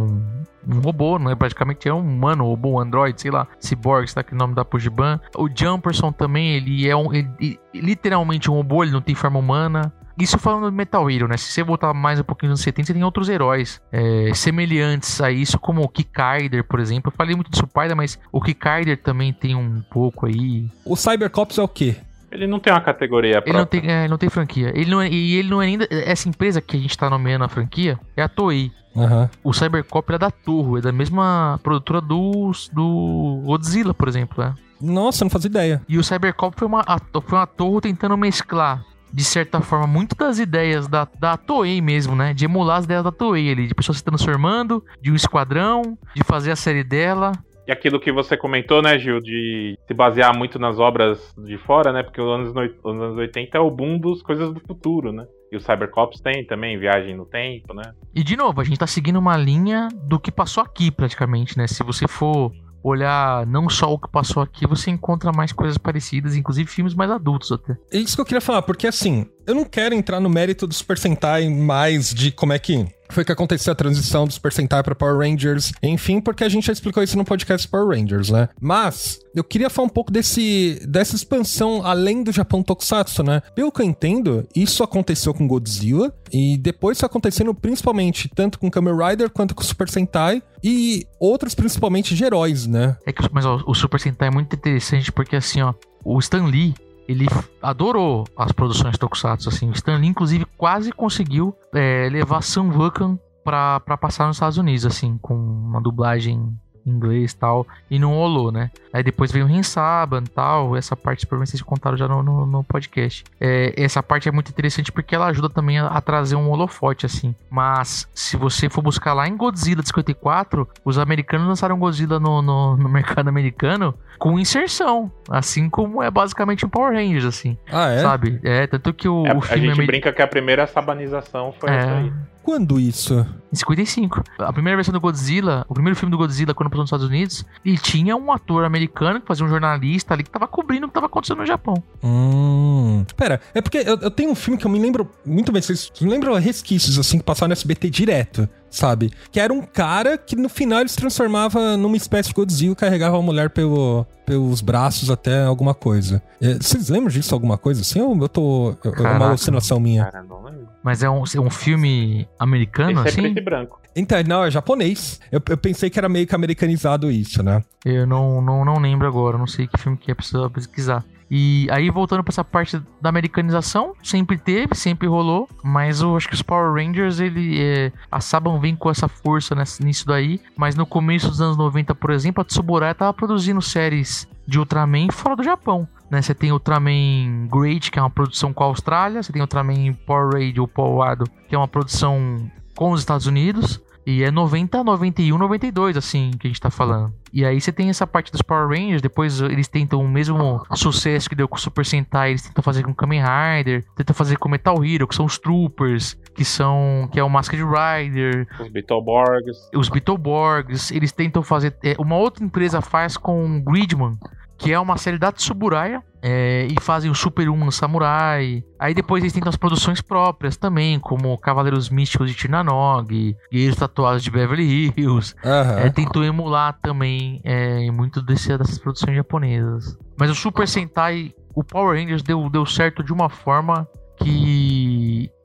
um, 0.66 0.74
um 0.76 0.80
robô, 0.80 1.18
não 1.18 1.30
é 1.30 1.34
praticamente 1.34 1.88
é 1.88 1.94
um 1.94 2.00
humano, 2.00 2.44
robô, 2.44 2.70
um 2.72 2.80
android, 2.80 3.20
sei 3.20 3.30
lá, 3.30 3.46
cyborg, 3.58 4.06
sei 4.08 4.20
lá 4.20 4.22
que 4.24 4.34
nome 4.34 4.54
dá 4.54 4.64
pro 4.64 4.78
Giban. 4.78 5.20
O 5.36 5.48
Jumperson 5.48 6.12
também, 6.12 6.50
ele 6.56 6.88
é 6.88 6.96
um, 6.96 7.12
ele- 7.12 7.58
literalmente 7.74 8.50
um 8.50 8.54
robô, 8.54 8.82
ele 8.82 8.92
não 8.92 9.00
tem 9.00 9.14
forma 9.14 9.38
humana. 9.38 9.92
Isso 10.18 10.38
falando 10.38 10.70
de 10.70 10.76
Metal 10.76 11.10
Hero, 11.10 11.26
né? 11.28 11.36
Se 11.38 11.44
você 11.50 11.62
voltar 11.62 11.94
mais 11.94 12.20
um 12.20 12.24
pouquinho 12.24 12.50
nos 12.50 12.60
70, 12.60 12.86
você 12.88 12.92
tem 12.92 13.02
outros 13.02 13.28
heróis 13.30 13.80
é, 13.90 14.30
semelhantes 14.34 15.18
a 15.20 15.30
isso, 15.30 15.58
como 15.58 15.80
o 15.82 15.88
Kikaider, 15.88 16.62
por 16.64 16.78
exemplo. 16.78 17.10
Eu 17.10 17.16
falei 17.16 17.34
muito 17.34 17.50
de 17.50 17.56
Spider, 17.56 17.96
mas 17.96 18.18
o 18.30 18.38
Kikaider 18.40 19.00
também 19.02 19.32
tem 19.32 19.54
um 19.54 19.80
pouco 19.90 20.26
aí. 20.26 20.68
O 20.84 20.94
Cybercops 20.94 21.56
é 21.56 21.62
o 21.62 21.68
quê? 21.68 21.96
Ele 22.30 22.46
não 22.46 22.58
tem 22.60 22.72
uma 22.72 22.80
categoria 22.80 23.38
Ele 23.44 23.52
não 23.52 23.60
própria. 23.60 23.80
tem, 23.80 23.90
é, 23.90 24.08
não 24.08 24.16
tem 24.18 24.28
franquia. 24.28 24.72
Ele 24.74 24.90
não 24.90 25.00
é, 25.00 25.08
e 25.08 25.34
ele 25.36 25.48
não 25.48 25.60
é 25.60 25.66
ainda. 25.66 25.86
Essa 25.90 26.28
empresa 26.28 26.60
que 26.60 26.76
a 26.76 26.80
gente 26.80 26.96
tá 26.96 27.10
nomeando 27.10 27.44
a 27.44 27.48
franquia 27.48 27.98
é 28.16 28.22
a 28.22 28.28
Toei. 28.28 28.70
Aham. 28.96 29.30
O 29.44 29.52
Cybercop 29.52 30.12
é 30.12 30.18
da 30.18 30.30
Torro, 30.30 30.78
é 30.78 30.80
da 30.80 30.90
mesma 30.92 31.58
produtora 31.62 32.00
do, 32.00 32.50
do 32.72 33.42
Godzilla, 33.44 33.94
por 33.94 34.08
exemplo. 34.08 34.42
É. 34.42 34.52
Nossa, 34.80 35.24
não 35.24 35.30
fazia 35.30 35.48
ideia. 35.48 35.82
E 35.88 35.98
o 35.98 36.02
Cybercop 36.04 36.56
foi 36.58 36.66
uma, 36.66 36.82
foi 36.84 37.38
uma 37.38 37.46
Torro 37.46 37.80
tentando 37.80 38.16
mesclar, 38.16 38.82
de 39.12 39.22
certa 39.24 39.60
forma, 39.60 39.86
muito 39.86 40.16
das 40.16 40.38
ideias 40.38 40.88
da, 40.88 41.06
da 41.18 41.36
Toei 41.36 41.80
mesmo, 41.80 42.16
né? 42.16 42.32
De 42.34 42.44
emular 42.46 42.78
as 42.78 42.84
ideias 42.84 43.04
da 43.04 43.12
Toei 43.12 43.50
ali, 43.50 43.66
de 43.68 43.74
pessoa 43.74 43.94
se 43.94 44.02
transformando, 44.02 44.84
de 45.00 45.12
um 45.12 45.14
esquadrão, 45.14 45.96
de 46.14 46.24
fazer 46.24 46.50
a 46.50 46.56
série 46.56 46.82
dela. 46.82 47.32
E 47.70 47.72
aquilo 47.72 48.00
que 48.00 48.11
você 48.11 48.37
comentou, 48.37 48.83
né, 48.83 48.98
Gil, 48.98 49.20
de 49.20 49.78
se 49.87 49.94
basear 49.94 50.37
muito 50.37 50.59
nas 50.59 50.80
obras 50.80 51.33
de 51.38 51.56
fora, 51.59 51.92
né? 51.92 52.02
Porque 52.02 52.20
os 52.20 52.28
anos, 52.28 52.48
os 52.83 53.00
anos 53.00 53.16
80 53.16 53.56
é 53.56 53.61
o 53.61 53.70
boom 53.70 53.96
dos 53.96 54.22
coisas 54.22 54.52
do 54.52 54.59
futuro, 54.59 55.12
né? 55.12 55.24
E 55.52 55.56
o 55.56 55.61
Cybercops 55.61 56.20
tem 56.20 56.44
também, 56.44 56.76
viagem 56.76 57.16
no 57.16 57.24
tempo, 57.24 57.72
né? 57.72 57.92
E 58.12 58.24
de 58.24 58.37
novo, 58.37 58.61
a 58.61 58.64
gente 58.64 58.76
tá 58.76 58.88
seguindo 58.88 59.20
uma 59.20 59.37
linha 59.37 59.87
do 60.02 60.18
que 60.18 60.33
passou 60.33 60.64
aqui, 60.64 60.90
praticamente, 60.90 61.56
né? 61.56 61.68
Se 61.68 61.85
você 61.85 62.09
for 62.09 62.50
olhar 62.83 63.46
não 63.46 63.68
só 63.68 63.92
o 63.92 63.98
que 64.00 64.11
passou 64.11 64.42
aqui, 64.42 64.66
você 64.66 64.90
encontra 64.90 65.30
mais 65.30 65.52
coisas 65.52 65.78
parecidas, 65.78 66.35
inclusive 66.35 66.68
filmes 66.68 66.94
mais 66.94 67.11
adultos 67.11 67.52
até. 67.52 67.76
É 67.92 67.98
isso 67.98 68.16
que 68.16 68.20
eu 68.20 68.26
queria 68.26 68.40
falar, 68.40 68.62
porque 68.62 68.88
assim, 68.88 69.26
eu 69.50 69.54
não 69.54 69.64
quero 69.64 69.94
entrar 69.94 70.20
no 70.20 70.30
mérito 70.30 70.66
do 70.66 70.74
Super 70.74 70.96
Sentai 70.96 71.48
mais 71.48 72.14
de 72.14 72.30
como 72.30 72.52
é 72.52 72.58
que 72.58 72.86
foi 73.10 73.24
que 73.24 73.32
aconteceu 73.32 73.72
a 73.72 73.74
transição 73.74 74.24
do 74.24 74.32
Super 74.32 74.52
Sentai 74.52 74.84
pra 74.84 74.94
Power 74.94 75.18
Rangers, 75.18 75.72
enfim, 75.82 76.20
porque 76.20 76.44
a 76.44 76.48
gente 76.48 76.68
já 76.68 76.72
explicou 76.72 77.02
isso 77.02 77.18
no 77.18 77.24
podcast 77.24 77.66
Power 77.66 77.98
Rangers, 77.98 78.30
né? 78.30 78.48
Mas 78.60 79.18
eu 79.34 79.42
queria 79.42 79.68
falar 79.68 79.86
um 79.86 79.90
pouco 79.90 80.12
desse 80.12 80.80
dessa 80.86 81.16
expansão 81.16 81.84
além 81.84 82.22
do 82.22 82.30
Japão 82.30 82.62
Tokusatsu, 82.62 83.24
né? 83.24 83.42
Pelo 83.54 83.72
que 83.72 83.82
eu 83.82 83.86
entendo, 83.86 84.46
isso 84.54 84.84
aconteceu 84.84 85.34
com 85.34 85.48
Godzilla 85.48 86.14
e 86.32 86.56
depois 86.56 87.00
foi 87.00 87.06
acontecendo 87.06 87.52
principalmente 87.52 88.30
tanto 88.32 88.58
com 88.58 88.70
Kamen 88.70 88.94
Rider 88.96 89.30
quanto 89.30 89.54
com 89.54 89.62
Super 89.64 89.88
Sentai 89.88 90.40
e 90.62 91.04
outros 91.18 91.54
principalmente 91.54 92.14
de 92.14 92.22
heróis, 92.24 92.66
né? 92.66 92.96
É 93.04 93.12
que, 93.12 93.22
mas 93.32 93.44
ó, 93.44 93.60
o 93.66 93.74
Super 93.74 93.98
Sentai 93.98 94.28
é 94.28 94.30
muito 94.30 94.54
interessante 94.54 95.10
porque 95.10 95.34
assim, 95.34 95.60
ó, 95.60 95.74
o 96.04 96.18
Stan 96.20 96.44
Lee, 96.44 96.74
ele 97.10 97.26
adorou 97.60 98.24
as 98.36 98.52
produções 98.52 98.96
Tokusatsu, 98.96 99.48
assim. 99.48 99.68
O 99.68 99.72
Stan 99.72 99.96
Lee, 99.96 100.08
inclusive, 100.08 100.44
quase 100.56 100.92
conseguiu 100.92 101.54
é, 101.74 102.08
levar 102.10 102.42
Sam 102.42 102.70
Vulcan 102.70 103.18
pra, 103.42 103.80
pra 103.80 103.96
passar 103.96 104.28
nos 104.28 104.36
Estados 104.36 104.58
Unidos, 104.58 104.86
assim, 104.86 105.18
com 105.18 105.34
uma 105.34 105.80
dublagem 105.80 106.36
em 106.36 106.69
inglês 106.86 107.32
e 107.32 107.36
tal, 107.36 107.66
e 107.90 107.98
não 107.98 108.10
rolou, 108.14 108.50
né? 108.50 108.70
Aí 108.92 109.02
depois 109.02 109.30
veio 109.30 109.44
o 109.44 109.48
Rinsaban 109.48 110.22
e 110.24 110.28
tal, 110.30 110.76
essa 110.76 110.96
parte 110.96 111.26
provavelmente 111.26 111.50
vocês 111.50 111.62
contaram 111.62 111.96
já 111.96 112.08
no, 112.08 112.22
no, 112.22 112.46
no 112.46 112.64
podcast. 112.64 113.24
É, 113.40 113.72
essa 113.76 114.02
parte 114.02 114.28
é 114.28 114.32
muito 114.32 114.50
interessante 114.50 114.90
porque 114.90 115.14
ela 115.14 115.26
ajuda 115.26 115.48
também 115.48 115.78
a, 115.78 115.86
a 115.86 116.00
trazer 116.00 116.36
um 116.36 116.50
holofote, 116.50 117.06
assim. 117.06 117.34
Mas 117.50 118.08
se 118.14 118.36
você 118.36 118.68
for 118.68 118.82
buscar 118.82 119.12
lá 119.12 119.28
em 119.28 119.36
Godzilla 119.36 119.82
de 119.82 119.88
54, 119.88 120.68
os 120.84 120.98
americanos 120.98 121.46
lançaram 121.46 121.78
Godzilla 121.78 122.18
no, 122.18 122.42
no, 122.42 122.76
no 122.76 122.88
mercado 122.90 123.28
americano 123.28 123.94
com 124.18 124.38
inserção, 124.38 125.10
assim 125.30 125.70
como 125.70 126.02
é 126.02 126.10
basicamente 126.10 126.66
um 126.66 126.68
Power 126.68 126.92
Rangers, 126.92 127.24
assim, 127.24 127.56
Ah, 127.72 127.88
é? 127.90 128.00
sabe? 128.00 128.38
É, 128.42 128.66
tanto 128.66 128.92
que 128.92 129.08
o, 129.08 129.26
É, 129.26 129.34
o 129.34 129.38
a 129.38 129.42
filme 129.42 129.62
gente 129.68 129.72
ameri- 129.72 129.86
brinca 129.86 130.12
que 130.12 130.20
a 130.20 130.26
primeira 130.26 130.66
sabanização 130.66 131.54
foi 131.58 131.70
essa 131.70 131.88
é, 131.88 131.96
aí. 131.98 132.12
Quando 132.42 132.81
isso? 132.81 133.26
em 133.53 133.57
55. 133.57 134.22
A 134.38 134.53
primeira 134.53 134.76
versão 134.76 134.92
do 134.92 135.00
Godzilla, 135.00 135.64
o 135.68 135.74
primeiro 135.74 135.98
filme 135.98 136.11
do 136.11 136.16
Godzilla, 136.16 136.55
quando 136.55 136.70
passou 136.70 136.83
nos 136.83 136.88
Estados 136.88 137.07
Unidos, 137.07 137.44
ele 137.64 137.79
tinha 137.79 138.16
um 138.16 138.33
ator 138.33 138.64
americano 138.64 139.20
que 139.20 139.26
fazia 139.26 139.44
um 139.44 139.48
jornalista 139.48 140.14
ali 140.14 140.22
que 140.22 140.31
tava 140.31 140.46
cobrindo 140.46 140.87
o 140.87 140.88
que 140.88 140.94
tava 140.94 141.07
acontecendo 141.07 141.38
no 141.38 141.46
Japão. 141.46 141.83
Hum. 142.03 143.05
Pera, 143.16 143.40
é 143.55 143.61
porque 143.61 143.79
eu, 143.79 143.98
eu 143.98 144.11
tenho 144.11 144.31
um 144.31 144.35
filme 144.35 144.59
que 144.59 144.66
eu 144.66 144.70
me 144.70 144.79
lembro 144.79 145.11
muito 145.26 145.50
bem. 145.50 145.61
Vocês 145.61 145.90
me 146.00 146.09
lembram 146.09 146.35
resquícios, 146.35 146.98
assim, 146.98 147.18
que 147.18 147.24
passaram 147.24 147.48
no 147.48 147.53
SBT 147.53 147.90
direto, 147.90 148.48
sabe? 148.70 149.11
Que 149.33 149.40
era 149.40 149.52
um 149.52 149.62
cara 149.62 150.16
que 150.16 150.37
no 150.37 150.48
final 150.48 150.80
ele 150.80 150.88
se 150.88 150.96
transformava 150.96 151.76
numa 151.76 151.96
espécie 151.96 152.28
de 152.28 152.35
Godzilla 152.35 152.72
e 152.72 152.76
carregava 152.76 153.18
a 153.18 153.22
mulher 153.22 153.50
pelo, 153.50 154.06
pelos 154.24 154.61
braços 154.61 155.11
até 155.11 155.42
alguma 155.44 155.74
coisa. 155.74 156.22
É, 156.40 156.54
vocês 156.54 156.88
lembram 156.88 157.11
disso, 157.11 157.35
alguma 157.35 157.59
coisa 157.59 157.80
assim? 157.83 158.00
Ou 158.00 158.16
eu 158.20 158.28
tô. 158.28 158.74
eu- 158.85 158.94
É 159.04 159.11
uma 159.16 159.28
alucinação 159.28 159.80
minha? 159.80 160.04
Cara, 160.04 160.22
não 160.22 160.42
lembro. 160.44 160.68
Mas 160.83 161.02
é 161.02 161.11
um, 161.11 161.22
é 161.35 161.40
um 161.40 161.50
filme 161.50 162.26
americano, 162.38 162.92
Esse 162.92 163.00
é 163.00 163.09
assim? 163.09 163.22
preto 163.22 163.38
e 163.38 163.44
branco. 163.44 163.80
Então, 163.94 164.18
não, 164.26 164.44
é 164.44 164.50
japonês. 164.50 165.20
Eu, 165.33 165.42
eu 165.48 165.56
pensei 165.56 165.90
que 165.90 165.98
era 165.98 166.09
meio 166.09 166.26
que 166.26 166.35
americanizado 166.35 167.11
isso, 167.11 167.42
né? 167.42 167.62
Eu 167.85 168.06
não, 168.06 168.40
não, 168.40 168.64
não 168.64 168.78
lembro 168.78 169.06
agora, 169.06 169.37
não 169.37 169.48
sei 169.48 169.66
que 169.66 169.76
filme 169.76 169.98
que 169.98 170.11
é, 170.11 170.14
precisa 170.14 170.48
pesquisar. 170.48 171.04
E 171.30 171.68
aí, 171.70 171.88
voltando 171.90 172.24
pra 172.24 172.32
essa 172.32 172.42
parte 172.42 172.80
da 173.00 173.08
americanização, 173.08 173.94
sempre 174.02 174.36
teve, 174.36 174.74
sempre 174.74 175.06
rolou, 175.06 175.48
mas 175.62 176.00
eu 176.00 176.16
acho 176.16 176.26
que 176.28 176.34
os 176.34 176.42
Power 176.42 176.72
Rangers, 176.74 177.20
ele, 177.20 177.60
é, 177.62 177.92
a 178.10 178.20
Saban 178.20 178.58
vem 178.58 178.74
com 178.74 178.90
essa 178.90 179.06
força 179.06 179.54
nessa- 179.54 179.84
nisso 179.84 180.04
daí, 180.06 180.40
mas 180.56 180.74
no 180.74 180.84
começo 180.84 181.28
dos 181.28 181.40
anos 181.40 181.56
90, 181.56 181.94
por 181.94 182.10
exemplo, 182.10 182.40
a 182.42 182.44
Tsuburaya 182.44 182.94
tava 182.94 183.14
produzindo 183.14 183.62
séries 183.62 184.26
de 184.46 184.58
Ultraman 184.58 185.08
fora 185.12 185.36
do 185.36 185.44
Japão. 185.44 185.86
Né? 186.10 186.20
Você 186.20 186.34
tem 186.34 186.50
Ultraman 186.50 187.46
Great, 187.48 187.92
que 187.92 187.98
é 188.00 188.02
uma 188.02 188.10
produção 188.10 188.52
com 188.52 188.64
a 188.64 188.66
Austrália, 188.66 189.22
você 189.22 189.32
tem 189.32 189.40
Ultraman 189.40 189.92
Power 190.04 190.32
Radio, 190.32 190.66
Power 190.66 191.08
Ado, 191.08 191.24
que 191.48 191.54
é 191.54 191.58
uma 191.58 191.68
produção 191.68 192.50
com 192.74 192.90
os 192.90 193.00
Estados 193.00 193.26
Unidos, 193.26 193.80
e 194.06 194.22
é 194.24 194.30
90, 194.30 194.82
91, 194.82 195.36
92, 195.38 195.96
assim, 195.96 196.30
que 196.38 196.46
a 196.46 196.50
gente 196.50 196.60
tá 196.60 196.70
falando. 196.70 197.12
E 197.32 197.44
aí 197.44 197.60
você 197.60 197.70
tem 197.70 197.88
essa 197.90 198.06
parte 198.06 198.32
dos 198.32 198.42
Power 198.42 198.68
Rangers, 198.68 199.00
depois 199.00 199.40
eles 199.40 199.68
tentam 199.68 200.00
o 200.00 200.08
mesmo 200.08 200.64
sucesso 200.74 201.28
que 201.28 201.34
deu 201.36 201.46
com 201.46 201.56
o 201.56 201.60
Super 201.60 201.86
Sentai, 201.86 202.30
eles 202.30 202.42
tentam 202.42 202.62
fazer 202.62 202.82
com 202.82 202.90
o 202.90 202.94
Kamen 202.94 203.20
Rider, 203.22 203.84
tentam 203.94 204.14
fazer 204.14 204.36
com 204.36 204.48
o 204.48 204.50
Metal 204.50 204.84
Hero, 204.84 205.06
que 205.06 205.14
são 205.14 205.24
os 205.26 205.38
Troopers, 205.38 206.18
que 206.34 206.44
são 206.44 207.08
que 207.12 207.20
é 207.20 207.22
o 207.22 207.28
Masked 207.30 207.62
Rider, 207.62 208.48
Os 208.60 208.68
Beetleborgs. 208.68 209.56
os 209.76 209.88
Beetleborgs, 209.88 210.90
eles 210.90 211.12
tentam 211.12 211.42
fazer. 211.42 211.76
é, 211.84 211.94
uma 211.98 212.16
outra 212.16 212.44
empresa 212.44 212.80
faz 212.80 213.16
com 213.16 213.58
o 213.58 213.62
Gridman, 213.62 214.18
que 214.60 214.72
é 214.72 214.78
uma 214.78 214.96
série 214.98 215.18
da 215.18 215.32
Tsuburaya, 215.32 216.02
é, 216.22 216.68
e 216.70 216.76
fazem 216.80 217.10
o 217.10 217.14
Super 217.14 217.48
Human 217.48 217.70
Samurai. 217.70 218.62
Aí 218.78 218.94
depois 218.94 219.22
eles 219.22 219.32
tentam 219.32 219.48
as 219.48 219.56
produções 219.56 220.02
próprias 220.02 220.56
também, 220.56 221.00
como 221.00 221.36
Cavaleiros 221.38 221.88
Místicos 221.88 222.30
de 222.30 222.36
Tirnanog, 222.36 223.36
Guerreiros 223.50 223.78
Tatuados 223.78 224.22
de 224.22 224.30
Beverly 224.30 224.92
Hills. 224.96 225.34
Aham. 225.42 225.80
É, 225.80 225.90
tentou 225.90 226.22
emular 226.22 226.78
também 226.82 227.40
é, 227.42 227.90
muito 227.90 228.20
desse, 228.20 228.56
dessas 228.56 228.78
produções 228.78 229.16
japonesas. 229.16 229.96
Mas 230.18 230.30
o 230.30 230.34
Super 230.34 230.68
Sentai, 230.68 231.32
o 231.54 231.64
Power 231.64 231.98
Rangers 231.98 232.22
deu, 232.22 232.50
deu 232.50 232.66
certo 232.66 233.02
de 233.02 233.14
uma 233.14 233.30
forma 233.30 233.88
que 234.22 234.79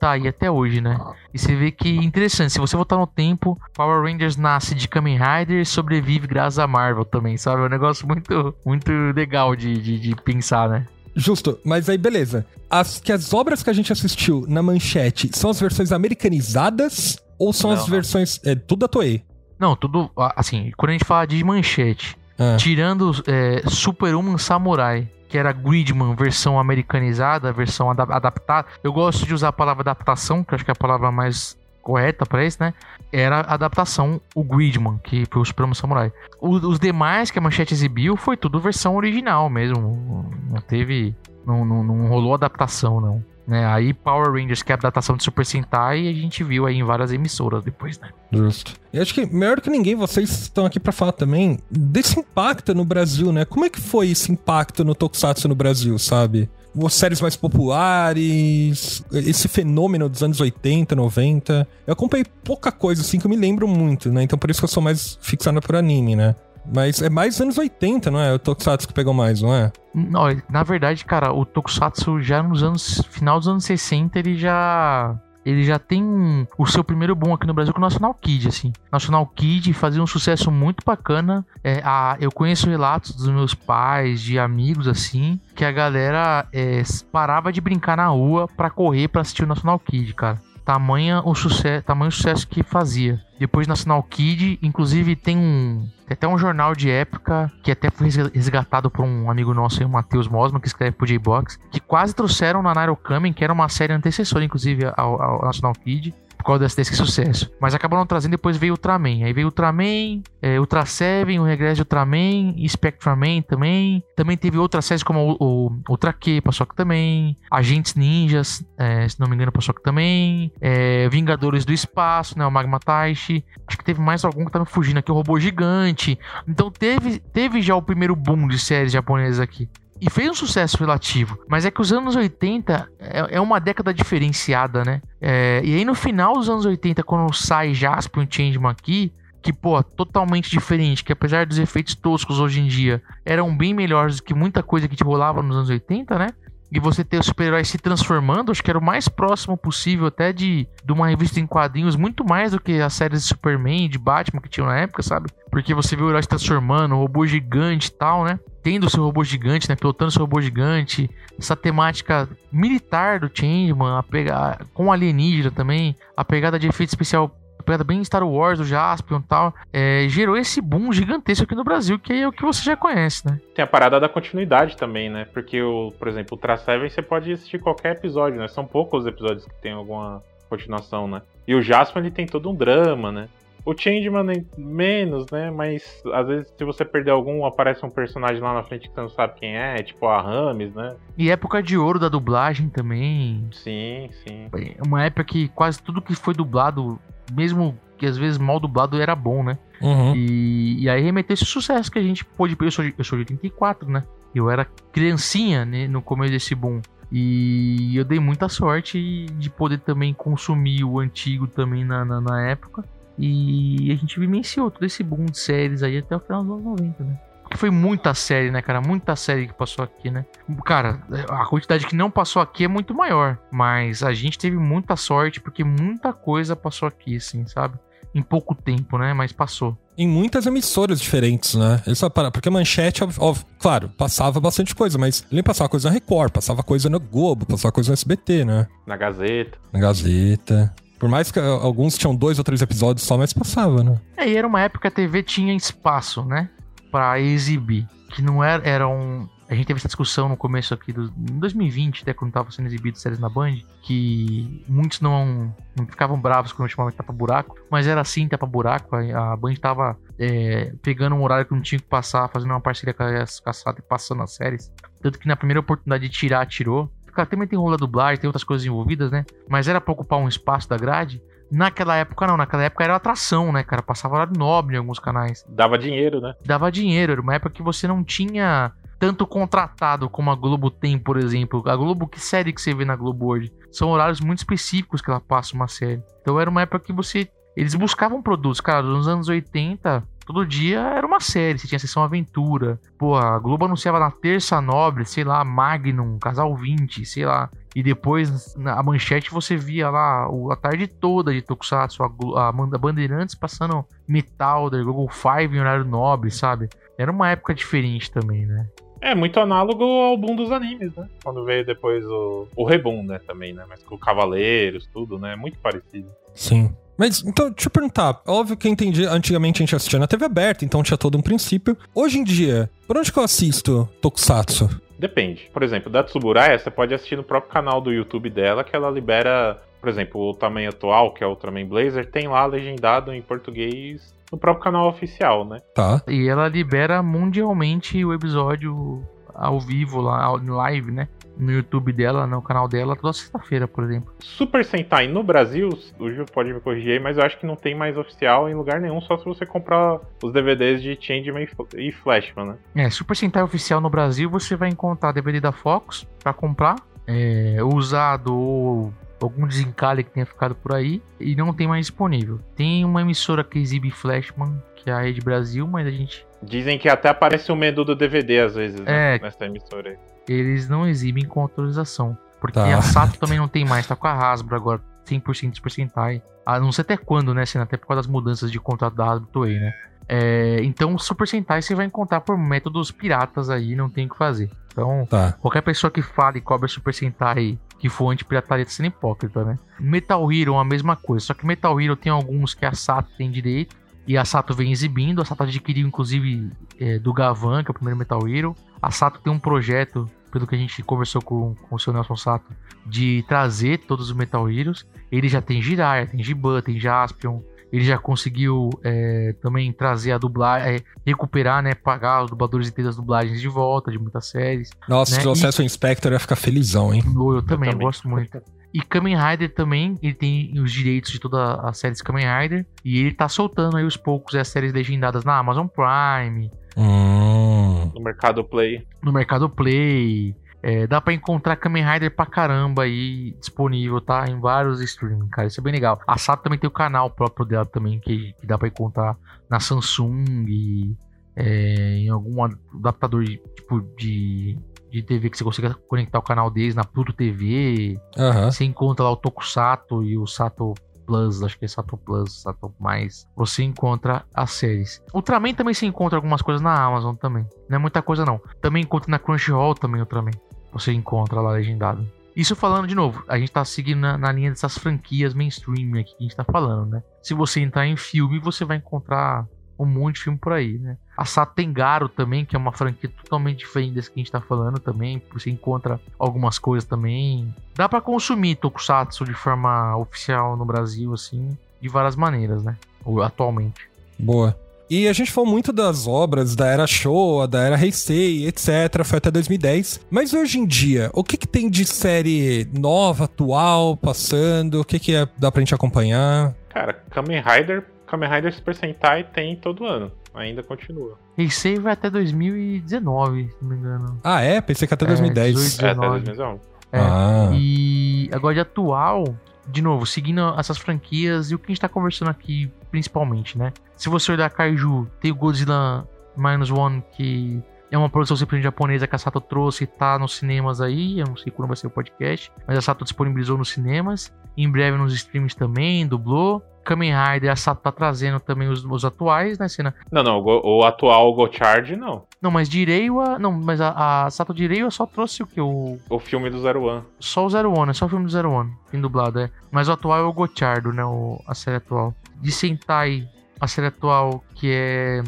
tá 0.00 0.12
aí 0.12 0.26
até 0.28 0.50
hoje, 0.50 0.80
né? 0.80 0.98
E 1.34 1.38
você 1.38 1.54
vê 1.54 1.70
que 1.70 1.88
interessante, 1.96 2.52
se 2.52 2.58
você 2.60 2.76
voltar 2.76 2.96
no 2.96 3.06
tempo, 3.06 3.58
Power 3.74 4.02
Rangers 4.02 4.36
nasce 4.36 4.74
de 4.74 4.88
Kamen 4.88 5.18
Rider 5.18 5.60
e 5.60 5.66
sobrevive 5.66 6.26
graças 6.26 6.58
a 6.58 6.66
Marvel 6.66 7.04
também, 7.04 7.36
sabe? 7.36 7.62
É 7.62 7.66
um 7.66 7.68
negócio 7.68 8.06
muito, 8.06 8.54
muito 8.64 8.90
legal 9.14 9.54
de, 9.56 9.76
de, 9.80 9.98
de 9.98 10.14
pensar, 10.22 10.68
né? 10.68 10.86
Justo, 11.14 11.58
mas 11.64 11.88
aí 11.88 11.96
beleza. 11.98 12.46
As, 12.68 13.00
que 13.00 13.10
as 13.12 13.32
obras 13.32 13.62
que 13.62 13.70
a 13.70 13.72
gente 13.72 13.92
assistiu 13.92 14.44
na 14.48 14.62
manchete 14.62 15.30
são 15.32 15.48
as 15.50 15.58
versões 15.60 15.90
americanizadas 15.92 17.18
ou 17.38 17.52
são 17.52 17.70
Não, 17.70 17.76
as 17.78 17.84
não. 17.84 17.90
versões. 17.90 18.40
É 18.44 18.54
tudo 18.54 18.80
da 18.80 18.88
Toei? 18.88 19.22
Não, 19.58 19.74
tudo. 19.74 20.10
Assim, 20.36 20.70
quando 20.76 20.90
a 20.90 20.92
gente 20.92 21.04
fala 21.04 21.26
de 21.26 21.42
manchete, 21.42 22.16
Ah. 22.38 22.56
tirando 22.58 23.12
é, 23.26 23.62
Superhuman 23.68 24.36
Samurai, 24.36 25.08
que 25.36 25.38
era 25.38 25.52
Gridman 25.52 26.14
versão 26.14 26.58
americanizada, 26.58 27.52
versão 27.52 27.90
ada- 27.90 28.04
adaptada. 28.04 28.66
Eu 28.82 28.90
gosto 28.90 29.26
de 29.26 29.34
usar 29.34 29.48
a 29.48 29.52
palavra 29.52 29.82
adaptação, 29.82 30.42
que 30.42 30.54
acho 30.54 30.64
que 30.64 30.70
é 30.70 30.72
a 30.72 30.74
palavra 30.74 31.12
mais 31.12 31.58
correta 31.82 32.24
pra 32.24 32.42
isso, 32.42 32.56
né? 32.58 32.72
Era 33.12 33.40
a 33.40 33.52
adaptação, 33.54 34.18
o 34.34 34.42
Gridman, 34.42 34.98
que 35.04 35.26
foi 35.30 35.42
o 35.42 35.44
Supremo 35.44 35.74
Samurai. 35.74 36.10
O, 36.40 36.52
os 36.52 36.80
demais 36.80 37.30
que 37.30 37.38
a 37.38 37.42
Manchete 37.42 37.74
exibiu 37.74 38.16
foi 38.16 38.34
tudo 38.36 38.58
versão 38.58 38.96
original 38.96 39.50
mesmo. 39.50 40.32
Não 40.50 40.60
teve. 40.62 41.14
Não, 41.46 41.66
não, 41.66 41.84
não 41.84 42.08
rolou 42.08 42.32
adaptação, 42.32 42.98
não. 42.98 43.22
Né? 43.46 43.64
Aí 43.66 43.94
Power 43.94 44.32
Rangers, 44.32 44.62
que 44.62 44.72
é 44.72 44.74
a 44.74 44.78
adaptação 44.78 45.16
de 45.16 45.22
Super 45.22 45.46
Sentai, 45.46 46.08
a 46.08 46.12
gente 46.12 46.42
viu 46.42 46.66
aí 46.66 46.76
em 46.76 46.82
várias 46.82 47.12
emissoras 47.12 47.62
depois, 47.62 47.98
né? 48.00 48.08
Justo. 48.32 48.72
E 48.92 48.98
acho 48.98 49.14
que 49.14 49.24
melhor 49.26 49.60
que 49.60 49.70
ninguém, 49.70 49.94
vocês 49.94 50.28
estão 50.30 50.66
aqui 50.66 50.80
para 50.80 50.92
falar 50.92 51.12
também 51.12 51.58
desse 51.70 52.18
impacto 52.18 52.74
no 52.74 52.84
Brasil, 52.84 53.30
né? 53.30 53.44
Como 53.44 53.64
é 53.64 53.70
que 53.70 53.80
foi 53.80 54.10
esse 54.10 54.32
impacto 54.32 54.84
no 54.84 54.94
Tokusatsu 54.94 55.48
no 55.48 55.54
Brasil, 55.54 55.96
sabe? 55.98 56.50
Séries 56.90 57.22
mais 57.22 57.36
populares, 57.36 59.02
esse 59.10 59.48
fenômeno 59.48 60.10
dos 60.10 60.22
anos 60.22 60.40
80, 60.40 60.94
90. 60.94 61.66
Eu 61.86 61.92
acompanhei 61.92 62.26
pouca 62.44 62.70
coisa, 62.70 63.00
assim, 63.00 63.18
que 63.18 63.26
eu 63.26 63.30
me 63.30 63.36
lembro 63.36 63.66
muito, 63.66 64.12
né? 64.12 64.22
Então 64.22 64.38
por 64.38 64.50
isso 64.50 64.60
que 64.60 64.64
eu 64.64 64.68
sou 64.68 64.82
mais 64.82 65.18
fixado 65.22 65.58
por 65.62 65.74
anime, 65.74 66.14
né? 66.14 66.34
Mas 66.74 67.00
é 67.02 67.08
mais 67.08 67.40
anos 67.40 67.58
80, 67.58 68.10
não 68.10 68.20
é? 68.20 68.32
O 68.32 68.38
Tokusatsu 68.38 68.88
que 68.88 68.94
pegou 68.94 69.14
mais, 69.14 69.40
não 69.40 69.54
é? 69.54 69.72
Não, 69.94 70.24
na 70.48 70.62
verdade, 70.62 71.04
cara, 71.04 71.32
o 71.32 71.44
Tokusatsu 71.44 72.20
já 72.20 72.42
nos 72.42 72.62
anos. 72.62 73.02
Final 73.10 73.38
dos 73.38 73.48
anos 73.48 73.64
60, 73.64 74.18
ele 74.18 74.36
já. 74.36 75.16
Ele 75.44 75.62
já 75.62 75.78
tem 75.78 76.44
o 76.58 76.66
seu 76.66 76.82
primeiro 76.82 77.14
boom 77.14 77.32
aqui 77.32 77.46
no 77.46 77.54
Brasil 77.54 77.72
com 77.72 77.78
o 77.78 77.82
National 77.82 78.12
Kid, 78.14 78.48
assim. 78.48 78.72
National 78.90 79.24
Kid 79.28 79.72
fazia 79.74 80.02
um 80.02 80.06
sucesso 80.06 80.50
muito 80.50 80.82
bacana. 80.84 81.46
É, 81.62 81.80
a, 81.84 82.16
eu 82.18 82.32
conheço 82.32 82.68
relatos 82.68 83.14
dos 83.14 83.28
meus 83.28 83.54
pais, 83.54 84.20
de 84.20 84.40
amigos, 84.40 84.88
assim, 84.88 85.38
que 85.54 85.64
a 85.64 85.70
galera 85.70 86.48
é, 86.52 86.82
parava 87.12 87.52
de 87.52 87.60
brincar 87.60 87.96
na 87.96 88.08
rua 88.08 88.48
pra 88.56 88.70
correr 88.70 89.06
pra 89.06 89.20
assistir 89.20 89.44
o 89.44 89.46
National 89.46 89.78
Kid, 89.78 90.14
cara. 90.14 90.40
Tamanha 90.66 91.22
o 91.24 91.32
sucesso, 91.32 91.84
tamanho 91.84 92.10
sucesso 92.10 92.48
que 92.48 92.60
fazia. 92.64 93.22
Depois 93.38 93.68
National 93.68 94.02
Kid, 94.02 94.58
inclusive 94.60 95.14
tem 95.14 95.36
um 95.38 95.88
tem 96.08 96.14
até 96.14 96.26
um 96.26 96.36
jornal 96.36 96.74
de 96.74 96.90
época 96.90 97.50
que 97.62 97.70
até 97.70 97.88
foi 97.88 98.08
resgatado 98.34 98.90
por 98.90 99.04
um 99.04 99.30
amigo 99.30 99.54
nosso, 99.54 99.84
o 99.84 99.88
Matheus 99.88 100.26
Mosman, 100.26 100.60
que 100.60 100.66
escreve 100.66 100.96
pro 100.96 101.06
J-Box, 101.06 101.58
que 101.70 101.78
quase 101.78 102.12
trouxeram 102.14 102.62
na 102.62 102.74
Nairo 102.74 102.96
Kamen, 102.96 103.32
que 103.32 103.44
era 103.44 103.52
uma 103.52 103.68
série 103.68 103.92
antecessora, 103.92 104.44
inclusive, 104.44 104.86
ao, 104.96 105.22
ao 105.22 105.44
National 105.44 105.72
Kid 105.72 106.12
causa 106.46 106.64
desse, 106.64 106.76
desse 106.76 106.96
sucesso. 106.96 107.50
Mas 107.60 107.74
acabaram 107.74 108.06
trazendo, 108.06 108.32
depois 108.32 108.56
veio 108.56 108.74
Ultraman. 108.74 109.24
Aí 109.24 109.32
veio 109.32 109.48
Ultraman, 109.48 110.22
é, 110.40 110.58
Ultra 110.58 110.86
Seven, 110.86 111.40
o 111.40 111.44
regresso 111.44 111.76
de 111.76 111.82
Ultraman, 111.82 112.54
Spectraman 112.66 113.42
também. 113.42 114.02
Também 114.14 114.36
teve 114.36 114.58
outras 114.58 114.84
séries 114.84 115.02
como 115.02 115.36
o, 115.40 115.66
o 115.66 115.72
Ultra 115.88 116.12
Q, 116.12 116.40
passou 116.40 116.64
aqui 116.64 116.74
também. 116.74 117.36
Agentes 117.50 117.94
Ninjas, 117.94 118.64
é, 118.78 119.08
se 119.08 119.18
não 119.18 119.28
me 119.28 119.34
engano, 119.34 119.52
passou 119.52 119.72
aqui 119.72 119.82
também. 119.82 120.52
É, 120.60 121.08
Vingadores 121.08 121.64
do 121.64 121.72
Espaço, 121.72 122.38
né, 122.38 122.46
o 122.46 122.50
Magma 122.50 122.78
Taishi. 122.78 123.44
Acho 123.66 123.78
que 123.78 123.84
teve 123.84 124.00
mais 124.00 124.24
algum 124.24 124.44
que 124.44 124.52
tá 124.52 124.60
me 124.60 124.66
fugindo 124.66 124.98
aqui, 124.98 125.10
o 125.10 125.14
Robô 125.14 125.38
Gigante. 125.38 126.18
Então 126.46 126.70
teve, 126.70 127.18
teve 127.18 127.60
já 127.60 127.74
o 127.74 127.82
primeiro 127.82 128.14
boom 128.14 128.46
de 128.48 128.58
séries 128.58 128.92
japonesas 128.92 129.40
aqui 129.40 129.68
e 130.00 130.10
fez 130.10 130.30
um 130.30 130.34
sucesso 130.34 130.76
relativo. 130.78 131.38
Mas 131.48 131.64
é 131.64 131.70
que 131.70 131.80
os 131.80 131.92
anos 131.92 132.16
80 132.16 132.88
é, 132.98 133.36
é 133.36 133.40
uma 133.40 133.58
década 133.58 133.92
diferenciada, 133.92 134.84
né? 134.84 135.00
É, 135.20 135.60
e 135.64 135.74
aí 135.74 135.84
no 135.84 135.94
final 135.94 136.34
dos 136.34 136.48
anos 136.48 136.64
80, 136.64 137.02
quando 137.02 137.32
sai 137.34 137.74
Jasper 137.74 138.24
e 138.24 138.34
Changeman 138.34 138.70
aqui, 138.70 139.12
que, 139.42 139.52
pô, 139.52 139.80
totalmente 139.80 140.50
diferente, 140.50 141.04
que 141.04 141.12
apesar 141.12 141.46
dos 141.46 141.58
efeitos 141.58 141.94
toscos 141.94 142.40
hoje 142.40 142.60
em 142.60 142.66
dia, 142.66 143.00
eram 143.24 143.56
bem 143.56 143.72
melhores 143.72 144.16
do 144.16 144.24
que 144.24 144.34
muita 144.34 144.60
coisa 144.60 144.88
que 144.88 144.96
te 144.96 145.04
rolava 145.04 145.40
nos 145.40 145.56
anos 145.56 145.70
80, 145.70 146.18
né? 146.18 146.26
E 146.70 146.80
você 146.80 147.04
ter 147.04 147.18
os 147.18 147.26
super-heróis 147.26 147.68
se 147.68 147.78
transformando, 147.78 148.50
acho 148.50 148.62
que 148.62 148.70
era 148.70 148.78
o 148.78 148.84
mais 148.84 149.08
próximo 149.08 149.56
possível 149.56 150.06
até 150.06 150.32
de, 150.32 150.66
de 150.84 150.92
uma 150.92 151.08
revista 151.08 151.38
em 151.38 151.46
quadrinhos, 151.46 151.96
muito 151.96 152.24
mais 152.24 152.52
do 152.52 152.60
que 152.60 152.80
as 152.80 152.92
séries 152.92 153.22
de 153.22 153.28
Superman 153.28 153.88
de 153.88 153.98
Batman 153.98 154.40
que 154.40 154.48
tinham 154.48 154.66
na 154.66 154.76
época, 154.76 155.02
sabe? 155.02 155.28
Porque 155.50 155.74
você 155.74 155.94
vê 155.94 156.02
o 156.02 156.08
herói 156.08 156.22
se 156.22 156.28
transformando, 156.28 156.94
o 156.94 156.98
robô 156.98 157.24
gigante 157.26 157.88
e 157.88 157.92
tal, 157.92 158.24
né? 158.24 158.38
tendo 158.66 158.90
seu 158.90 159.04
robô 159.04 159.22
gigante, 159.22 159.68
né? 159.68 159.76
Pilotando 159.76 160.10
seu 160.10 160.22
robô 160.22 160.40
gigante. 160.40 161.08
Essa 161.38 161.54
temática 161.54 162.28
militar 162.50 163.20
do 163.20 163.30
Changeman, 163.32 163.96
a 163.96 164.02
pega... 164.02 164.58
com 164.74 164.90
alienígena 164.90 165.52
também. 165.52 165.94
A 166.16 166.24
pegada 166.24 166.58
de 166.58 166.66
efeito 166.66 166.88
especial 166.88 167.30
pegada 167.66 167.84
bem 167.84 168.02
Star 168.04 168.26
Wars, 168.26 168.58
do 168.58 168.64
Jaspion 168.64 169.18
e 169.18 169.22
tal, 169.24 169.54
é, 169.72 170.06
gerou 170.08 170.36
esse 170.36 170.60
boom 170.60 170.92
gigantesco 170.92 171.44
aqui 171.44 171.54
no 171.54 171.64
Brasil, 171.64 171.98
que 171.98 172.12
é 172.12 172.28
o 172.28 172.32
que 172.32 172.42
você 172.42 172.62
já 172.62 172.76
conhece, 172.76 173.26
né? 173.26 173.38
Tem 173.54 173.62
a 173.64 173.66
parada 173.66 173.98
da 173.98 174.08
continuidade 174.08 174.76
também, 174.76 175.10
né? 175.10 175.26
Porque, 175.32 175.60
o, 175.60 175.92
por 175.98 176.08
exemplo, 176.08 176.32
o 176.32 176.34
Ultra 176.36 176.56
Seven 176.56 176.88
você 176.88 177.02
pode 177.02 177.32
assistir 177.32 177.58
qualquer 177.58 177.96
episódio, 177.96 178.38
né? 178.38 178.48
São 178.48 178.64
poucos 178.64 179.06
episódios 179.06 179.44
que 179.44 179.54
tem 179.60 179.72
alguma 179.72 180.22
continuação, 180.48 181.08
né? 181.08 181.22
E 181.46 181.54
o 181.54 181.60
Jaspion, 181.60 182.02
ele 182.02 182.10
tem 182.10 182.26
todo 182.26 182.48
um 182.48 182.54
drama, 182.54 183.10
né? 183.10 183.28
O 183.64 183.76
Changeman 183.76 184.46
menos, 184.56 185.26
né? 185.32 185.50
Mas 185.50 186.00
às 186.14 186.26
vezes 186.28 186.54
se 186.56 186.64
você 186.64 186.84
perder 186.84 187.10
algum, 187.10 187.44
aparece 187.44 187.84
um 187.84 187.90
personagem 187.90 188.40
lá 188.40 188.54
na 188.54 188.62
frente 188.62 188.88
que 188.88 188.94
você 188.94 189.00
não 189.00 189.08
sabe 189.08 189.34
quem 189.40 189.56
é, 189.56 189.82
tipo 189.82 190.06
a 190.06 190.22
Rames, 190.22 190.72
né? 190.72 190.94
E 191.18 191.30
época 191.32 191.60
de 191.60 191.76
ouro 191.76 191.98
da 191.98 192.08
dublagem 192.08 192.68
também. 192.68 193.48
Sim, 193.50 194.08
sim. 194.22 194.48
Uma 194.86 195.04
época 195.04 195.24
que 195.24 195.48
quase 195.48 195.82
tudo 195.82 196.00
que 196.00 196.14
foi 196.14 196.32
dublado, 196.32 196.96
mesmo 197.32 197.78
que 197.96 198.06
às 198.06 198.16
vezes 198.16 198.38
mal 198.38 198.60
dublado, 198.60 199.00
era 199.00 199.14
bom, 199.14 199.42
né? 199.42 199.58
Uhum. 199.80 200.14
E, 200.14 200.82
e 200.82 200.88
aí 200.88 201.02
remeteu 201.02 201.34
esse 201.34 201.44
sucesso 201.44 201.90
que 201.90 201.98
a 201.98 202.02
gente 202.02 202.24
pôde. 202.24 202.56
Eu 202.58 202.70
sou, 202.70 202.84
eu 202.84 203.04
sou 203.04 203.18
de 203.18 203.22
84, 203.32 203.90
né? 203.90 204.04
Eu 204.34 204.50
era 204.50 204.66
criancinha 204.92 205.64
né, 205.64 205.88
no 205.88 206.02
começo 206.02 206.32
desse 206.32 206.54
boom. 206.54 206.80
E 207.10 207.96
eu 207.96 208.04
dei 208.04 208.18
muita 208.18 208.48
sorte 208.48 209.26
de 209.38 209.48
poder 209.48 209.78
também 209.78 210.12
consumir 210.12 210.84
o 210.84 210.98
antigo 210.98 211.46
também 211.46 211.84
na, 211.84 212.04
na, 212.04 212.20
na 212.20 212.42
época. 212.42 212.84
E 213.18 213.90
a 213.90 213.94
gente 213.94 214.18
vivenciou 214.20 214.70
todo 214.70 214.84
esse 214.84 215.02
boom 215.02 215.24
de 215.26 215.38
séries 215.38 215.82
aí 215.82 215.98
até 215.98 216.16
o 216.16 216.20
final 216.20 216.42
dos 216.42 216.52
anos 216.52 216.64
90, 216.64 217.04
né? 217.04 217.18
Porque 217.46 217.56
foi 217.56 217.70
muita 217.70 218.12
série, 218.12 218.50
né, 218.50 218.60
cara? 218.60 218.80
Muita 218.80 219.14
série 219.14 219.46
que 219.46 219.54
passou 219.54 219.84
aqui, 219.84 220.10
né? 220.10 220.24
Cara, 220.64 221.00
a 221.28 221.46
quantidade 221.46 221.86
que 221.86 221.94
não 221.94 222.10
passou 222.10 222.42
aqui 222.42 222.64
é 222.64 222.68
muito 222.68 222.92
maior. 222.92 223.38
Mas 223.52 224.02
a 224.02 224.12
gente 224.12 224.36
teve 224.36 224.56
muita 224.56 224.96
sorte 224.96 225.40
porque 225.40 225.62
muita 225.62 226.12
coisa 226.12 226.56
passou 226.56 226.88
aqui, 226.88 227.16
assim, 227.16 227.46
sabe? 227.46 227.78
Em 228.12 228.20
pouco 228.20 228.52
tempo, 228.52 228.98
né? 228.98 229.14
Mas 229.14 229.30
passou. 229.30 229.78
Em 229.96 230.08
muitas 230.08 230.44
emissoras 230.44 231.00
diferentes, 231.00 231.54
né? 231.54 231.80
Isso, 231.86 232.10
porque 232.10 232.48
a 232.48 232.52
manchete, 232.52 233.04
ó, 233.04 233.08
ó, 233.18 233.34
claro, 233.60 233.90
passava 233.90 234.40
bastante 234.40 234.74
coisa, 234.74 234.98
mas 234.98 235.24
nem 235.30 235.42
passava 235.42 235.68
coisa 235.68 235.88
na 235.88 235.94
Record, 235.94 236.32
passava 236.32 236.64
coisa 236.64 236.90
no 236.90 236.98
Globo, 236.98 237.46
passava 237.46 237.70
coisa 237.70 237.90
no 237.90 237.94
SBT, 237.94 238.44
né? 238.44 238.66
Na 238.84 238.96
Gazeta. 238.96 239.56
Na 239.72 239.78
Gazeta. 239.78 240.74
Por 240.98 241.08
mais 241.08 241.30
que 241.30 241.38
alguns 241.38 241.96
tinham 241.96 242.14
dois 242.16 242.38
ou 242.38 242.44
três 242.44 242.60
episódios 242.60 243.06
só, 243.06 243.16
mas 243.16 243.32
passava, 243.32 243.84
né? 243.84 244.00
É, 244.16 244.28
e 244.28 244.36
era 244.36 244.46
uma 244.48 244.62
época 244.62 244.80
que 244.80 244.88
a 244.88 244.90
TV 244.90 245.22
tinha 245.22 245.54
espaço, 245.54 246.24
né? 246.24 246.48
Pra 246.96 247.20
exibir. 247.20 247.86
Que 248.10 248.22
não 248.22 248.42
era, 248.42 248.66
era 248.66 248.88
um. 248.88 249.28
A 249.48 249.54
gente 249.54 249.66
teve 249.66 249.78
essa 249.78 249.86
discussão 249.86 250.28
no 250.28 250.36
começo 250.36 250.72
aqui 250.72 250.92
do. 250.92 251.12
Em 251.16 251.38
2020, 251.38 252.02
até 252.02 252.14
quando 252.14 252.32
tava 252.32 252.50
sendo 252.50 252.66
exibido 252.66 252.98
séries 252.98 253.18
na 253.18 253.28
Band, 253.28 253.56
que 253.82 254.64
muitos 254.66 255.00
não, 255.00 255.54
não 255.76 255.86
ficavam 255.86 256.18
bravos 256.18 256.52
quando 256.52 256.70
chamavam 256.70 256.90
de 256.90 256.96
tapa 256.96 257.12
buraco, 257.12 257.56
mas 257.70 257.86
era 257.86 258.00
assim, 258.00 258.26
tapa 258.26 258.46
buraco. 258.46 258.96
A, 258.96 259.32
a 259.32 259.36
Band 259.36 259.54
tava 259.56 259.96
é, 260.18 260.72
pegando 260.82 261.14
um 261.16 261.22
horário 261.22 261.44
que 261.44 261.54
não 261.54 261.60
tinha 261.60 261.78
que 261.78 261.86
passar, 261.86 262.28
fazendo 262.28 262.50
uma 262.50 262.60
parceria 262.60 262.94
com 262.94 263.02
a 263.02 263.26
Caçada 263.44 263.78
e 263.78 263.82
passando 263.82 264.22
as 264.22 264.34
séries. 264.34 264.72
Tanto 265.02 265.18
que 265.18 265.28
na 265.28 265.36
primeira 265.36 265.60
oportunidade 265.60 266.08
de 266.08 266.14
tirar, 266.14 266.46
tirou 266.46 266.90
cara, 267.16 267.26
também 267.26 267.48
tem 267.48 267.58
rola 267.58 267.76
dublagem, 267.76 268.20
tem 268.20 268.28
outras 268.28 268.44
coisas 268.44 268.66
envolvidas, 268.66 269.10
né? 269.10 269.24
Mas 269.48 269.66
era 269.66 269.80
pra 269.80 269.92
ocupar 269.92 270.18
um 270.18 270.28
espaço 270.28 270.68
da 270.68 270.76
grade. 270.76 271.22
Naquela 271.50 271.96
época 271.96 272.26
não, 272.26 272.36
naquela 272.36 272.64
época 272.64 272.84
era 272.84 272.96
atração, 272.96 273.52
né, 273.52 273.62
cara? 273.62 273.82
Passava 273.82 274.14
horário 274.14 274.36
nobre 274.36 274.76
em 274.76 274.78
alguns 274.78 274.98
canais. 274.98 275.44
Dava 275.48 275.78
dinheiro, 275.78 276.20
né? 276.20 276.34
Dava 276.44 276.70
dinheiro, 276.70 277.12
era 277.12 277.20
uma 277.20 277.34
época 277.34 277.50
que 277.50 277.62
você 277.62 277.86
não 277.86 278.02
tinha 278.02 278.72
tanto 278.98 279.26
contratado 279.26 280.08
como 280.08 280.30
a 280.30 280.34
Globo 280.34 280.70
tem, 280.70 280.98
por 280.98 281.16
exemplo. 281.16 281.62
A 281.66 281.76
Globo, 281.76 282.08
que 282.08 282.18
série 282.18 282.52
que 282.52 282.60
você 282.60 282.74
vê 282.74 282.84
na 282.84 282.96
Globo 282.96 283.26
hoje? 283.26 283.52
São 283.70 283.90
horários 283.90 284.20
muito 284.20 284.38
específicos 284.38 285.00
que 285.00 285.10
ela 285.10 285.20
passa 285.20 285.54
uma 285.54 285.68
série. 285.68 286.02
Então 286.22 286.40
era 286.40 286.50
uma 286.50 286.62
época 286.62 286.80
que 286.80 286.92
você. 286.92 287.28
Eles 287.56 287.74
buscavam 287.74 288.22
produtos, 288.22 288.60
cara, 288.60 288.82
nos 288.82 289.08
anos 289.08 289.28
80, 289.28 290.04
Todo 290.26 290.44
dia 290.44 290.80
era 290.80 291.06
uma 291.06 291.20
série, 291.20 291.56
você 291.56 291.68
tinha 291.68 291.78
sessão 291.78 292.02
aventura. 292.02 292.80
Pô, 292.98 293.14
a 293.14 293.38
Globo 293.38 293.64
anunciava 293.64 294.00
na 294.00 294.10
Terça 294.10 294.60
Nobre, 294.60 295.04
sei 295.04 295.22
lá, 295.22 295.44
Magnum, 295.44 296.18
Casal 296.18 296.52
20, 296.56 297.06
sei 297.06 297.24
lá. 297.24 297.48
E 297.76 297.82
depois, 297.82 298.56
na 298.56 298.82
manchete, 298.82 299.30
você 299.30 299.54
via 299.54 299.90
lá 299.90 300.26
a 300.50 300.56
tarde 300.56 300.86
toda 300.86 301.30
de 301.30 301.42
Tokusatsu, 301.42 302.02
a, 302.02 302.48
a 302.48 302.78
Bandeirantes 302.78 303.34
passando 303.34 303.84
Metal, 304.08 304.70
da 304.70 304.82
Google 304.82 305.10
Five 305.10 305.54
em 305.54 305.60
horário 305.60 305.84
nobre, 305.84 306.30
sabe? 306.30 306.70
Era 306.96 307.12
uma 307.12 307.30
época 307.30 307.52
diferente 307.52 308.10
também, 308.10 308.46
né? 308.46 308.66
É, 308.98 309.14
muito 309.14 309.38
análogo 309.38 309.84
ao 309.84 310.16
boom 310.16 310.34
dos 310.34 310.50
animes, 310.50 310.96
né? 310.96 311.06
Quando 311.22 311.44
veio 311.44 311.66
depois 311.66 312.02
o, 312.06 312.48
o 312.56 312.64
Reboom, 312.64 313.02
né, 313.02 313.18
também, 313.18 313.52
né? 313.52 313.66
Mas 313.68 313.82
com 313.82 313.98
Cavaleiros, 313.98 314.88
tudo, 314.90 315.18
né? 315.18 315.36
Muito 315.36 315.58
parecido. 315.58 316.08
Sim. 316.34 316.74
Mas, 316.98 317.22
então, 317.24 317.50
deixa 317.50 317.66
eu 317.68 317.70
perguntar. 317.70 318.20
Óbvio 318.26 318.56
que 318.56 318.66
eu 318.68 318.72
entendi, 318.72 319.04
antigamente 319.04 319.62
a 319.62 319.66
gente 319.66 319.76
assistia 319.76 319.98
na 319.98 320.06
TV 320.06 320.24
aberta, 320.24 320.64
então 320.64 320.82
tinha 320.82 320.96
todo 320.96 321.16
um 321.18 321.22
princípio. 321.22 321.76
Hoje 321.94 322.18
em 322.18 322.24
dia, 322.24 322.70
por 322.86 322.96
onde 322.96 323.12
que 323.12 323.18
eu 323.18 323.22
assisto 323.24 323.88
Tokusatsu? 324.00 324.68
Depende. 324.98 325.50
Por 325.52 325.62
exemplo, 325.62 325.90
da 325.92 326.02
Tsuburaya, 326.02 326.58
você 326.58 326.70
pode 326.70 326.94
assistir 326.94 327.16
no 327.16 327.22
próprio 327.22 327.52
canal 327.52 327.80
do 327.82 327.92
YouTube 327.92 328.30
dela, 328.30 328.64
que 328.64 328.74
ela 328.74 328.90
libera 328.90 329.60
por 329.78 329.90
exemplo, 329.90 330.30
o 330.30 330.34
tamanho 330.34 330.70
atual, 330.70 331.12
que 331.14 331.22
é 331.22 331.26
o 331.26 331.30
Ultraman 331.30 331.64
Blazer, 331.66 332.10
tem 332.10 332.26
lá 332.26 332.44
legendado 332.44 333.12
em 333.14 333.22
português 333.22 334.12
no 334.32 334.36
próprio 334.38 334.64
canal 334.64 334.88
oficial, 334.88 335.44
né? 335.44 335.58
Tá. 335.74 336.02
E 336.08 336.26
ela 336.28 336.48
libera 336.48 337.00
mundialmente 337.04 338.04
o 338.04 338.12
episódio 338.12 339.00
ao 339.32 339.60
vivo, 339.60 340.00
lá, 340.00 340.24
ao- 340.24 340.40
em 340.40 340.48
live, 340.50 340.90
né? 340.90 341.06
No 341.38 341.52
YouTube 341.52 341.92
dela, 341.92 342.26
no 342.26 342.40
canal 342.40 342.66
dela, 342.68 342.96
toda 342.96 343.12
sexta-feira, 343.12 343.68
por 343.68 343.84
exemplo. 343.84 344.12
Super 344.20 344.64
Sentai 344.64 345.06
no 345.06 345.22
Brasil, 345.22 345.68
o 345.98 346.10
Gil 346.10 346.24
pode 346.26 346.52
me 346.52 346.60
corrigir 346.60 346.92
aí, 346.92 346.98
mas 347.00 347.18
eu 347.18 347.24
acho 347.24 347.38
que 347.38 347.46
não 347.46 347.56
tem 347.56 347.74
mais 347.74 347.96
oficial 347.96 348.48
em 348.48 348.54
lugar 348.54 348.80
nenhum, 348.80 349.00
só 349.00 349.18
se 349.18 349.24
você 349.24 349.44
comprar 349.44 350.00
os 350.22 350.32
DVDs 350.32 350.82
de 350.82 350.96
Changeman 351.00 351.42
e 351.42 351.46
Fl- 351.46 352.02
Flashman, 352.02 352.46
né? 352.46 352.56
É, 352.74 352.90
Super 352.90 353.14
Sentai 353.16 353.42
oficial 353.42 353.80
no 353.80 353.90
Brasil, 353.90 354.30
você 354.30 354.56
vai 354.56 354.68
encontrar 354.70 355.12
DVD 355.12 355.40
da 355.40 355.52
Fox 355.52 356.06
pra 356.22 356.32
comprar, 356.32 356.76
é, 357.06 357.58
usado 357.62 358.34
ou 358.34 358.92
algum 359.20 359.46
desencalhe 359.46 360.04
que 360.04 360.10
tenha 360.10 360.26
ficado 360.26 360.54
por 360.54 360.72
aí, 360.74 361.02
e 361.18 361.34
não 361.34 361.52
tem 361.52 361.66
mais 361.66 361.86
disponível. 361.86 362.38
Tem 362.54 362.84
uma 362.84 363.00
emissora 363.02 363.42
que 363.42 363.58
exibe 363.58 363.90
Flashman, 363.90 364.60
que 364.76 364.90
é 364.90 364.92
a 364.92 365.00
Rede 365.00 365.20
Brasil, 365.20 365.66
mas 365.66 365.86
a 365.86 365.90
gente 365.90 366.26
Dizem 366.42 366.78
que 366.78 366.88
até 366.88 367.08
aparece 367.08 367.50
o 367.50 367.56
menu 367.56 367.82
do 367.84 367.94
DVD 367.96 368.40
às 368.40 368.54
vezes, 368.54 368.78
né? 368.80 369.16
É. 369.16 369.18
Nessa 369.18 369.46
emissora 369.46 369.90
aí. 369.90 369.96
eles 370.28 370.68
não 370.68 370.86
exibem 370.86 371.24
com 371.24 371.40
autorização. 371.40 372.16
Porque 372.40 372.58
Tá. 372.60 372.76
a 372.76 372.82
Sato 372.82 373.18
também 373.18 373.38
não 373.38 373.48
tem 373.48 373.64
mais, 373.64 373.86
tá 373.86 373.96
com 373.96 374.06
a 374.06 374.12
Hasbro 374.12 374.54
agora, 374.54 374.80
100% 375.06 375.56
Super 375.56 375.70
Sentai. 375.70 376.22
Ah, 376.44 376.60
não 376.60 376.70
sei 376.70 376.82
até 376.82 376.96
quando, 376.96 377.32
né, 377.34 377.46
Senna? 377.46 377.64
Até 377.64 377.76
por 377.78 377.86
causa 377.86 378.02
das 378.02 378.06
mudanças 378.06 378.52
de 378.52 378.60
contrato 378.60 378.94
da 378.94 379.10
Hasbro 379.10 379.28
Toei, 379.32 379.58
né? 379.58 379.74
É, 380.08 380.60
então, 380.62 380.96
Super 380.98 381.26
Sentai 381.26 381.62
você 381.62 381.74
vai 381.74 381.86
encontrar 381.86 382.20
por 382.20 382.38
métodos 382.38 382.90
piratas 382.90 383.50
aí, 383.50 383.74
não 383.74 383.88
tem 383.90 384.06
o 384.06 384.10
que 384.10 384.16
fazer. 384.16 384.50
Então, 384.72 385.06
Tá. 385.08 385.32
qualquer 385.32 385.62
pessoa 385.62 385.90
que 385.90 386.02
fale 386.02 386.38
e 386.38 386.40
cobra 386.40 386.68
Super 386.68 386.92
Sentai 386.94 387.58
que 387.78 387.88
for 387.88 388.10
anti-pirataria 388.10 388.64
tá 388.64 388.70
sendo 388.70 388.86
hipócrita, 388.86 389.44
né? 389.44 389.58
Metal 389.78 390.32
Hero 390.32 390.54
é 390.54 390.58
a 390.58 390.64
mesma 390.64 390.96
coisa, 390.96 391.26
só 391.26 391.34
que 391.34 391.46
Metal 391.46 391.78
Hero 391.80 391.96
tem 391.96 392.10
alguns 392.10 392.54
que 392.54 392.64
a 392.64 392.72
Sato 392.72 393.10
tem 393.18 393.30
direito, 393.30 393.76
e 394.06 394.16
a 394.16 394.24
Sato 394.24 394.54
vem 394.54 394.70
exibindo. 394.70 395.20
A 395.20 395.24
Sato 395.24 395.42
adquiriu, 395.42 395.86
inclusive, 395.86 396.50
é, 396.78 396.98
do 396.98 397.12
Gavan, 397.12 397.64
que 397.64 397.70
é 397.70 397.72
o 397.72 397.74
primeiro 397.74 397.98
Metal 397.98 398.26
Hero. 398.28 398.54
A 398.80 398.90
Sato 398.90 399.20
tem 399.20 399.32
um 399.32 399.38
projeto, 399.38 400.08
pelo 400.30 400.46
que 400.46 400.54
a 400.54 400.58
gente 400.58 400.80
conversou 400.82 401.20
com, 401.20 401.54
com 401.68 401.74
o 401.74 401.78
seu 401.78 401.92
Nelson 401.92 402.16
Sato, 402.16 402.46
de 402.86 403.24
trazer 403.28 403.78
todos 403.78 404.10
os 404.10 404.16
Metal 404.16 404.48
Heroes. 404.48 404.86
Ele 405.10 405.28
já 405.28 405.42
tem 405.42 405.60
Jiraiya, 405.60 406.06
tem 406.06 406.22
Giban, 406.22 406.60
tem 406.60 406.78
Jaspion. 406.78 407.40
Ele 407.76 407.84
já 407.84 407.98
conseguiu 407.98 408.70
é, 408.82 409.34
também 409.42 409.70
trazer 409.72 410.12
a 410.12 410.18
dublagem, 410.18 410.76
é, 410.76 410.80
recuperar, 411.04 411.62
né? 411.62 411.74
Pagar 411.74 412.24
os 412.24 412.30
dubladores 412.30 412.68
e 412.68 412.72
ter 412.72 412.86
as 412.86 412.96
dublagens 412.96 413.40
de 413.40 413.48
volta 413.48 413.90
de 413.90 413.98
muitas 413.98 414.26
séries. 414.26 414.70
Nossa, 414.88 415.12
Né? 415.12 415.16
se 415.18 415.22
trouxesse 415.22 415.60
o 415.60 415.64
Inspector, 415.64 416.10
eu 416.10 416.14
ia 416.14 416.20
ficar 416.20 416.36
felizão, 416.36 416.94
hein? 416.94 417.02
Eu, 417.04 417.34
eu 417.36 417.42
também, 417.42 417.68
eu 417.68 417.72
também. 417.72 417.86
gosto 417.86 418.08
muito. 418.08 418.40
E 418.72 418.80
Kamen 418.80 419.16
Rider 419.16 419.54
também, 419.54 419.98
ele 420.02 420.12
tem 420.14 420.58
os 420.60 420.70
direitos 420.72 421.10
de 421.10 421.18
toda 421.18 421.54
a 421.60 421.72
série 421.72 421.94
de 421.94 422.02
Kamen 422.02 422.26
Rider. 422.26 422.66
E 422.84 422.98
ele 422.98 423.12
tá 423.12 423.28
soltando 423.28 423.76
aí 423.76 423.84
os 423.84 423.96
poucos 423.96 424.34
as 424.34 424.48
séries 424.48 424.72
legendadas 424.72 425.24
na 425.24 425.38
Amazon 425.38 425.66
Prime, 425.66 426.50
Hum. 426.78 427.90
No 427.94 428.02
Mercado 428.02 428.44
Play. 428.44 428.86
no 429.02 429.12
Mercado 429.12 429.48
Play. 429.48 430.34
É, 430.66 430.84
dá 430.84 431.00
pra 431.00 431.12
encontrar 431.12 431.54
Kamen 431.54 431.84
Rider 431.84 432.10
pra 432.10 432.26
caramba 432.26 432.82
aí 432.82 433.36
disponível, 433.38 434.00
tá? 434.00 434.28
Em 434.28 434.40
vários 434.40 434.80
streaming, 434.80 435.28
cara. 435.28 435.46
Isso 435.46 435.60
é 435.60 435.62
bem 435.62 435.72
legal. 435.72 436.00
A 436.04 436.18
Sato 436.18 436.42
também 436.42 436.58
tem 436.58 436.66
o 436.66 436.72
canal 436.72 437.08
próprio 437.08 437.46
dela 437.46 437.64
também, 437.64 438.00
que, 438.00 438.32
que 438.32 438.44
dá 438.44 438.58
pra 438.58 438.66
encontrar 438.66 439.16
na 439.48 439.60
Samsung 439.60 440.44
e 440.48 440.96
é, 441.36 441.98
em 441.98 442.08
algum 442.08 442.42
adaptador 442.42 443.22
de, 443.22 443.36
tipo, 443.54 443.80
de, 443.96 444.58
de 444.90 445.02
TV 445.04 445.30
que 445.30 445.38
você 445.38 445.44
consiga 445.44 445.72
conectar 445.86 446.18
o 446.18 446.22
canal 446.22 446.50
deles 446.50 446.74
na 446.74 446.82
Pluto 446.82 447.12
TV. 447.12 447.96
Aham. 448.18 448.50
Você 448.50 448.64
encontra 448.64 449.04
lá 449.04 449.12
o 449.12 449.16
Tokusato 449.16 450.02
e 450.02 450.18
o 450.18 450.26
Sato 450.26 450.74
Plus, 451.06 451.44
acho 451.44 451.56
que 451.56 451.64
é 451.64 451.68
Sato 451.68 451.96
Plus, 451.96 452.42
Sato 452.42 452.74
Mais. 452.80 453.24
Você 453.36 453.62
encontra 453.62 454.24
as 454.34 454.50
séries. 454.50 455.00
Ultraman 455.14 455.54
também 455.54 455.72
se 455.72 455.86
encontra 455.86 456.18
algumas 456.18 456.42
coisas 456.42 456.60
na 456.60 456.74
Amazon 456.74 457.14
também. 457.14 457.46
Não 457.68 457.76
é 457.76 457.78
muita 457.78 458.02
coisa 458.02 458.24
não. 458.24 458.40
Também 458.60 458.82
encontra 458.82 459.08
na 459.08 459.20
Crunchyroll 459.20 459.76
também 459.76 460.00
Ultraman. 460.00 460.32
Você 460.78 460.92
encontra 460.92 461.40
lá 461.40 461.52
legendado. 461.52 462.06
Isso 462.34 462.54
falando 462.54 462.86
de 462.86 462.94
novo, 462.94 463.24
a 463.26 463.38
gente 463.38 463.50
tá 463.50 463.64
seguindo 463.64 464.00
na, 464.00 464.18
na 464.18 464.30
linha 464.30 464.50
dessas 464.50 464.76
franquias 464.76 465.32
mainstream 465.32 465.98
aqui 465.98 466.10
que 466.10 466.16
a 466.20 466.22
gente 466.22 466.36
tá 466.36 466.44
falando, 466.44 466.90
né? 466.90 467.02
Se 467.22 467.32
você 467.32 467.60
entrar 467.60 467.86
em 467.86 467.96
filme, 467.96 468.38
você 468.38 468.62
vai 468.62 468.76
encontrar 468.76 469.46
um 469.78 469.86
monte 469.86 470.16
de 470.16 470.24
filme 470.24 470.38
por 470.38 470.52
aí, 470.52 470.78
né? 470.78 470.98
A 471.16 471.24
Sato 471.24 471.54
tem 471.54 471.72
Garo 471.72 472.10
também, 472.10 472.44
que 472.44 472.54
é 472.54 472.58
uma 472.58 472.72
franquia 472.72 473.08
totalmente 473.08 473.60
diferente 473.60 473.94
desse 473.94 474.10
que 474.10 474.20
a 474.20 474.22
gente 474.22 474.32
tá 474.32 474.40
falando 474.40 474.78
também. 474.78 475.22
Você 475.32 475.50
encontra 475.50 475.98
algumas 476.18 476.58
coisas 476.58 476.86
também. 476.86 477.54
Dá 477.74 477.88
pra 477.88 478.02
consumir 478.02 478.56
Tokusatsu 478.56 479.24
de 479.24 479.32
forma 479.32 479.96
oficial 479.96 480.58
no 480.58 480.64
Brasil, 480.66 481.14
assim, 481.14 481.56
de 481.80 481.88
várias 481.88 482.16
maneiras, 482.16 482.62
né? 482.62 482.76
Atualmente. 483.24 483.88
Boa. 484.18 484.58
E 484.88 485.08
a 485.08 485.12
gente 485.12 485.32
falou 485.32 485.50
muito 485.50 485.72
das 485.72 486.06
obras 486.06 486.54
da 486.54 486.66
era 486.66 486.86
Showa, 486.86 487.48
da 487.48 487.60
era 487.60 487.76
Heisei, 487.80 488.46
etc. 488.46 489.04
Foi 489.04 489.18
até 489.18 489.30
2010. 489.30 490.00
Mas 490.08 490.32
hoje 490.32 490.58
em 490.58 490.66
dia, 490.66 491.10
o 491.12 491.24
que, 491.24 491.36
que 491.36 491.46
tem 491.46 491.68
de 491.68 491.84
série 491.84 492.68
nova, 492.72 493.24
atual, 493.24 493.96
passando? 493.96 494.80
O 494.80 494.84
que, 494.84 494.98
que 495.00 495.14
é, 495.14 495.26
dá 495.36 495.50
pra 495.50 495.60
gente 495.60 495.74
acompanhar? 495.74 496.54
Cara, 496.68 496.92
Kamen 497.10 497.42
Rider, 497.42 497.84
Kamen 498.06 498.28
Rider 498.30 498.54
Super 498.54 498.74
Sentai 498.76 499.24
tem 499.24 499.56
todo 499.56 499.84
ano. 499.84 500.12
Ainda 500.32 500.62
continua. 500.62 501.18
Heisei 501.36 501.78
vai 501.78 501.94
até 501.94 502.08
2019, 502.10 503.44
se 503.48 503.56
não 503.62 503.68
me 503.70 503.76
engano. 503.76 504.20
Ah, 504.22 504.42
é? 504.42 504.60
Pensei 504.60 504.86
que 504.86 504.94
até 504.94 505.04
É, 505.04 505.08
2010. 505.08 505.54
18. 505.54 505.84
É, 505.84 505.90
até 505.90 506.00
19. 506.00 506.24
2011. 506.24 506.60
É. 506.92 506.98
Ah. 507.00 507.50
E 507.54 508.30
agora 508.32 508.54
de 508.54 508.60
atual, 508.60 509.34
de 509.68 509.82
novo, 509.82 510.06
seguindo 510.06 510.54
essas 510.58 510.78
franquias 510.78 511.50
e 511.50 511.54
o 511.54 511.58
que 511.58 511.66
a 511.66 511.68
gente 511.68 511.80
tá 511.80 511.88
conversando 511.88 512.30
aqui 512.30 512.70
principalmente, 512.90 513.58
né? 513.58 513.72
Se 513.96 514.08
você 514.08 514.32
olhar 514.32 514.50
Kaiju, 514.50 515.08
tem 515.20 515.32
o 515.32 515.34
Godzilla 515.34 516.06
Minus 516.36 516.70
One, 516.70 517.02
que 517.12 517.62
é 517.90 517.96
uma 517.96 518.08
produção 518.08 518.36
simplesmente 518.36 518.64
japonesa 518.64 519.06
que 519.06 519.14
a 519.14 519.18
Sato 519.18 519.40
trouxe 519.40 519.84
e 519.84 519.86
tá 519.86 520.18
nos 520.18 520.36
cinemas 520.36 520.80
aí. 520.80 521.20
Eu 521.20 521.26
não 521.26 521.36
sei 521.36 521.52
quando 521.52 521.68
vai 521.68 521.76
ser 521.76 521.86
o 521.86 521.90
podcast, 521.90 522.50
mas 522.66 522.76
a 522.78 522.82
Sato 522.82 523.04
disponibilizou 523.04 523.56
nos 523.56 523.70
cinemas. 523.70 524.32
Em 524.56 524.70
breve 524.70 524.96
nos 524.96 525.14
streams 525.14 525.54
também, 525.54 526.06
dublou. 526.06 526.62
Kamen 526.84 527.12
Rider, 527.12 527.50
a 527.50 527.56
Sato 527.56 527.82
tá 527.82 527.90
trazendo 527.90 528.38
também 528.38 528.68
os, 528.68 528.84
os 528.84 529.04
atuais, 529.04 529.58
né, 529.58 529.66
cena? 529.66 529.94
Não, 530.10 530.22
não, 530.22 530.38
o, 530.38 530.78
o 530.78 530.84
atual 530.84 531.34
Go 531.34 531.52
Charge, 531.52 531.96
não. 531.96 532.24
Não, 532.46 532.50
mas 532.52 532.68
de 532.68 532.84
Reiwa, 532.84 533.40
não, 533.40 533.50
mas 533.50 533.80
a, 533.80 534.26
a 534.26 534.30
Sato 534.30 534.54
de 534.54 534.68
Reiwa 534.68 534.88
só 534.88 535.04
trouxe 535.04 535.42
o 535.42 535.46
que? 535.48 535.60
O, 535.60 535.98
O 536.08 536.18
filme 536.20 536.48
do 536.48 536.60
Zero 536.60 536.84
One. 536.84 537.02
Só 537.18 537.44
o 537.44 537.50
Zero 537.50 537.76
One, 537.76 537.90
é 537.90 537.92
só 537.92 538.06
o 538.06 538.08
filme 538.08 538.24
do 538.24 538.30
Zero 538.30 538.52
One, 538.52 538.72
em 538.92 539.00
dublado, 539.00 539.40
é. 539.40 539.50
Mas 539.68 539.88
o 539.88 539.92
atual 539.92 540.20
é 540.20 540.22
o 540.22 540.32
Gochardo, 540.32 540.92
né? 540.92 541.04
O, 541.04 541.42
a 541.44 541.56
série 541.56 541.78
atual. 541.78 542.14
De 542.40 542.52
Sentai, 542.52 543.28
a 543.60 543.66
série 543.66 543.88
atual, 543.88 544.44
que 544.54 544.70
é, 544.70 545.24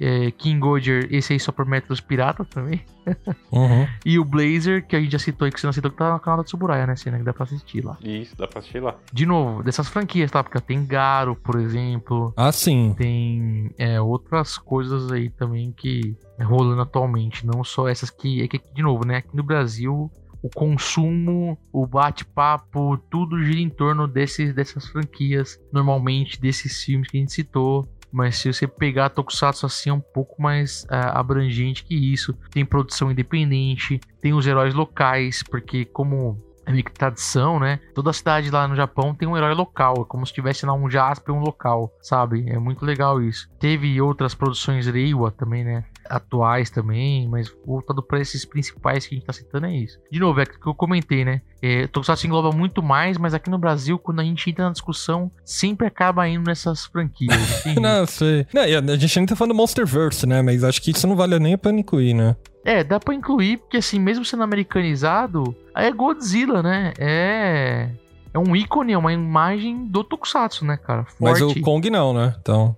é 0.00 0.30
King 0.30 0.60
Gojer, 0.60 1.08
esse 1.10 1.34
aí 1.34 1.38
só 1.38 1.52
por 1.52 1.66
métodos 1.66 2.00
piratas 2.00 2.48
também. 2.48 2.82
Uhum. 3.50 3.86
E 4.06 4.18
o 4.18 4.24
Blazer, 4.24 4.86
que 4.86 4.96
a 4.96 5.00
gente 5.00 5.10
já 5.10 5.18
citou 5.18 5.46
e 5.46 5.50
que 5.50 5.60
você 5.60 5.66
não 5.66 5.72
citou, 5.72 5.90
que 5.90 5.96
tá 5.96 6.12
no 6.12 6.20
canal 6.20 6.38
da 6.38 6.44
Tsuburaya, 6.44 6.86
né? 6.86 6.96
Cena 6.96 7.18
que 7.18 7.24
dá 7.24 7.32
pra 7.32 7.44
assistir 7.44 7.84
lá. 7.84 7.98
Isso, 8.00 8.34
dá 8.36 8.46
pra 8.46 8.60
assistir 8.60 8.80
lá. 8.80 8.94
De 9.12 9.26
novo, 9.26 9.62
dessas 9.62 9.88
franquias, 9.88 10.30
tá? 10.30 10.42
Porque 10.42 10.60
tem 10.60 10.86
Garo, 10.86 11.36
por 11.36 11.60
exemplo. 11.60 12.32
Ah, 12.36 12.52
sim. 12.52 12.94
Tem 12.96 13.70
é, 13.76 14.00
outras 14.00 14.56
coisas 14.56 15.10
aí 15.12 15.28
também 15.28 15.72
que 15.72 16.16
rolando 16.42 16.82
atualmente. 16.82 17.46
Não 17.46 17.62
só 17.64 17.88
essas 17.88 18.10
que. 18.10 18.42
É 18.42 18.48
que, 18.48 18.60
de 18.74 18.82
novo, 18.82 19.06
né? 19.06 19.16
Aqui 19.16 19.36
no 19.36 19.42
Brasil, 19.42 20.10
o 20.42 20.48
consumo, 20.48 21.58
o 21.72 21.86
bate-papo, 21.86 22.98
tudo 23.10 23.42
gira 23.42 23.60
em 23.60 23.68
torno 23.68 24.08
desses, 24.08 24.54
dessas 24.54 24.86
franquias. 24.88 25.58
Normalmente, 25.72 26.40
desses 26.40 26.82
filmes 26.82 27.08
que 27.08 27.16
a 27.16 27.20
gente 27.20 27.32
citou. 27.32 27.88
Mas 28.12 28.36
se 28.36 28.52
você 28.52 28.66
pegar 28.66 29.08
Tokusatsu 29.08 29.64
assim, 29.64 29.88
é 29.88 29.92
um 29.92 30.00
pouco 30.00 30.40
mais 30.42 30.86
ah, 30.90 31.18
abrangente 31.18 31.82
que 31.82 31.94
isso. 31.94 32.36
Tem 32.50 32.64
produção 32.64 33.10
independente, 33.10 33.98
tem 34.20 34.34
os 34.34 34.46
heróis 34.46 34.74
locais, 34.74 35.42
porque 35.42 35.86
como 35.86 36.36
é 36.66 36.70
meio 36.70 36.84
que 36.84 36.92
tradição, 36.92 37.58
né? 37.58 37.80
Toda 37.94 38.12
cidade 38.12 38.50
lá 38.50 38.68
no 38.68 38.76
Japão 38.76 39.14
tem 39.14 39.26
um 39.26 39.36
herói 39.36 39.54
local, 39.54 39.94
é 40.02 40.04
como 40.04 40.26
se 40.26 40.32
tivesse 40.32 40.64
lá 40.64 40.72
um 40.72 40.88
Jasper, 40.88 41.34
um 41.34 41.40
local, 41.40 41.92
sabe? 42.00 42.44
É 42.48 42.58
muito 42.58 42.84
legal 42.84 43.20
isso. 43.22 43.48
Teve 43.58 44.00
outras 44.00 44.34
produções 44.34 44.86
Reiwa 44.86 45.30
também, 45.30 45.64
né? 45.64 45.84
Atuais 46.08 46.70
também, 46.70 47.28
mas 47.28 47.52
voltado 47.64 48.02
para 48.02 48.20
esses 48.20 48.44
principais 48.44 49.06
que 49.06 49.14
a 49.14 49.18
gente 49.18 49.26
tá 49.26 49.32
citando 49.32 49.66
é 49.66 49.76
isso. 49.76 49.98
De 50.10 50.18
novo, 50.18 50.40
é 50.40 50.44
o 50.44 50.46
que 50.46 50.66
eu 50.66 50.74
comentei, 50.74 51.24
né? 51.24 51.42
É, 51.60 51.86
Tokusatsu 51.86 52.26
engloba 52.26 52.50
muito 52.50 52.82
mais, 52.82 53.16
mas 53.16 53.34
aqui 53.34 53.48
no 53.48 53.58
Brasil, 53.58 53.98
quando 53.98 54.20
a 54.20 54.24
gente 54.24 54.50
entra 54.50 54.64
na 54.64 54.72
discussão, 54.72 55.30
sempre 55.44 55.86
acaba 55.86 56.28
indo 56.28 56.44
nessas 56.46 56.84
franquias. 56.86 57.34
entende? 57.60 57.80
Não, 57.80 58.06
sei. 58.06 58.46
Não, 58.52 58.62
a 58.62 58.96
gente 58.96 59.18
ainda 59.18 59.30
tá 59.30 59.36
falando 59.36 59.52
do 59.52 59.56
Monsterverse, 59.56 60.26
né? 60.26 60.42
Mas 60.42 60.64
acho 60.64 60.82
que 60.82 60.90
isso 60.90 61.06
não 61.06 61.16
vale 61.16 61.38
nem 61.38 61.54
a 61.54 61.58
pena 61.58 61.80
incluir, 61.80 62.14
né? 62.14 62.36
É, 62.64 62.84
dá 62.84 63.00
pra 63.00 63.14
incluir, 63.14 63.58
porque 63.58 63.76
assim, 63.76 63.98
mesmo 63.98 64.24
sendo 64.24 64.42
americanizado, 64.42 65.54
é 65.74 65.90
Godzilla, 65.90 66.62
né? 66.62 66.92
É. 66.98 67.90
É 68.34 68.38
um 68.38 68.56
ícone, 68.56 68.94
é 68.94 68.98
uma 68.98 69.12
imagem 69.12 69.84
do 69.86 70.02
Tokusatsu, 70.02 70.64
né, 70.64 70.78
cara? 70.78 71.04
Forte. 71.04 71.20
Mas 71.20 71.42
o 71.42 71.60
Kong 71.60 71.90
não, 71.90 72.14
né? 72.14 72.34
Então. 72.40 72.74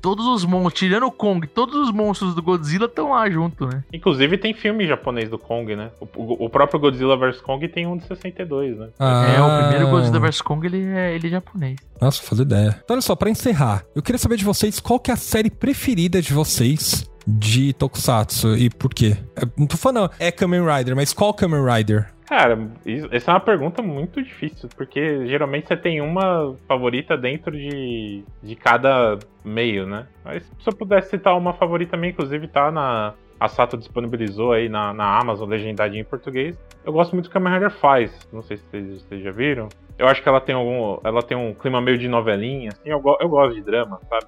Todos 0.00 0.26
os 0.26 0.44
monstros, 0.44 0.74
tirando 0.74 1.04
o 1.06 1.10
Kong, 1.12 1.46
todos 1.46 1.74
os 1.76 1.92
monstros 1.92 2.34
do 2.34 2.42
Godzilla 2.42 2.86
estão 2.86 3.10
lá 3.10 3.28
junto, 3.30 3.66
né? 3.66 3.82
Inclusive 3.92 4.38
tem 4.38 4.54
filme 4.54 4.86
japonês 4.86 5.28
do 5.28 5.38
Kong, 5.38 5.74
né? 5.76 5.90
O, 6.00 6.06
o- 6.16 6.44
o 6.46 6.50
próprio 6.50 6.80
Godzilla 6.80 7.16
vs 7.16 7.40
Kong 7.40 7.66
tem 7.68 7.86
um 7.86 7.96
de 7.96 8.06
62, 8.06 8.76
né? 8.78 8.88
É, 8.98 9.40
o 9.42 9.58
primeiro 9.62 9.86
Ah. 9.88 9.90
Godzilla 9.90 10.20
vs 10.20 10.40
Kong, 10.40 10.66
ele 10.66 10.84
é, 10.84 11.14
ele 11.14 11.26
é 11.26 11.30
japonês. 11.30 11.76
Nossa, 12.00 12.22
fazia 12.22 12.42
ideia. 12.44 12.80
Então, 12.84 12.94
olha 12.94 13.02
só, 13.02 13.14
pra 13.16 13.28
encerrar, 13.30 13.84
eu 13.94 14.02
queria 14.02 14.18
saber 14.18 14.36
de 14.36 14.44
vocês 14.44 14.78
qual 14.80 15.00
que 15.00 15.10
é 15.10 15.14
a 15.14 15.16
série 15.16 15.50
preferida 15.50 16.22
de 16.22 16.32
vocês 16.32 17.08
de 17.30 17.72
Tokusatsu 17.74 18.56
e 18.56 18.70
por 18.70 18.88
quê? 18.94 19.16
É, 19.36 19.42
Não 19.56 19.66
tô 19.66 19.76
falando 19.76 20.10
é 20.18 20.32
Kamen 20.32 20.62
Rider, 20.64 20.96
mas 20.96 21.12
qual 21.12 21.34
Kamen 21.34 21.62
Rider? 21.64 22.08
Cara, 22.26 22.58
isso- 22.84 23.08
essa 23.10 23.30
é 23.30 23.34
uma 23.34 23.40
pergunta 23.40 23.82
muito 23.82 24.22
difícil, 24.22 24.68
porque 24.76 25.26
geralmente 25.26 25.68
você 25.68 25.76
tem 25.76 26.00
uma 26.00 26.54
favorita 26.66 27.16
dentro 27.16 27.52
de, 27.52 28.22
de 28.42 28.54
cada 28.56 29.18
meio, 29.44 29.86
né? 29.86 30.06
Mas 30.24 30.42
se 30.44 30.68
eu 30.68 30.74
pudesse 30.74 31.10
citar 31.10 31.36
uma 31.36 31.52
favorita 31.54 31.96
minha, 31.96 32.10
inclusive 32.10 32.48
tá 32.48 32.70
na. 32.70 33.14
A 33.40 33.46
Sato 33.46 33.76
disponibilizou 33.78 34.50
aí 34.52 34.68
na, 34.68 34.92
na 34.92 35.16
Amazon, 35.16 35.48
legendadinha 35.48 36.00
em 36.00 36.04
português. 36.04 36.58
Eu 36.84 36.92
gosto 36.92 37.12
muito 37.12 37.28
do 37.28 37.32
Kamen 37.32 37.52
Rider 37.54 37.70
faz. 37.70 38.10
Não 38.32 38.42
sei 38.42 38.56
se 38.56 38.64
vocês, 38.64 39.02
vocês 39.02 39.22
já 39.22 39.30
viram. 39.30 39.68
Eu 39.96 40.08
acho 40.08 40.20
que 40.20 40.28
ela 40.28 40.40
tem 40.40 40.56
algum. 40.56 40.98
Ela 41.04 41.22
tem 41.22 41.36
um 41.36 41.54
clima 41.54 41.80
meio 41.80 41.96
de 41.96 42.08
novelinha, 42.08 42.70
assim. 42.70 42.90
Eu, 42.90 43.00
eu 43.20 43.28
gosto 43.28 43.54
de 43.54 43.60
drama, 43.62 44.00
sabe? 44.10 44.26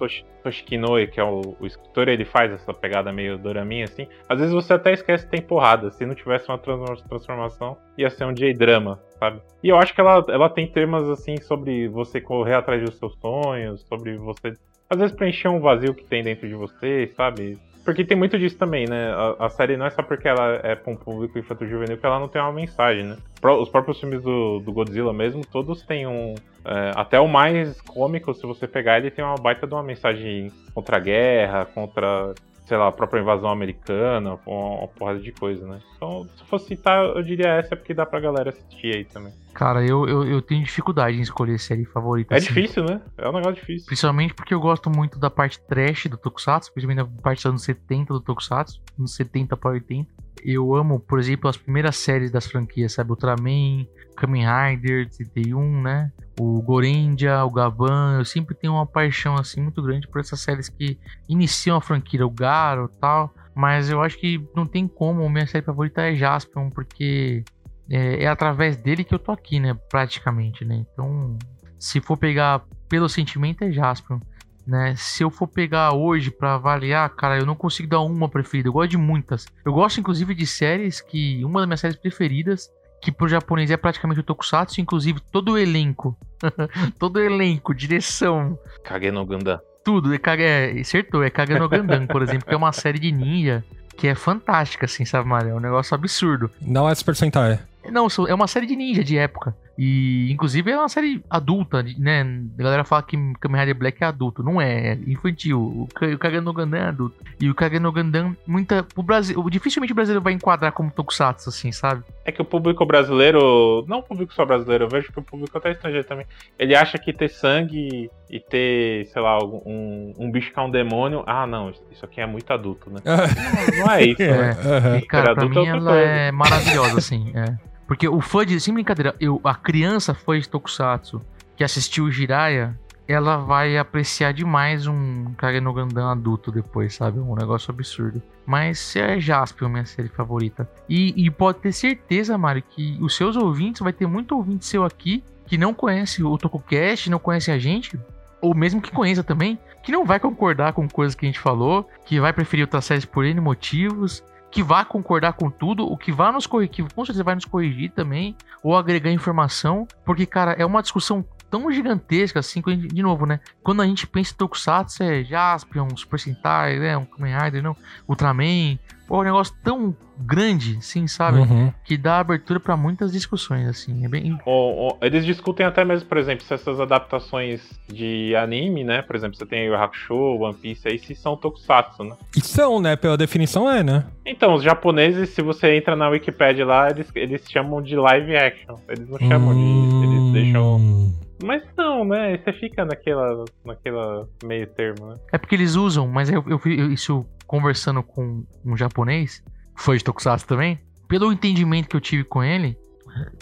O, 0.00 0.04
o 0.04 0.08
Toshi, 0.08 0.24
Toshiki 0.42 0.74
Inoue, 0.74 1.06
que 1.06 1.20
é 1.20 1.24
o, 1.24 1.56
o 1.60 1.66
escritor, 1.66 2.08
ele 2.08 2.24
faz 2.24 2.52
essa 2.52 2.72
pegada 2.72 3.12
meio 3.12 3.38
doraminha, 3.38 3.84
assim. 3.84 4.06
Às 4.28 4.38
vezes 4.38 4.52
você 4.54 4.74
até 4.74 4.92
esquece 4.92 5.24
que 5.24 5.30
tem 5.30 5.42
porrada. 5.42 5.90
Se 5.90 6.04
não 6.04 6.14
tivesse 6.14 6.48
uma 6.48 6.58
trans- 6.58 7.02
transformação, 7.02 7.76
ia 7.96 8.10
ser 8.10 8.24
um 8.24 8.32
J-drama, 8.32 9.00
sabe? 9.18 9.40
E 9.62 9.68
eu 9.68 9.76
acho 9.76 9.94
que 9.94 10.00
ela, 10.00 10.24
ela 10.28 10.48
tem 10.48 10.66
temas, 10.66 11.08
assim, 11.08 11.40
sobre 11.40 11.88
você 11.88 12.20
correr 12.20 12.54
atrás 12.54 12.82
dos 12.82 12.98
seus 12.98 13.14
sonhos, 13.20 13.82
sobre 13.82 14.16
você, 14.16 14.52
às 14.88 14.98
vezes, 14.98 15.16
preencher 15.16 15.48
um 15.48 15.60
vazio 15.60 15.94
que 15.94 16.04
tem 16.04 16.22
dentro 16.22 16.48
de 16.48 16.54
você, 16.54 17.10
sabe? 17.16 17.58
Porque 17.84 18.04
tem 18.04 18.16
muito 18.16 18.38
disso 18.38 18.56
também, 18.56 18.86
né? 18.86 19.12
A, 19.12 19.46
a 19.46 19.48
série 19.50 19.76
não 19.76 19.84
é 19.84 19.90
só 19.90 20.02
porque 20.02 20.26
ela 20.26 20.58
é 20.62 20.74
pra 20.74 20.92
um 20.92 20.96
público 20.96 21.38
infantil 21.38 21.68
juvenil 21.68 21.98
que 21.98 22.06
ela 22.06 22.18
não 22.18 22.28
tem 22.28 22.40
uma 22.40 22.52
mensagem, 22.52 23.04
né? 23.04 23.18
Os 23.42 23.68
próprios 23.68 24.00
filmes 24.00 24.22
do, 24.22 24.60
do 24.60 24.72
Godzilla 24.72 25.12
mesmo, 25.12 25.44
todos 25.44 25.82
têm 25.82 26.06
um. 26.06 26.34
é, 26.64 26.92
até 26.96 27.20
o 27.20 27.28
mais 27.28 27.78
cômico, 27.82 28.32
se 28.32 28.46
você 28.46 28.66
pegar, 28.66 28.98
ele 28.98 29.10
tem 29.10 29.22
uma 29.22 29.36
baita 29.36 29.66
de 29.66 29.74
uma 29.74 29.82
mensagem 29.82 30.50
contra 30.74 30.96
a 30.96 31.00
guerra, 31.00 31.66
contra, 31.66 32.34
sei 32.66 32.78
lá, 32.78 32.88
a 32.88 32.92
própria 32.92 33.20
invasão 33.20 33.50
americana, 33.50 34.38
uma, 34.46 34.78
uma 34.78 34.88
porrada 34.88 35.20
de 35.20 35.30
coisa, 35.30 35.66
né? 35.66 35.78
Então, 35.96 36.26
se 36.36 36.44
fosse 36.44 36.68
citar, 36.68 37.04
eu 37.04 37.22
diria 37.22 37.48
essa 37.48 37.76
porque 37.76 37.92
dá 37.92 38.06
pra 38.06 38.18
galera 38.18 38.48
assistir 38.48 38.96
aí 38.96 39.04
também. 39.04 39.32
Cara, 39.54 39.86
eu, 39.86 40.06
eu, 40.08 40.24
eu 40.24 40.42
tenho 40.42 40.64
dificuldade 40.64 41.16
em 41.16 41.20
escolher 41.20 41.60
série 41.60 41.84
favorita. 41.84 42.34
É 42.34 42.38
assim. 42.38 42.48
difícil, 42.48 42.84
né? 42.84 43.00
É 43.16 43.28
um 43.28 43.32
negócio 43.32 43.54
difícil. 43.54 43.86
Principalmente 43.86 44.34
porque 44.34 44.52
eu 44.52 44.58
gosto 44.58 44.90
muito 44.90 45.16
da 45.16 45.30
parte 45.30 45.60
trash 45.60 46.06
do 46.06 46.16
Tokusatsu, 46.16 46.72
principalmente 46.72 47.06
da 47.06 47.22
parte 47.22 47.38
dos 47.38 47.46
anos 47.46 47.62
70 47.62 48.12
do 48.12 48.20
Tokusatsu, 48.20 48.82
anos 48.98 49.14
70 49.14 49.56
para 49.56 49.70
80. 49.70 50.10
Eu 50.44 50.74
amo, 50.74 50.98
por 50.98 51.20
exemplo, 51.20 51.48
as 51.48 51.56
primeiras 51.56 51.96
séries 51.96 52.32
das 52.32 52.46
franquias, 52.46 52.92
sabe? 52.92 53.10
Ultraman, 53.10 53.86
Kamen 54.16 54.44
Rider, 54.44 55.08
TT1, 55.08 55.82
né? 55.82 56.12
O 56.38 56.60
Gorendia, 56.60 57.44
o 57.44 57.50
Gavan. 57.50 58.18
Eu 58.18 58.24
sempre 58.24 58.56
tenho 58.56 58.72
uma 58.72 58.84
paixão, 58.84 59.36
assim, 59.36 59.62
muito 59.62 59.80
grande 59.80 60.08
por 60.08 60.20
essas 60.20 60.40
séries 60.40 60.68
que 60.68 60.98
iniciam 61.28 61.76
a 61.76 61.80
franquia, 61.80 62.26
o 62.26 62.30
Garo 62.30 62.90
e 62.92 62.98
tal. 62.98 63.32
Mas 63.54 63.88
eu 63.88 64.02
acho 64.02 64.18
que 64.18 64.44
não 64.54 64.66
tem 64.66 64.88
como. 64.88 65.28
Minha 65.30 65.46
série 65.46 65.64
favorita 65.64 66.02
é 66.02 66.14
Jaspion, 66.16 66.70
porque 66.70 67.44
é, 67.90 68.24
é 68.24 68.26
através 68.28 68.76
dele 68.76 69.04
que 69.04 69.14
eu 69.14 69.18
tô 69.18 69.32
aqui, 69.32 69.58
né? 69.60 69.76
Praticamente, 69.90 70.64
né? 70.64 70.84
Então, 70.92 71.38
se 71.78 72.00
for 72.00 72.16
pegar 72.16 72.62
pelo 72.88 73.08
sentimento, 73.08 73.62
é 73.64 73.70
Jaspion. 73.72 74.18
Né? 74.66 74.94
Se 74.96 75.22
eu 75.22 75.30
for 75.30 75.46
pegar 75.46 75.92
hoje 75.94 76.30
pra 76.30 76.54
avaliar, 76.54 77.08
cara, 77.10 77.38
eu 77.38 77.44
não 77.44 77.54
consigo 77.54 77.86
dar 77.88 78.00
uma 78.00 78.28
preferida. 78.30 78.68
Eu 78.68 78.72
gosto 78.72 78.90
de 78.92 78.96
muitas. 78.96 79.46
Eu 79.64 79.74
gosto, 79.74 80.00
inclusive, 80.00 80.34
de 80.34 80.46
séries 80.46 81.00
que. 81.02 81.44
Uma 81.44 81.60
das 81.60 81.66
minhas 81.68 81.80
séries 81.80 81.98
preferidas, 81.98 82.70
que 83.02 83.12
pro 83.12 83.28
japonês 83.28 83.70
é 83.70 83.76
praticamente 83.76 84.20
o 84.20 84.24
Tokusatsu, 84.24 84.80
inclusive 84.80 85.20
todo 85.30 85.52
o 85.52 85.58
elenco. 85.58 86.16
todo 86.98 87.16
o 87.16 87.20
elenco, 87.20 87.74
direção, 87.74 88.58
Kage 88.82 89.10
no 89.10 89.24
Gundam. 89.26 89.58
tudo. 89.84 90.14
É, 90.14 90.18
Kage- 90.18 90.42
é, 90.42 90.70
acertou, 90.80 91.22
é 91.22 91.28
Kagano 91.28 91.68
Gundam, 91.68 92.06
por 92.06 92.22
exemplo, 92.22 92.46
que 92.46 92.54
é 92.54 92.56
uma 92.56 92.72
série 92.72 92.98
de 92.98 93.12
ninja 93.12 93.62
que 93.98 94.08
é 94.08 94.14
fantástica, 94.14 94.86
assim, 94.86 95.04
sabe, 95.04 95.28
Mário? 95.28 95.50
É 95.50 95.54
um 95.54 95.60
negócio 95.60 95.94
absurdo. 95.94 96.50
Não 96.60 96.88
é 96.88 96.94
Super 96.94 97.14
Sentai. 97.14 97.60
Não, 97.94 98.08
é 98.26 98.34
uma 98.34 98.48
série 98.48 98.66
de 98.66 98.74
ninja 98.74 99.04
de 99.04 99.16
época. 99.16 99.56
E, 99.78 100.30
inclusive, 100.32 100.68
é 100.70 100.76
uma 100.76 100.88
série 100.88 101.22
adulta, 101.30 101.80
né? 101.96 102.22
A 102.58 102.62
galera 102.62 102.84
fala 102.84 103.02
que 103.04 103.16
Kamen 103.40 103.60
Rider 103.60 103.76
Black 103.76 104.02
é 104.02 104.06
adulto. 104.06 104.42
Não 104.42 104.60
é, 104.60 104.92
é 104.92 104.98
infantil. 105.06 105.60
O, 105.60 105.82
o 105.84 106.18
Kagano 106.18 106.52
Gundam 106.52 106.80
é 106.80 106.88
adulto. 106.88 107.16
E 107.40 107.48
o 107.48 107.54
Kagano 107.54 107.92
Gundam, 107.92 108.36
muita... 108.46 108.84
O 108.96 109.02
Brasil, 109.02 109.40
dificilmente 109.48 109.92
o 109.92 109.94
brasileiro 109.94 110.22
vai 110.22 110.32
enquadrar 110.32 110.72
como 110.72 110.90
Tokusatsu, 110.90 111.50
assim, 111.50 111.70
sabe? 111.70 112.02
É 112.24 112.32
que 112.32 112.42
o 112.42 112.44
público 112.44 112.84
brasileiro, 112.84 113.84
não 113.86 113.98
o 113.98 114.02
público 114.02 114.34
só 114.34 114.44
brasileiro, 114.44 114.84
eu 114.84 114.88
vejo 114.88 115.12
que 115.12 115.18
o 115.20 115.22
público 115.22 115.56
até 115.56 115.70
estrangeiro 115.70 116.06
também, 116.06 116.26
ele 116.58 116.74
acha 116.74 116.98
que 116.98 117.12
ter 117.12 117.28
sangue 117.28 118.10
e 118.28 118.40
ter, 118.40 119.06
sei 119.06 119.22
lá, 119.22 119.38
um, 119.38 120.12
um 120.18 120.30
bicho 120.30 120.52
que 120.52 120.58
é 120.58 120.62
um 120.62 120.70
demônio, 120.70 121.22
ah 121.26 121.46
não, 121.46 121.70
isso 121.92 122.04
aqui 122.04 122.20
é 122.20 122.26
muito 122.26 122.50
adulto, 122.52 122.90
né? 122.90 123.00
Não, 123.04 123.86
não 123.86 123.92
é 123.92 124.04
isso, 124.04 124.22
né? 124.22 124.50
Aham. 124.64 124.96
E, 124.98 125.02
cara, 125.02 125.34
pra 125.34 125.44
é 125.44 125.48
mim 125.48 125.58
outra 125.58 125.76
ela 125.76 125.90
coisa. 125.92 126.06
é 126.06 126.32
maravilhosa, 126.32 126.98
assim. 126.98 127.32
É. 127.34 127.74
Porque 127.86 128.08
o 128.08 128.20
fã 128.20 128.44
de. 128.44 128.58
Sem 128.60 128.74
brincadeira, 128.74 129.14
eu, 129.20 129.40
a 129.44 129.54
criança 129.54 130.14
fã 130.14 130.38
de 130.38 130.48
Tokusatsu 130.48 131.20
que 131.56 131.62
assistiu 131.62 132.04
o 132.04 132.10
Jiraiya, 132.10 132.76
ela 133.06 133.36
vai 133.36 133.76
apreciar 133.76 134.32
demais 134.32 134.86
um 134.86 135.32
Kageno 135.36 135.72
Gundam 135.72 136.08
adulto 136.08 136.50
depois, 136.50 136.94
sabe? 136.94 137.20
Um 137.20 137.34
negócio 137.34 137.70
absurdo. 137.70 138.22
Mas 138.46 138.96
é 138.96 139.20
Jaspion, 139.20 139.68
minha 139.68 139.84
série 139.84 140.08
favorita. 140.08 140.68
E, 140.88 141.14
e 141.16 141.30
pode 141.30 141.58
ter 141.58 141.72
certeza, 141.72 142.36
Mário, 142.36 142.62
que 142.62 142.98
os 143.00 143.14
seus 143.14 143.36
ouvintes, 143.36 143.82
vai 143.82 143.92
ter 143.92 144.06
muito 144.06 144.36
ouvinte 144.36 144.66
seu 144.66 144.84
aqui 144.84 145.22
que 145.46 145.58
não 145.58 145.74
conhece 145.74 146.22
o 146.22 146.36
TokuCast, 146.38 147.10
não 147.10 147.18
conhece 147.18 147.50
a 147.50 147.58
gente, 147.58 147.98
ou 148.40 148.54
mesmo 148.54 148.80
que 148.80 148.90
conheça 148.90 149.22
também, 149.22 149.58
que 149.82 149.92
não 149.92 150.04
vai 150.04 150.18
concordar 150.18 150.72
com 150.72 150.88
coisas 150.88 151.14
que 151.14 151.26
a 151.26 151.28
gente 151.28 151.38
falou, 151.38 151.88
que 152.06 152.18
vai 152.18 152.32
preferir 152.32 152.64
outras 152.64 152.86
séries 152.86 153.04
por 153.04 153.24
N 153.24 153.40
motivos, 153.40 154.22
que 154.54 154.62
vai 154.62 154.84
concordar 154.84 155.32
com 155.32 155.50
tudo, 155.50 155.84
o 155.84 155.96
que 155.96 156.12
vai 156.12 156.30
nos 156.30 156.46
corrigir, 156.46 156.70
que 156.70 156.94
com 156.94 157.04
certeza 157.04 157.24
vai 157.24 157.34
nos 157.34 157.44
corrigir 157.44 157.90
também, 157.90 158.36
ou 158.62 158.76
agregar 158.76 159.10
informação, 159.10 159.84
porque, 160.04 160.24
cara, 160.24 160.52
é 160.52 160.64
uma 160.64 160.80
discussão 160.80 161.24
tão 161.54 161.70
gigantesca, 161.70 162.40
assim, 162.40 162.60
que 162.60 162.68
a 162.70 162.74
gente- 162.74 162.88
de 162.88 163.02
novo, 163.02 163.26
né? 163.26 163.38
Quando 163.62 163.80
a 163.80 163.86
gente 163.86 164.06
pensa 164.08 164.32
em 164.32 164.36
Tokusatsu, 164.36 165.02
é 165.04 165.22
Jaspion, 165.22 165.86
Super 165.96 166.18
Sentai, 166.18 166.80
né? 166.80 166.96
Um 166.96 167.04
Kamen 167.04 167.32
Rider, 167.38 167.62
não, 167.62 167.76
Ultraman, 168.08 168.76
pô, 169.06 169.16
é 169.16 169.20
um 169.20 169.24
negócio 169.24 169.54
tão 169.62 169.94
grande, 170.18 170.76
assim, 170.78 171.06
sabe? 171.08 171.38
Uhum. 171.38 171.72
Que 171.84 171.96
dá 171.96 172.18
abertura 172.20 172.58
pra 172.60 172.76
muitas 172.76 173.10
discussões, 173.12 173.68
assim, 173.68 174.04
é 174.04 174.08
bem... 174.08 174.38
Ou- 174.44 174.74
ou- 174.76 174.98
eles 175.02 175.24
discutem 175.24 175.64
até 175.66 175.84
mesmo, 175.84 176.08
por 176.08 176.18
exemplo, 176.18 176.44
se 176.44 176.54
essas 176.54 176.78
adaptações 176.80 177.60
de 177.88 178.34
anime, 178.36 178.82
né? 178.84 179.02
Por 179.02 179.14
exemplo, 179.16 179.36
você 179.36 179.44
tem 179.46 179.68
o 179.70 179.74
Hakusho, 179.76 180.14
One 180.40 180.54
Piece 180.54 180.86
aí, 180.88 180.98
se 180.98 181.14
são 181.14 181.36
tokusatsu, 181.36 182.04
né? 182.04 182.16
E 182.36 182.40
são, 182.40 182.80
né? 182.80 182.94
Pela 182.96 183.16
definição 183.16 183.68
é, 183.70 183.82
né? 183.82 184.06
Então, 184.26 184.54
os 184.54 184.62
japoneses, 184.62 185.30
se 185.30 185.42
você 185.42 185.76
entra 185.76 185.94
na 185.96 186.08
Wikipedia 186.08 186.64
lá, 186.64 186.90
eles, 186.90 187.08
eles 187.14 187.42
chamam 187.50 187.82
de 187.82 187.96
live 187.96 188.36
action. 188.36 188.76
Eles 188.88 189.08
não 189.08 189.18
chamam 189.18 189.52
de. 189.54 190.06
Eles 190.06 190.32
deixam. 190.44 191.12
Mas 191.44 191.62
não, 191.76 192.06
né? 192.06 192.38
Você 192.38 192.52
fica 192.54 192.84
naquela, 192.86 193.44
naquela 193.64 194.26
meio 194.42 194.66
termo, 194.66 195.08
né? 195.08 195.16
É 195.30 195.36
porque 195.36 195.54
eles 195.54 195.74
usam, 195.74 196.08
mas 196.08 196.30
eu, 196.30 196.42
eu, 196.48 196.58
isso 196.90 197.26
conversando 197.46 198.02
com 198.02 198.42
um 198.64 198.76
japonês, 198.76 199.44
foi 199.76 199.98
de 199.98 200.04
Tokusatsu 200.04 200.46
também, 200.46 200.80
pelo 201.06 201.30
entendimento 201.30 201.88
que 201.88 201.96
eu 201.96 202.00
tive 202.00 202.24
com 202.24 202.42
ele, 202.42 202.78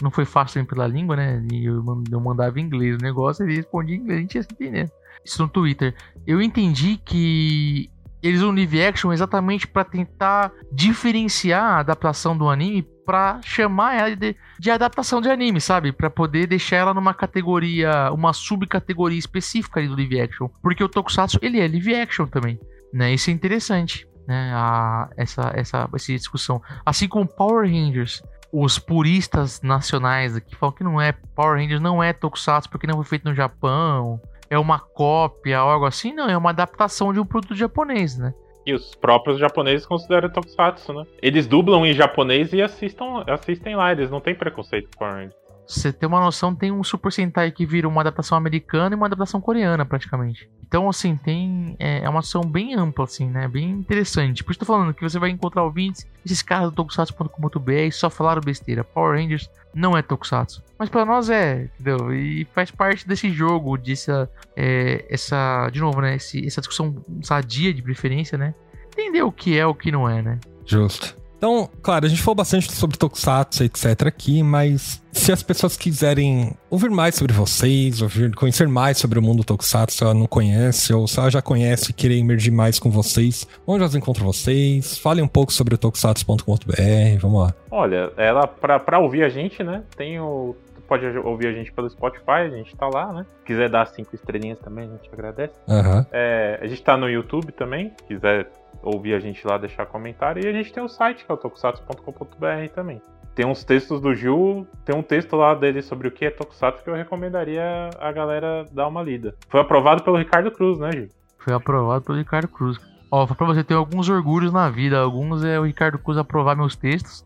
não 0.01 0.11
foi 0.11 0.25
fácil 0.25 0.55
também 0.55 0.67
pela 0.67 0.85
língua, 0.85 1.15
né? 1.15 1.41
E 1.49 1.65
eu, 1.65 1.81
eu 2.11 2.19
mandava 2.19 2.59
em 2.59 2.63
inglês 2.63 2.95
o 2.95 3.01
negócio, 3.01 3.45
ele 3.45 3.55
respondia 3.55 3.95
em 3.95 3.99
inglês, 3.99 4.17
a 4.17 4.21
gente 4.21 4.35
ia 4.35 4.43
se 4.43 4.49
entendendo. 4.51 4.91
Isso 5.23 5.41
no 5.41 5.47
Twitter. 5.47 5.95
Eu 6.27 6.41
entendi 6.41 6.97
que 6.97 7.89
eles 8.23 8.39
usam 8.39 8.55
live 8.55 8.81
action 8.81 9.11
exatamente 9.11 9.67
pra 9.67 9.83
tentar 9.83 10.51
diferenciar 10.71 11.63
a 11.63 11.79
adaptação 11.79 12.37
do 12.37 12.49
anime 12.49 12.87
pra 13.05 13.41
chamar 13.43 13.95
ela 13.95 14.15
de, 14.15 14.35
de 14.57 14.71
adaptação 14.71 15.19
de 15.19 15.29
anime, 15.29 15.59
sabe? 15.59 15.91
Pra 15.91 16.09
poder 16.09 16.47
deixar 16.47 16.77
ela 16.77 16.93
numa 16.93 17.13
categoria, 17.13 18.09
uma 18.13 18.31
subcategoria 18.31 19.19
específica 19.19 19.79
ali 19.79 19.89
do 19.89 19.95
live 19.95 20.21
action. 20.21 20.47
Porque 20.61 20.81
o 20.81 20.87
Tokusatsu, 20.87 21.37
ele 21.41 21.59
é 21.59 21.67
live 21.67 21.95
action 21.95 22.25
também, 22.25 22.57
né? 22.93 23.13
Isso 23.13 23.29
é 23.29 23.33
interessante, 23.33 24.07
né? 24.25 24.51
A, 24.55 25.09
essa, 25.17 25.51
essa, 25.53 25.89
essa 25.93 26.13
discussão. 26.13 26.61
Assim 26.85 27.07
como 27.07 27.27
Power 27.27 27.69
Rangers. 27.69 28.23
Os 28.55 28.77
puristas 28.77 29.63
nacionais 29.63 30.35
aqui 30.35 30.55
falam 30.55 30.75
que 30.75 30.83
não 30.83 31.01
é 31.01 31.11
Power 31.11 31.59
Rangers, 31.59 31.81
não 31.81 32.03
é 32.03 32.13
Tokusatsu 32.13 32.69
porque 32.69 32.85
não 32.85 32.97
foi 32.97 33.05
feito 33.05 33.27
no 33.27 33.33
Japão, 33.33 34.21
é 34.53 34.59
uma 34.59 34.79
cópia, 34.79 35.57
algo 35.57 35.85
assim. 35.85 36.13
Não, 36.13 36.29
é 36.29 36.37
uma 36.37 36.51
adaptação 36.51 37.11
de 37.11 37.19
um 37.19 37.25
produto 37.25 37.55
japonês, 37.55 38.17
né? 38.17 38.33
E 38.65 38.73
os 38.73 38.95
próprios 38.95 39.39
japoneses 39.39 39.85
consideram 39.85 40.29
tokusatsu, 40.29 40.93
né? 40.93 41.05
Eles 41.21 41.47
dublam 41.47 41.85
em 41.85 41.93
japonês 41.93 42.53
e 42.53 42.61
assistam, 42.61 43.23
assistem 43.27 43.75
lá, 43.75 43.91
eles 43.91 44.09
não 44.09 44.21
têm 44.21 44.35
preconceito 44.35 44.87
com 44.91 44.99
Power 44.99 45.15
Rangers. 45.15 45.35
você 45.67 45.91
ter 45.91 46.05
uma 46.05 46.21
noção, 46.21 46.55
tem 46.55 46.71
um 46.71 46.83
Super 46.83 47.11
Sentai 47.11 47.51
que 47.51 47.65
vira 47.65 47.87
uma 47.87 48.01
adaptação 48.01 48.37
americana 48.37 48.95
e 48.95 48.97
uma 48.97 49.07
adaptação 49.07 49.41
coreana, 49.41 49.85
praticamente. 49.85 50.49
Então, 50.65 50.87
assim, 50.87 51.17
tem. 51.17 51.75
É, 51.77 52.03
é 52.03 52.09
uma 52.09 52.19
ação 52.19 52.41
bem 52.41 52.73
ampla, 52.73 53.03
assim, 53.03 53.27
né? 53.29 53.47
Bem 53.47 53.69
interessante. 53.69 54.43
Por 54.43 54.51
isso 54.51 54.59
tô 54.59 54.65
falando 54.65 54.93
que 54.93 55.01
você 55.01 55.19
vai 55.19 55.29
encontrar 55.29 55.63
ouvintes, 55.63 56.07
esses 56.25 56.41
caras 56.41 56.69
do 56.69 56.75
tokusatsu.com.br 56.75 57.91
só 57.91 58.09
falaram 58.09 58.41
besteira. 58.41 58.83
Power 58.83 59.19
Rangers 59.19 59.49
não 59.73 59.97
é 59.97 60.01
tokusatsu. 60.01 60.63
Mas 60.77 60.89
para 60.89 61.05
nós 61.05 61.29
é, 61.29 61.69
entendeu? 61.73 62.13
E 62.13 62.45
faz 62.53 62.69
parte 62.71 63.07
desse 63.07 63.29
jogo, 63.31 63.77
dessa. 63.77 64.29
É, 64.55 65.05
essa. 65.09 65.69
De 65.71 65.79
novo, 65.79 66.01
né? 66.01 66.15
Esse, 66.15 66.45
essa 66.45 66.61
discussão 66.61 67.03
sadia 67.21 67.73
de 67.73 67.81
preferência, 67.81 68.37
né? 68.37 68.53
Entender 68.91 69.23
o 69.23 69.31
que 69.31 69.57
é 69.57 69.65
o 69.65 69.73
que 69.73 69.91
não 69.91 70.07
é, 70.07 70.21
né? 70.21 70.39
Justo. 70.65 71.22
Então, 71.43 71.69
claro, 71.81 72.05
a 72.05 72.07
gente 72.07 72.21
falou 72.21 72.35
bastante 72.35 72.71
sobre 72.71 72.97
Tokusatsu, 72.97 73.65
etc. 73.65 74.07
aqui, 74.07 74.41
mas 74.41 75.03
se 75.11 75.29
as 75.29 75.43
pessoas 75.43 75.75
quiserem 75.75 76.53
ouvir 76.69 76.89
mais 76.89 77.15
sobre 77.15 77.33
vocês, 77.33 78.01
ouvir, 78.01 78.33
conhecer 78.33 78.65
mais 78.65 78.97
sobre 78.97 79.19
o 79.19 79.21
mundo 79.21 79.43
Tokusatsu, 79.43 79.97
se 79.97 80.03
ela 80.05 80.13
não 80.13 80.25
conhece, 80.25 80.93
ou 80.93 81.05
se 81.05 81.19
ela 81.19 81.29
já 81.29 81.41
conhece 81.41 81.91
e 81.91 81.93
querer 81.93 82.17
emergir 82.17 82.51
mais 82.51 82.79
com 82.79 82.89
vocês, 82.89 83.45
onde 83.67 83.81
elas 83.81 83.93
encontram 83.93 84.25
vocês? 84.25 84.97
Falem 84.97 85.21
um 85.21 85.27
pouco 85.27 85.51
sobre 85.51 85.75
o 85.75 85.77
tokusatsu.com.br, 85.77 87.19
vamos 87.19 87.41
lá. 87.41 87.53
Olha, 87.69 88.13
ela, 88.15 88.47
pra, 88.47 88.79
pra 88.79 88.99
ouvir 88.99 89.25
a 89.25 89.29
gente, 89.29 89.61
né, 89.65 89.83
tem 89.97 90.21
o 90.21 90.55
pode 90.83 91.05
ouvir 91.19 91.47
a 91.47 91.51
gente 91.51 91.71
pelo 91.71 91.89
Spotify, 91.89 92.31
a 92.31 92.49
gente 92.49 92.75
tá 92.75 92.87
lá, 92.87 93.11
né? 93.11 93.25
Se 93.39 93.45
quiser 93.45 93.69
dar 93.69 93.85
cinco 93.87 94.13
estrelinhas 94.15 94.59
também, 94.59 94.87
a 94.87 94.91
gente 94.91 95.09
agradece. 95.11 95.59
Uhum. 95.67 96.05
É, 96.11 96.59
a 96.61 96.67
gente 96.67 96.81
tá 96.83 96.97
no 96.97 97.09
YouTube 97.09 97.51
também, 97.51 97.91
se 97.97 98.03
quiser 98.03 98.49
ouvir 98.81 99.13
a 99.13 99.19
gente 99.19 99.45
lá, 99.47 99.57
deixar 99.57 99.85
comentário. 99.85 100.43
E 100.43 100.47
a 100.47 100.51
gente 100.51 100.71
tem 100.71 100.83
o 100.83 100.89
site, 100.89 101.25
que 101.25 101.31
é 101.31 101.35
o 101.35 101.37
tokusatsu.com.br 101.37 102.69
também. 102.73 103.01
Tem 103.35 103.45
uns 103.45 103.63
textos 103.63 103.99
do 103.99 104.13
Gil, 104.13 104.67
tem 104.85 104.95
um 104.95 105.01
texto 105.01 105.35
lá 105.35 105.55
dele 105.55 105.81
sobre 105.81 106.07
o 106.07 106.11
que 106.11 106.25
é 106.25 106.29
Tokusatsu 106.29 106.83
que 106.83 106.89
eu 106.89 106.93
recomendaria 106.93 107.89
a 107.99 108.11
galera 108.11 108.63
dar 108.71 108.87
uma 108.87 109.01
lida. 109.01 109.33
Foi 109.49 109.59
aprovado 109.59 110.03
pelo 110.03 110.17
Ricardo 110.17 110.51
Cruz, 110.51 110.77
né, 110.77 110.91
Gil? 110.91 111.09
Foi 111.39 111.53
aprovado 111.53 112.05
pelo 112.05 112.17
Ricardo 112.19 112.47
Cruz. 112.47 112.77
Ó, 113.15 113.27
pra 113.27 113.45
você 113.45 113.63
ter 113.63 113.75
alguns 113.75 114.09
orgulhos 114.09 114.51
na 114.51 114.71
vida. 114.71 114.97
Alguns 114.97 115.43
é 115.43 115.59
o 115.59 115.65
Ricardo 115.65 115.99
Cruz 115.99 116.17
aprovar 116.17 116.55
meus 116.55 116.75
textos. 116.75 117.23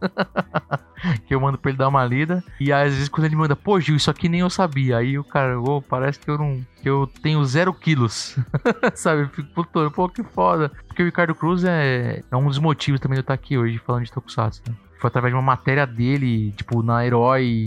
que 1.26 1.34
eu 1.34 1.40
mando 1.40 1.58
pra 1.58 1.72
ele 1.72 1.78
dar 1.78 1.88
uma 1.88 2.04
lida. 2.04 2.44
E 2.60 2.74
às 2.74 2.92
vezes 2.94 3.08
quando 3.08 3.24
ele 3.24 3.38
manda, 3.38 3.56
pô, 3.56 3.80
Gil, 3.80 3.96
isso 3.96 4.12
aqui 4.12 4.28
nem 4.28 4.42
eu 4.42 4.50
sabia. 4.50 4.98
Aí 4.98 5.18
o 5.18 5.24
cara, 5.24 5.58
oh, 5.58 5.82
parece 5.82 6.20
que 6.20 6.30
eu 6.30 6.38
não. 6.38 6.62
que 6.82 6.90
eu 6.90 7.10
tenho 7.24 7.42
zero 7.46 7.74
quilos. 7.74 8.38
Sabe? 8.96 9.22
Eu 9.22 9.30
fico 9.30 9.48
puto, 9.54 9.90
pô, 9.92 10.10
que 10.10 10.24
foda. 10.24 10.70
Porque 10.90 11.02
o 11.02 11.06
Ricardo 11.06 11.34
Cruz 11.34 11.64
é, 11.64 12.22
é 12.30 12.36
um 12.36 12.48
dos 12.48 12.60
motivos 12.60 13.00
também 13.00 13.16
de 13.16 13.20
eu 13.20 13.22
estar 13.22 13.36
aqui 13.36 13.58
hoje 13.58 13.78
falando 13.78 14.04
de 14.04 14.12
Tokusatsu. 14.12 14.64
Né? 14.68 14.76
Foi 15.00 15.08
através 15.08 15.32
de 15.32 15.36
uma 15.36 15.44
matéria 15.44 15.86
dele, 15.86 16.52
tipo, 16.52 16.82
na 16.82 17.06
Herói. 17.06 17.66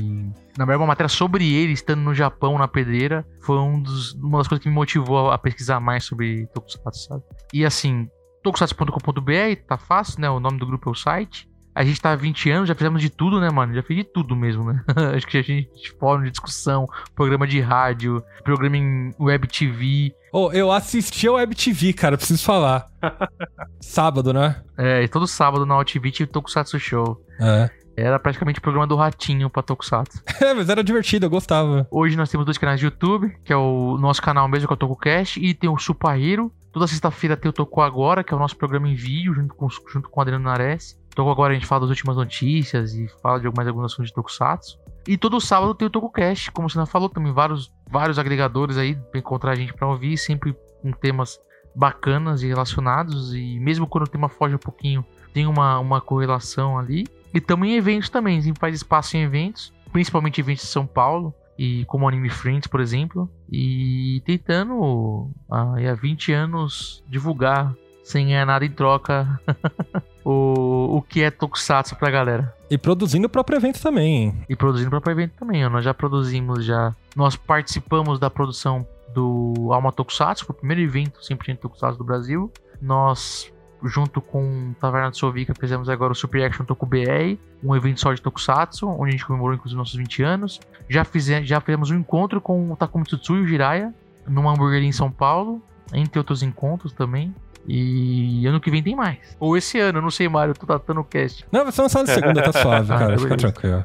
Na 0.58 0.64
verdade, 0.64 0.82
uma 0.82 0.88
matéria 0.88 1.08
sobre 1.08 1.52
ele 1.52 1.72
estando 1.72 2.00
no 2.00 2.14
Japão, 2.14 2.58
na 2.58 2.66
pedreira. 2.68 3.26
Foi 3.42 3.58
um 3.58 3.80
dos, 3.80 4.12
uma 4.14 4.38
das 4.38 4.48
coisas 4.48 4.62
que 4.62 4.68
me 4.68 4.74
motivou 4.74 5.30
a 5.30 5.38
pesquisar 5.38 5.80
mais 5.80 6.04
sobre 6.04 6.46
Tokusatsu, 6.48 7.08
sabe? 7.08 7.22
E 7.52 7.64
assim, 7.64 8.08
tokusatsu.com.br, 8.42 9.62
tá 9.66 9.78
fácil, 9.78 10.20
né? 10.20 10.30
O 10.30 10.40
nome 10.40 10.58
do 10.58 10.66
grupo 10.66 10.88
é 10.88 10.92
o 10.92 10.94
site. 10.94 11.49
A 11.74 11.84
gente 11.84 12.00
tá 12.00 12.12
há 12.12 12.16
20 12.16 12.50
anos, 12.50 12.68
já 12.68 12.74
fizemos 12.74 13.00
de 13.00 13.08
tudo, 13.08 13.40
né, 13.40 13.48
mano? 13.50 13.74
Já 13.74 13.82
fiz 13.82 13.96
de 13.96 14.04
tudo 14.04 14.34
mesmo, 14.34 14.64
né? 14.64 14.82
Acho 15.16 15.26
que 15.26 15.38
a 15.38 15.42
gente 15.42 15.92
fórum 15.98 16.24
de 16.24 16.30
discussão, 16.30 16.86
programa 17.14 17.46
de 17.46 17.60
rádio, 17.60 18.22
programa 18.42 18.76
em 18.76 19.14
web 19.18 19.46
TV. 19.46 20.12
Oh, 20.32 20.50
eu 20.52 20.70
assisti 20.70 21.26
ao 21.26 21.34
web 21.34 21.54
TV, 21.54 21.92
cara, 21.92 22.16
preciso 22.16 22.44
falar. 22.44 22.86
sábado, 23.80 24.32
né? 24.32 24.62
É, 24.76 25.06
todo 25.08 25.26
sábado 25.26 25.66
na 25.66 25.78
OTV 25.78 26.10
tinha 26.10 26.26
o 26.26 26.30
Tokusatsu 26.30 26.78
Show. 26.78 27.24
É. 27.40 27.70
Era 27.96 28.18
praticamente 28.18 28.58
o 28.58 28.62
programa 28.62 28.86
do 28.86 28.96
Ratinho 28.96 29.50
pra 29.50 29.62
Tokusatsu. 29.62 30.22
É, 30.40 30.54
mas 30.54 30.68
era 30.68 30.82
divertido, 30.82 31.26
eu 31.26 31.30
gostava. 31.30 31.86
Hoje 31.90 32.16
nós 32.16 32.30
temos 32.30 32.46
dois 32.46 32.56
canais 32.56 32.80
de 32.80 32.86
YouTube, 32.86 33.36
que 33.44 33.52
é 33.52 33.56
o 33.56 33.98
nosso 33.98 34.22
canal 34.22 34.48
mesmo, 34.48 34.66
que 34.66 34.72
é 34.72 34.74
o 34.74 34.76
TokuCast, 34.76 35.38
e 35.38 35.52
tem 35.52 35.68
o 35.68 35.78
Supahiro. 35.78 36.50
Toda 36.72 36.86
sexta-feira 36.86 37.36
tem 37.36 37.50
o 37.50 37.52
Toku 37.52 37.80
Agora, 37.80 38.24
que 38.24 38.32
é 38.32 38.36
o 38.36 38.40
nosso 38.40 38.56
programa 38.56 38.88
em 38.88 38.94
vídeo, 38.94 39.34
junto 39.34 39.54
com, 39.54 39.68
junto 39.68 40.08
com 40.08 40.18
o 40.18 40.22
Adriano 40.22 40.44
Nares. 40.44 40.98
Toku 41.20 41.30
Agora 41.30 41.52
a 41.52 41.54
gente 41.54 41.66
fala 41.66 41.82
das 41.82 41.90
últimas 41.90 42.16
notícias 42.16 42.94
e 42.94 43.06
fala 43.22 43.38
de 43.38 43.50
mais 43.54 43.68
algumas 43.68 43.92
ações 43.92 44.08
de 44.08 44.14
Tokusatsu. 44.14 44.78
E 45.06 45.18
todo 45.18 45.40
sábado 45.40 45.74
tem 45.74 45.86
o 45.86 45.90
TokuCast, 45.90 46.50
como 46.50 46.68
você 46.68 46.78
já 46.78 46.86
falou, 46.86 47.08
também 47.10 47.32
vários, 47.32 47.70
vários 47.90 48.18
agregadores 48.18 48.78
aí 48.78 48.94
pra 48.94 49.20
encontrar 49.20 49.52
a 49.52 49.54
gente 49.54 49.74
pra 49.74 49.88
ouvir, 49.88 50.16
sempre 50.16 50.56
com 50.80 50.90
temas 50.92 51.38
bacanas 51.74 52.42
e 52.42 52.48
relacionados. 52.48 53.34
E 53.34 53.58
mesmo 53.60 53.86
quando 53.86 54.04
o 54.04 54.10
tema 54.10 54.28
foge 54.30 54.54
um 54.54 54.58
pouquinho, 54.58 55.04
tem 55.34 55.46
uma, 55.46 55.78
uma 55.78 56.00
correlação 56.00 56.78
ali. 56.78 57.06
E 57.34 57.38
estamos 57.38 57.68
em 57.68 57.74
eventos 57.74 58.08
também, 58.08 58.38
a 58.38 58.40
gente 58.40 58.58
faz 58.58 58.74
espaço 58.74 59.16
em 59.16 59.22
eventos, 59.22 59.72
principalmente 59.92 60.40
eventos 60.40 60.64
de 60.64 60.70
São 60.70 60.86
Paulo, 60.86 61.34
e 61.58 61.84
como 61.84 62.08
Anime 62.08 62.30
Friends, 62.30 62.66
por 62.66 62.80
exemplo, 62.80 63.30
e 63.50 64.22
tentando 64.24 65.30
ah, 65.50 65.74
há 65.76 65.94
20 65.94 66.32
anos 66.32 67.04
divulgar 67.06 67.74
sem 68.02 68.26
ganhar 68.26 68.46
nada 68.46 68.64
em 68.64 68.70
troca 68.70 69.38
o, 70.24 70.98
o 70.98 71.02
que 71.02 71.22
é 71.22 71.30
Tokusatsu 71.30 71.96
pra 71.96 72.10
galera. 72.10 72.54
E 72.70 72.78
produzindo 72.78 73.26
o 73.26 73.30
próprio 73.30 73.56
evento 73.56 73.80
também. 73.80 74.34
E 74.48 74.54
produzindo 74.54 74.88
o 74.88 74.90
próprio 74.90 75.12
evento 75.12 75.32
também. 75.38 75.68
Nós 75.68 75.84
já 75.84 75.94
produzimos, 75.94 76.64
já. 76.64 76.94
Nós 77.16 77.36
participamos 77.36 78.18
da 78.18 78.30
produção 78.30 78.86
do 79.12 79.72
Alma 79.72 79.92
Tokusatsu, 79.92 80.46
o 80.48 80.54
primeiro 80.54 80.82
evento 80.82 81.20
100% 81.20 81.58
Tokusatsu 81.58 81.98
do 81.98 82.04
Brasil. 82.04 82.50
Nós 82.80 83.52
junto 83.82 84.20
com 84.20 84.74
Taverna 84.78 85.10
do 85.10 85.16
Sovica, 85.16 85.54
fizemos 85.58 85.88
agora 85.88 86.12
o 86.12 86.14
Super 86.14 86.44
Action 86.44 86.64
Toku 86.64 86.86
BR, 86.86 87.38
um 87.62 87.74
evento 87.74 88.00
só 88.00 88.12
de 88.12 88.20
Tokusatsu, 88.20 88.86
onde 88.86 89.08
a 89.08 89.10
gente 89.12 89.26
comemorou 89.26 89.54
inclusive 89.54 89.78
nossos 89.78 89.94
20 89.94 90.22
anos. 90.22 90.60
Já, 90.88 91.04
fizemos, 91.04 91.48
já 91.48 91.60
fizemos 91.60 91.90
um 91.90 91.96
encontro 91.96 92.40
com 92.40 92.72
o 92.72 92.76
Takumi 92.76 93.04
Tsutsuyo 93.04 93.46
Jiraiya, 93.46 93.94
numa 94.26 94.52
hamburgueria 94.52 94.88
em 94.88 94.92
São 94.92 95.10
Paulo, 95.10 95.62
entre 95.92 96.18
outros 96.18 96.42
encontros 96.42 96.92
também. 96.92 97.34
E 97.66 98.46
ano 98.46 98.60
que 98.60 98.70
vem 98.70 98.82
tem 98.82 98.96
mais. 98.96 99.18
Ou 99.38 99.56
esse 99.56 99.78
ano, 99.78 99.98
eu 99.98 100.02
não 100.02 100.10
sei, 100.10 100.28
Mário, 100.28 100.52
eu 100.52 100.56
tô 100.56 100.66
tratando 100.66 101.00
o 101.00 101.04
cast. 101.04 101.44
Não, 101.52 101.62
vai 101.62 101.72
ser 101.72 101.82
lançado 101.82 102.06
segunda, 102.06 102.42
tá 102.42 102.52
suave, 102.52 102.88
cara. 102.96 103.18
Fica 103.18 103.36
tranquilo. 103.36 103.84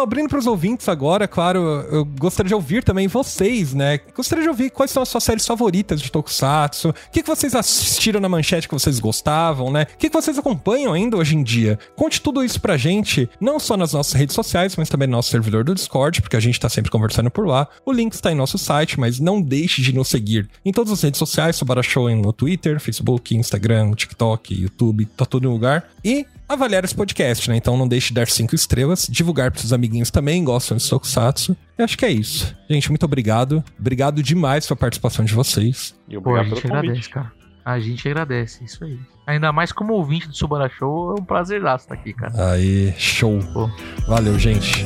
Abrindo 0.00 0.28
para 0.28 0.38
os 0.38 0.46
ouvintes 0.46 0.88
agora, 0.88 1.28
claro, 1.28 1.60
eu 1.90 2.04
gostaria 2.04 2.48
de 2.48 2.54
ouvir 2.54 2.82
também 2.84 3.08
vocês, 3.08 3.72
né? 3.72 3.98
Gostaria 4.14 4.42
de 4.42 4.48
ouvir 4.48 4.70
quais 4.70 4.90
são 4.90 5.02
as 5.02 5.08
suas 5.08 5.24
séries 5.24 5.46
favoritas 5.46 6.00
de 6.00 6.10
Tokusatsu, 6.10 6.90
o 6.90 6.94
que, 7.10 7.22
que 7.22 7.28
vocês 7.28 7.54
assistiram 7.54 8.20
na 8.20 8.28
manchete 8.28 8.68
que 8.68 8.74
vocês 8.74 8.98
gostavam, 8.98 9.70
né? 9.70 9.86
O 9.94 9.96
que, 9.96 10.08
que 10.08 10.14
vocês 10.14 10.38
acompanham 10.38 10.92
ainda 10.92 11.16
hoje 11.16 11.36
em 11.36 11.42
dia. 11.42 11.78
Conte 11.96 12.20
tudo 12.20 12.44
isso 12.44 12.60
pra 12.60 12.76
gente, 12.76 13.28
não 13.40 13.58
só 13.58 13.76
nas 13.76 13.92
nossas 13.92 14.12
redes 14.12 14.34
sociais, 14.34 14.76
mas 14.76 14.88
também 14.88 15.08
no 15.08 15.12
nosso 15.12 15.30
servidor 15.30 15.64
do 15.64 15.74
Discord, 15.74 16.20
porque 16.20 16.36
a 16.36 16.40
gente 16.40 16.58
tá 16.58 16.68
sempre 16.68 16.90
conversando 16.90 17.30
por 17.30 17.46
lá. 17.46 17.68
O 17.84 17.92
link 17.92 18.12
está 18.12 18.30
em 18.32 18.34
nosso 18.34 18.58
site, 18.58 18.98
mas 18.98 19.20
não 19.20 19.40
deixe 19.40 19.82
de 19.82 19.94
nos 19.94 20.08
seguir 20.08 20.48
em 20.64 20.72
todas 20.72 20.92
as 20.92 21.02
redes 21.02 21.18
sociais, 21.18 21.56
Sobara 21.56 21.82
Show 21.82 22.02
no 22.10 22.32
Twitter, 22.32 22.80
Facebook, 22.80 23.36
Instagram, 23.36 23.92
TikTok, 23.92 24.54
YouTube, 24.54 25.06
tá 25.06 25.24
tudo 25.24 25.48
em 25.48 25.52
lugar. 25.52 25.88
E 26.04 26.26
avaliar 26.52 26.84
esse 26.84 26.94
podcast, 26.94 27.48
né? 27.50 27.56
Então 27.56 27.76
não 27.76 27.88
deixe 27.88 28.08
de 28.08 28.14
dar 28.14 28.28
cinco 28.28 28.54
estrelas, 28.54 29.06
divulgar 29.08 29.50
para 29.50 29.60
seus 29.60 29.72
amiguinhos 29.72 30.10
também 30.10 30.44
gostam 30.44 30.76
de 30.76 30.88
Tokusatsu. 30.88 31.56
E 31.78 31.82
acho 31.82 31.96
que 31.96 32.04
é 32.04 32.10
isso. 32.10 32.56
Gente, 32.68 32.88
muito 32.90 33.04
obrigado. 33.04 33.62
Obrigado 33.78 34.22
demais 34.22 34.66
pela 34.66 34.76
participação 34.76 35.24
de 35.24 35.34
vocês. 35.34 35.94
E 36.08 36.20
Pô, 36.20 36.36
a 36.36 36.44
gente 36.44 36.66
agradece, 36.66 37.08
cara. 37.08 37.32
A 37.64 37.78
gente 37.78 38.08
agradece, 38.08 38.64
isso 38.64 38.84
aí. 38.84 38.98
Ainda 39.26 39.52
mais 39.52 39.70
como 39.70 39.94
ouvinte 39.94 40.26
do 40.26 40.34
Subara 40.34 40.68
Show, 40.68 41.14
é 41.16 41.20
um 41.20 41.24
prazer 41.24 41.62
estar 41.64 41.94
aqui, 41.94 42.12
cara. 42.12 42.52
Aí, 42.52 42.92
show. 42.98 43.38
Pô. 43.52 43.70
Valeu, 44.08 44.36
gente. 44.38 44.84